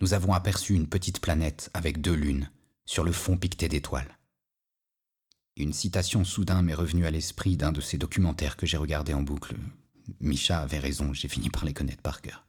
nous 0.00 0.12
avons 0.12 0.34
aperçu 0.34 0.74
une 0.74 0.88
petite 0.88 1.20
planète 1.20 1.70
avec 1.72 2.02
deux 2.02 2.14
lunes, 2.14 2.50
sur 2.84 3.04
le 3.04 3.12
fond 3.12 3.38
piqueté 3.38 3.68
d'étoiles. 3.68 4.18
Une 5.56 5.72
citation 5.72 6.24
soudain 6.24 6.60
m'est 6.60 6.74
revenue 6.74 7.06
à 7.06 7.10
l'esprit 7.10 7.56
d'un 7.56 7.72
de 7.72 7.80
ces 7.80 7.96
documentaires 7.96 8.56
que 8.56 8.66
j'ai 8.66 8.76
regardés 8.76 9.14
en 9.14 9.22
boucle, 9.22 9.56
Micha 10.20 10.60
avait 10.60 10.78
raison, 10.78 11.12
j'ai 11.12 11.28
fini 11.28 11.50
par 11.50 11.64
les 11.64 11.74
connaître 11.74 12.02
par 12.02 12.20
cœur. 12.20 12.44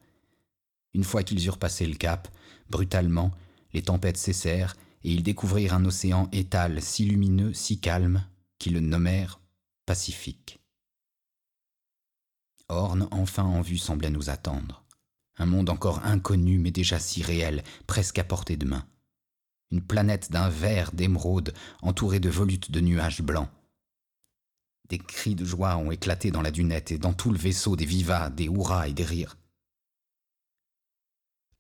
Une 0.94 1.04
fois 1.04 1.24
qu'ils 1.24 1.46
eurent 1.46 1.58
passé 1.58 1.86
le 1.86 1.96
cap, 1.96 2.28
brutalement, 2.70 3.32
les 3.74 3.82
tempêtes 3.82 4.18
cessèrent 4.18 4.76
et 5.04 5.12
ils 5.12 5.24
découvrirent 5.24 5.74
un 5.74 5.86
océan 5.86 6.30
étal 6.32 6.82
si 6.82 7.06
lumineux, 7.06 7.54
si 7.54 7.80
calme, 7.80 8.26
qu'ils 8.60 8.74
le 8.74 8.80
nommèrent 8.80 9.40
Pacifique. 9.86 10.62
Horn, 12.70 13.10
enfin 13.12 13.44
en 13.44 13.62
vue, 13.62 13.78
semblait 13.78 14.10
nous 14.10 14.30
attendre. 14.30 14.86
Un 15.38 15.46
monde 15.46 15.70
encore 15.70 16.06
inconnu, 16.06 16.58
mais 16.58 16.72
déjà 16.72 17.00
si 17.00 17.22
réel, 17.22 17.64
presque 17.86 18.18
à 18.20 18.24
portée 18.24 18.56
de 18.56 18.66
main. 18.66 18.88
Une 19.72 19.82
planète 19.82 20.32
d'un 20.32 20.48
vert 20.48 20.92
d'émeraude 20.94 21.54
entourée 21.82 22.22
de 22.22 22.30
volutes 22.30 22.72
de 22.72 22.80
nuages 22.80 23.22
blancs. 23.22 23.50
Des 24.90 24.98
cris 24.98 25.36
de 25.36 25.46
joie 25.46 25.78
ont 25.78 25.92
éclaté 25.92 26.32
dans 26.32 26.42
la 26.42 26.52
dunette 26.52 26.92
et 26.92 26.98
dans 26.98 27.14
tout 27.14 27.32
le 27.32 27.38
vaisseau 27.38 27.76
des 27.76 27.86
vivas, 27.86 28.30
des 28.30 28.46
hurrahs 28.46 28.90
et 28.90 28.94
des 28.94 29.06
rires. 29.06 29.38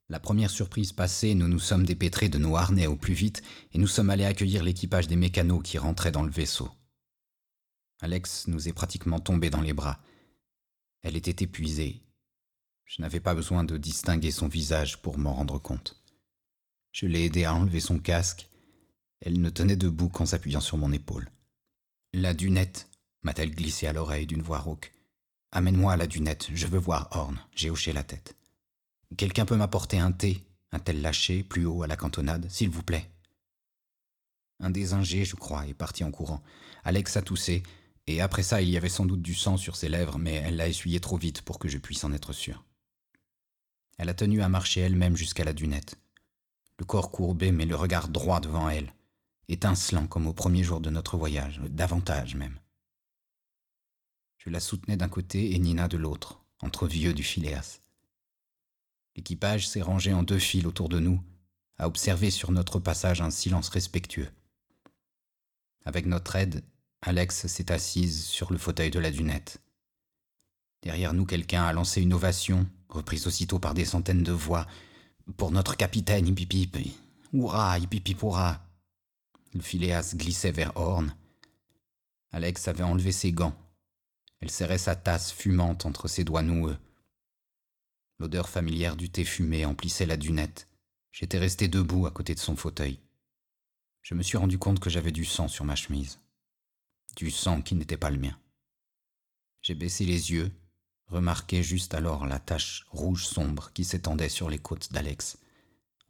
La 0.09 0.19
première 0.19 0.51
surprise 0.51 0.91
passée, 0.91 1.33
nous 1.33 1.47
nous 1.47 1.59
sommes 1.59 1.85
dépêtrés 1.85 2.29
de 2.29 2.37
nos 2.37 2.55
harnais 2.55 2.87
au 2.87 2.95
plus 2.95 3.13
vite 3.13 3.41
et 3.71 3.77
nous 3.77 3.87
sommes 3.87 4.09
allés 4.09 4.25
accueillir 4.25 4.63
l'équipage 4.63 5.07
des 5.07 5.15
mécanos 5.15 5.63
qui 5.63 5.77
rentrait 5.77 6.11
dans 6.11 6.23
le 6.23 6.29
vaisseau. 6.29 6.69
Alex 8.01 8.47
nous 8.47 8.67
est 8.67 8.73
pratiquement 8.73 9.19
tombé 9.19 9.49
dans 9.49 9.61
les 9.61 9.73
bras. 9.73 9.99
Elle 11.03 11.15
était 11.15 11.43
épuisée. 11.43 12.03
Je 12.85 13.01
n'avais 13.01 13.21
pas 13.21 13.33
besoin 13.33 13.63
de 13.63 13.77
distinguer 13.77 14.31
son 14.31 14.47
visage 14.47 15.01
pour 15.01 15.17
m'en 15.17 15.33
rendre 15.33 15.57
compte. 15.57 16.03
Je 16.91 17.07
l'ai 17.07 17.23
aidée 17.23 17.45
à 17.45 17.55
enlever 17.55 17.79
son 17.79 17.97
casque. 17.97 18.49
Elle 19.21 19.41
ne 19.41 19.49
tenait 19.49 19.77
debout 19.77 20.09
qu'en 20.09 20.25
s'appuyant 20.25 20.61
sur 20.61 20.77
mon 20.77 20.91
épaule. 20.91 21.31
La 22.13 22.33
dunette, 22.33 22.89
m'a-t-elle 23.23 23.55
glissé 23.55 23.87
à 23.87 23.93
l'oreille 23.93 24.27
d'une 24.27 24.41
voix 24.41 24.59
rauque. 24.59 24.93
Amène-moi 25.51 25.93
à 25.93 25.97
la 25.97 26.07
dunette, 26.07 26.49
je 26.53 26.67
veux 26.67 26.79
voir 26.79 27.09
Horn. 27.11 27.39
J'ai 27.55 27.69
hoché 27.69 27.93
la 27.93 28.03
tête. 28.03 28.35
Quelqu'un 29.17 29.45
peut 29.45 29.55
m'apporter 29.55 29.99
un 29.99 30.11
thé 30.11 30.43
a-t-elle 30.73 31.01
lâché 31.01 31.43
plus 31.43 31.65
haut 31.65 31.83
à 31.83 31.87
la 31.87 31.95
cantonade, 31.95 32.49
s'il 32.49 32.69
vous 32.69 32.83
plaît 32.83 33.09
Un 34.59 34.71
des 34.71 34.93
ingés, 34.93 35.23
je 35.23 35.35
crois, 35.35 35.67
est 35.67 35.73
parti 35.73 36.03
en 36.03 36.11
courant. 36.11 36.41
Alex 36.83 37.15
a 37.15 37.21
toussé, 37.21 37.63
et 38.07 38.21
après 38.21 38.43
ça, 38.43 38.61
il 38.61 38.69
y 38.69 38.77
avait 38.77 38.89
sans 38.89 39.05
doute 39.05 39.21
du 39.21 39.35
sang 39.35 39.55
sur 39.55 39.75
ses 39.75 39.87
lèvres, 39.87 40.17
mais 40.17 40.33
elle 40.33 40.55
l'a 40.55 40.67
essuyé 40.67 40.99
trop 40.99 41.17
vite 41.17 41.43
pour 41.43 41.59
que 41.59 41.67
je 41.67 41.77
puisse 41.77 42.03
en 42.03 42.11
être 42.11 42.33
sûr. 42.33 42.63
Elle 43.97 44.09
a 44.09 44.13
tenu 44.15 44.41
à 44.41 44.49
marcher 44.49 44.81
elle-même 44.81 45.15
jusqu'à 45.15 45.43
la 45.43 45.53
dunette. 45.53 45.95
Le 46.79 46.85
corps 46.85 47.11
courbé, 47.11 47.51
mais 47.51 47.65
le 47.65 47.75
regard 47.75 48.07
droit 48.07 48.39
devant 48.39 48.67
elle, 48.67 48.93
étincelant 49.47 50.07
comme 50.07 50.25
au 50.27 50.33
premier 50.33 50.63
jour 50.63 50.81
de 50.81 50.89
notre 50.89 51.17
voyage, 51.17 51.61
davantage 51.69 52.35
même. 52.35 52.57
Je 54.43 54.49
la 54.49 54.59
soutenais 54.59 54.97
d'un 54.97 55.07
côté 55.07 55.55
et 55.55 55.59
Nina 55.59 55.87
de 55.87 55.95
l'autre, 55.95 56.43
entre 56.59 56.85
vieux 56.85 57.13
du 57.13 57.23
Phileas. 57.23 57.79
L'équipage 59.15 59.69
s'est 59.69 59.81
rangé 59.81 60.11
en 60.13 60.21
deux 60.21 60.39
files 60.39 60.67
autour 60.67 60.89
de 60.89 60.99
nous, 60.99 61.23
à 61.77 61.87
observer 61.87 62.29
sur 62.29 62.51
notre 62.51 62.79
passage 62.79 63.21
un 63.21 63.31
silence 63.31 63.69
respectueux. 63.69 64.27
Avec 65.85 66.05
notre 66.05 66.35
aide, 66.35 66.61
Alex 67.01 67.47
s'est 67.47 67.71
assise 67.71 68.25
sur 68.25 68.51
le 68.51 68.57
fauteuil 68.57 68.91
de 68.91 68.99
la 68.99 69.11
dunette. 69.11 69.61
Derrière 70.81 71.13
nous, 71.13 71.25
quelqu'un 71.25 71.63
a 71.63 71.71
lancé 71.71 72.01
une 72.01 72.13
ovation, 72.13 72.67
reprise 72.89 73.27
aussitôt 73.27 73.59
par 73.59 73.73
des 73.73 73.85
centaines 73.85 74.23
de 74.23 74.33
voix. 74.33 74.67
Pour 75.37 75.51
notre 75.51 75.77
capitaine, 75.77 76.27
hip 76.27 76.75
Hurrah, 77.31 77.79
hippipipoura 77.79 78.61
Le 79.53 79.61
Phileas 79.61 80.15
glissait 80.15 80.51
vers 80.51 80.75
Horn. 80.75 81.15
Alex 82.33 82.67
avait 82.67 82.83
enlevé 82.83 83.13
ses 83.13 83.31
gants 83.31 83.55
elle 84.43 84.51
serrait 84.51 84.77
sa 84.77 84.97
tasse 84.97 85.31
fumante 85.31 85.85
entre 85.85 86.09
ses 86.09 86.25
doigts 86.25 86.43
noueux. 86.43 86.75
L'odeur 88.19 88.49
familière 88.49 88.97
du 88.97 89.09
thé 89.09 89.23
fumé 89.23 89.63
emplissait 89.65 90.05
la 90.05 90.17
dunette, 90.17 90.67
J'étais 91.13 91.37
resté 91.37 91.69
debout 91.69 92.07
à 92.07 92.11
côté 92.11 92.35
de 92.35 92.39
son 92.39 92.57
fauteuil. 92.57 92.99
Je 94.01 94.15
me 94.15 94.21
suis 94.21 94.35
rendu 94.35 94.59
compte 94.59 94.81
que 94.81 94.89
j'avais 94.89 95.13
du 95.13 95.23
sang 95.23 95.47
sur 95.47 95.63
ma 95.63 95.77
chemise. 95.77 96.19
Du 97.15 97.31
sang 97.31 97.61
qui 97.61 97.75
n'était 97.75 97.95
pas 97.95 98.09
le 98.09 98.17
mien. 98.17 98.37
J'ai 99.61 99.75
baissé 99.75 100.03
les 100.03 100.31
yeux, 100.31 100.51
remarqué 101.07 101.63
juste 101.63 101.93
alors 101.93 102.25
la 102.25 102.39
tache 102.39 102.85
rouge 102.89 103.25
sombre 103.25 103.71
qui 103.71 103.85
s'étendait 103.85 104.27
sur 104.27 104.49
les 104.49 104.59
côtes 104.59 104.91
d'Alex, 104.91 105.37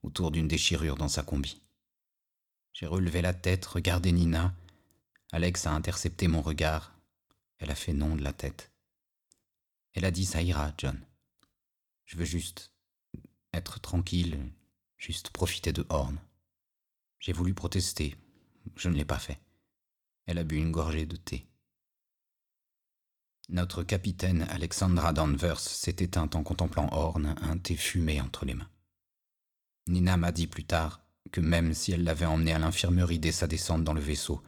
autour 0.02 0.32
d'une 0.32 0.48
déchirure 0.48 0.96
dans 0.96 1.08
sa 1.08 1.22
combi. 1.22 1.62
J'ai 2.72 2.88
relevé 2.88 3.22
la 3.22 3.36
tête, 3.36 3.64
regardé 3.68 4.12
Nina. 4.12 4.56
Alex 5.32 5.68
a 5.68 5.72
intercepté 5.74 6.28
mon 6.28 6.42
regard. 6.42 6.93
Elle 7.64 7.72
a 7.72 7.76
fait 7.76 7.93
non 7.93 8.18
de 8.18 8.22
la 8.22 8.34
tête. 8.34 8.74
Elle 9.93 10.03
a 10.03 10.11
dit 10.11 10.26
Ça 10.26 10.41
ira, 10.41 10.74
John. 10.78 10.99
Je 12.03 12.18
veux 12.18 12.26
juste 12.26 12.74
être 13.53 13.80
tranquille, 13.80 14.38
juste 14.97 15.30
profiter 15.30 15.72
de 15.72 15.86
Horn. 15.88 16.20
J'ai 17.20 17.32
voulu 17.32 17.53
protester. 17.53 18.18
Je 18.76 18.89
ne 18.89 18.95
l'ai 18.95 19.05
pas 19.05 19.18
fait. 19.18 19.39
Elle 20.26 20.39
a 20.39 20.43
bu 20.43 20.57
une 20.57 20.74
gorgée 20.74 21.05
de 21.05 21.16
thé. 21.16 21.47
Notre 23.47 23.84
capitaine 23.84 24.41
Alexandra 24.49 25.14
Danvers 25.14 25.61
s'est 25.61 25.95
éteinte 25.99 26.36
en 26.36 26.43
contemplant 26.43 26.89
Horn, 26.91 27.34
un 27.41 27.57
thé 27.57 27.78
fumé 27.78 28.20
entre 28.20 28.43
les 28.43 28.55
mains. 28.55 28.70
Nina 29.88 30.18
m'a 30.18 30.34
dit 30.34 30.47
plus 30.47 30.66
tard 30.66 31.01
que 31.32 31.39
même 31.39 31.74
si 31.74 31.93
elle 31.93 32.03
l'avait 32.03 32.26
emmenée 32.26 32.51
à 32.51 32.59
l'infirmerie 32.59 33.20
dès 33.20 33.32
sa 33.32 33.47
descente 33.47 33.86
dans 33.86 33.93
le 33.93 34.01
vaisseau, 34.01 34.43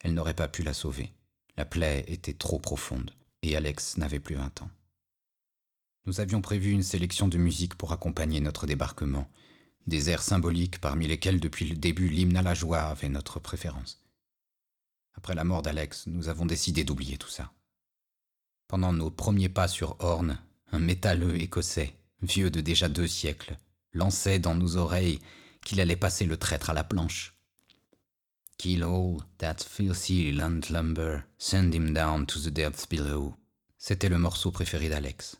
elle 0.00 0.12
n'aurait 0.12 0.34
pas 0.34 0.48
pu 0.48 0.62
la 0.62 0.74
sauver. 0.74 1.14
La 1.56 1.64
plaie 1.64 2.04
était 2.08 2.32
trop 2.32 2.58
profonde, 2.58 3.10
et 3.42 3.56
Alex 3.56 3.96
n'avait 3.96 4.20
plus 4.20 4.36
vingt 4.36 4.62
ans. 4.62 4.70
Nous 6.06 6.20
avions 6.20 6.40
prévu 6.40 6.70
une 6.70 6.82
sélection 6.82 7.28
de 7.28 7.38
musique 7.38 7.76
pour 7.76 7.92
accompagner 7.92 8.40
notre 8.40 8.66
débarquement, 8.66 9.30
des 9.86 10.10
airs 10.10 10.22
symboliques 10.22 10.80
parmi 10.80 11.06
lesquels 11.06 11.40
depuis 11.40 11.68
le 11.68 11.76
début 11.76 12.08
l'hymne 12.08 12.36
à 12.36 12.42
la 12.42 12.54
joie 12.54 12.82
avait 12.82 13.08
notre 13.08 13.40
préférence. 13.40 14.02
Après 15.14 15.34
la 15.34 15.44
mort 15.44 15.62
d'Alex, 15.62 16.06
nous 16.06 16.28
avons 16.28 16.46
décidé 16.46 16.84
d'oublier 16.84 17.18
tout 17.18 17.28
ça. 17.28 17.52
Pendant 18.68 18.92
nos 18.92 19.10
premiers 19.10 19.48
pas 19.48 19.68
sur 19.68 19.96
Horn, 20.00 20.38
un 20.70 20.78
métalleux 20.78 21.40
écossais, 21.40 21.94
vieux 22.22 22.50
de 22.50 22.60
déjà 22.60 22.88
deux 22.88 23.06
siècles, 23.06 23.58
lançait 23.92 24.38
dans 24.38 24.54
nos 24.54 24.76
oreilles 24.76 25.20
qu'il 25.64 25.80
allait 25.80 25.96
passer 25.96 26.24
le 26.24 26.36
traître 26.36 26.70
à 26.70 26.74
la 26.74 26.84
planche. 26.84 27.34
Kill 28.58 28.84
all 28.84 29.18
that 29.38 29.56
filthy 29.58 30.32
landlumber, 30.32 31.24
send 31.38 31.74
him 31.74 31.92
down 31.92 32.26
to 32.26 32.38
the 32.38 32.52
depths 32.52 32.86
below. 32.86 33.34
C'était 33.78 34.08
le 34.08 34.18
morceau 34.18 34.52
préféré 34.52 34.88
d'Alex. 34.88 35.36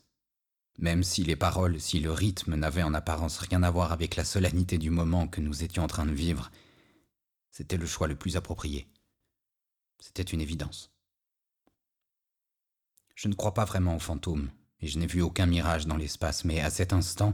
Même 0.79 1.03
si 1.03 1.23
les 1.23 1.35
paroles, 1.35 1.79
si 1.79 1.99
le 1.99 2.11
rythme 2.11 2.55
n'avaient 2.55 2.83
en 2.83 2.93
apparence 2.93 3.37
rien 3.37 3.63
à 3.63 3.71
voir 3.71 3.91
avec 3.91 4.15
la 4.15 4.25
solennité 4.25 4.77
du 4.77 4.89
moment 4.89 5.27
que 5.27 5.39
nous 5.39 5.63
étions 5.63 5.83
en 5.83 5.87
train 5.87 6.05
de 6.05 6.11
vivre, 6.11 6.51
c'était 7.51 7.77
le 7.77 7.85
choix 7.85 8.07
le 8.07 8.15
plus 8.15 8.35
approprié. 8.35 8.87
C'était 9.99 10.23
une 10.23 10.41
évidence. 10.41 10.91
Je 13.15 13.27
ne 13.27 13.35
crois 13.35 13.53
pas 13.53 13.65
vraiment 13.65 13.95
aux 13.95 13.99
fantômes, 13.99 14.49
et 14.81 14.87
je 14.87 14.97
n'ai 14.97 15.07
vu 15.07 15.21
aucun 15.21 15.45
mirage 15.45 15.85
dans 15.85 15.95
l'espace, 15.95 16.43
mais 16.43 16.59
à 16.59 16.69
cet 16.69 16.91
instant, 16.91 17.33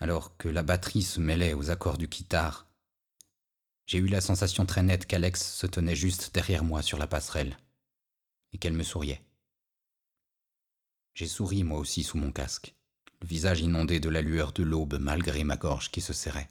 alors 0.00 0.36
que 0.36 0.48
la 0.48 0.62
batterie 0.62 1.02
se 1.02 1.20
mêlait 1.20 1.54
aux 1.54 1.70
accords 1.70 1.96
du 1.96 2.08
guitare, 2.08 2.67
j'ai 3.88 3.98
eu 3.98 4.06
la 4.06 4.20
sensation 4.20 4.66
très 4.66 4.82
nette 4.82 5.06
qu'Alex 5.06 5.54
se 5.54 5.66
tenait 5.66 5.96
juste 5.96 6.34
derrière 6.34 6.62
moi 6.62 6.82
sur 6.82 6.98
la 6.98 7.06
passerelle, 7.06 7.56
et 8.52 8.58
qu'elle 8.58 8.74
me 8.74 8.82
souriait. 8.82 9.24
J'ai 11.14 11.26
souri 11.26 11.64
moi 11.64 11.78
aussi 11.78 12.04
sous 12.04 12.18
mon 12.18 12.30
casque, 12.30 12.74
le 13.22 13.26
visage 13.26 13.62
inondé 13.62 13.98
de 13.98 14.10
la 14.10 14.20
lueur 14.20 14.52
de 14.52 14.62
l'aube 14.62 14.98
malgré 15.00 15.42
ma 15.42 15.56
gorge 15.56 15.90
qui 15.90 16.02
se 16.02 16.12
serrait. 16.12 16.50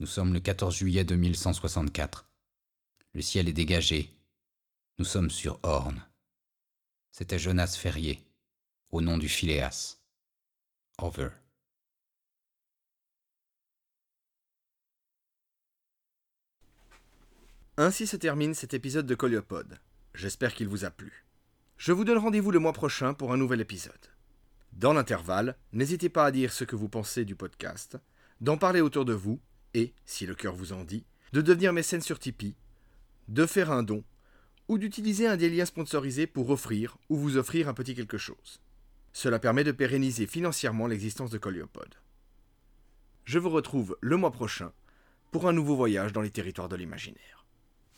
Nous 0.00 0.06
sommes 0.06 0.32
le 0.32 0.40
14 0.40 0.74
juillet 0.74 1.04
2164. 1.04 2.26
Le 3.12 3.20
ciel 3.20 3.50
est 3.50 3.52
dégagé. 3.52 4.10
Nous 4.98 5.04
sommes 5.04 5.30
sur 5.30 5.60
Horn. 5.62 6.02
C'était 7.10 7.38
Jonas 7.38 7.76
Ferrier, 7.78 8.24
au 8.92 9.02
nom 9.02 9.18
du 9.18 9.28
Phileas. 9.28 9.98
Over. 10.96 11.28
Ainsi 17.82 18.06
se 18.06 18.18
termine 18.18 18.52
cet 18.52 18.74
épisode 18.74 19.06
de 19.06 19.14
Coliopode. 19.14 19.78
J'espère 20.12 20.52
qu'il 20.52 20.68
vous 20.68 20.84
a 20.84 20.90
plu. 20.90 21.24
Je 21.78 21.92
vous 21.92 22.04
donne 22.04 22.18
rendez-vous 22.18 22.50
le 22.50 22.58
mois 22.58 22.74
prochain 22.74 23.14
pour 23.14 23.32
un 23.32 23.38
nouvel 23.38 23.62
épisode. 23.62 23.94
Dans 24.74 24.92
l'intervalle, 24.92 25.56
n'hésitez 25.72 26.10
pas 26.10 26.26
à 26.26 26.30
dire 26.30 26.52
ce 26.52 26.64
que 26.64 26.76
vous 26.76 26.90
pensez 26.90 27.24
du 27.24 27.36
podcast, 27.36 27.96
d'en 28.42 28.58
parler 28.58 28.82
autour 28.82 29.06
de 29.06 29.14
vous 29.14 29.40
et, 29.72 29.94
si 30.04 30.26
le 30.26 30.34
cœur 30.34 30.54
vous 30.54 30.74
en 30.74 30.84
dit, 30.84 31.06
de 31.32 31.40
devenir 31.40 31.72
mécène 31.72 32.02
sur 32.02 32.18
Tipeee, 32.18 32.54
de 33.28 33.46
faire 33.46 33.70
un 33.70 33.82
don 33.82 34.04
ou 34.68 34.76
d'utiliser 34.76 35.26
un 35.26 35.38
des 35.38 35.48
liens 35.48 35.64
sponsorisés 35.64 36.26
pour 36.26 36.50
offrir 36.50 36.98
ou 37.08 37.16
vous 37.16 37.38
offrir 37.38 37.66
un 37.66 37.72
petit 37.72 37.94
quelque 37.94 38.18
chose. 38.18 38.60
Cela 39.14 39.38
permet 39.38 39.64
de 39.64 39.72
pérenniser 39.72 40.26
financièrement 40.26 40.86
l'existence 40.86 41.30
de 41.30 41.38
Coliopod. 41.38 41.94
Je 43.24 43.38
vous 43.38 43.48
retrouve 43.48 43.96
le 44.02 44.18
mois 44.18 44.32
prochain 44.32 44.70
pour 45.30 45.48
un 45.48 45.54
nouveau 45.54 45.76
voyage 45.76 46.12
dans 46.12 46.20
les 46.20 46.28
territoires 46.28 46.68
de 46.68 46.76
l'imaginaire. 46.76 47.39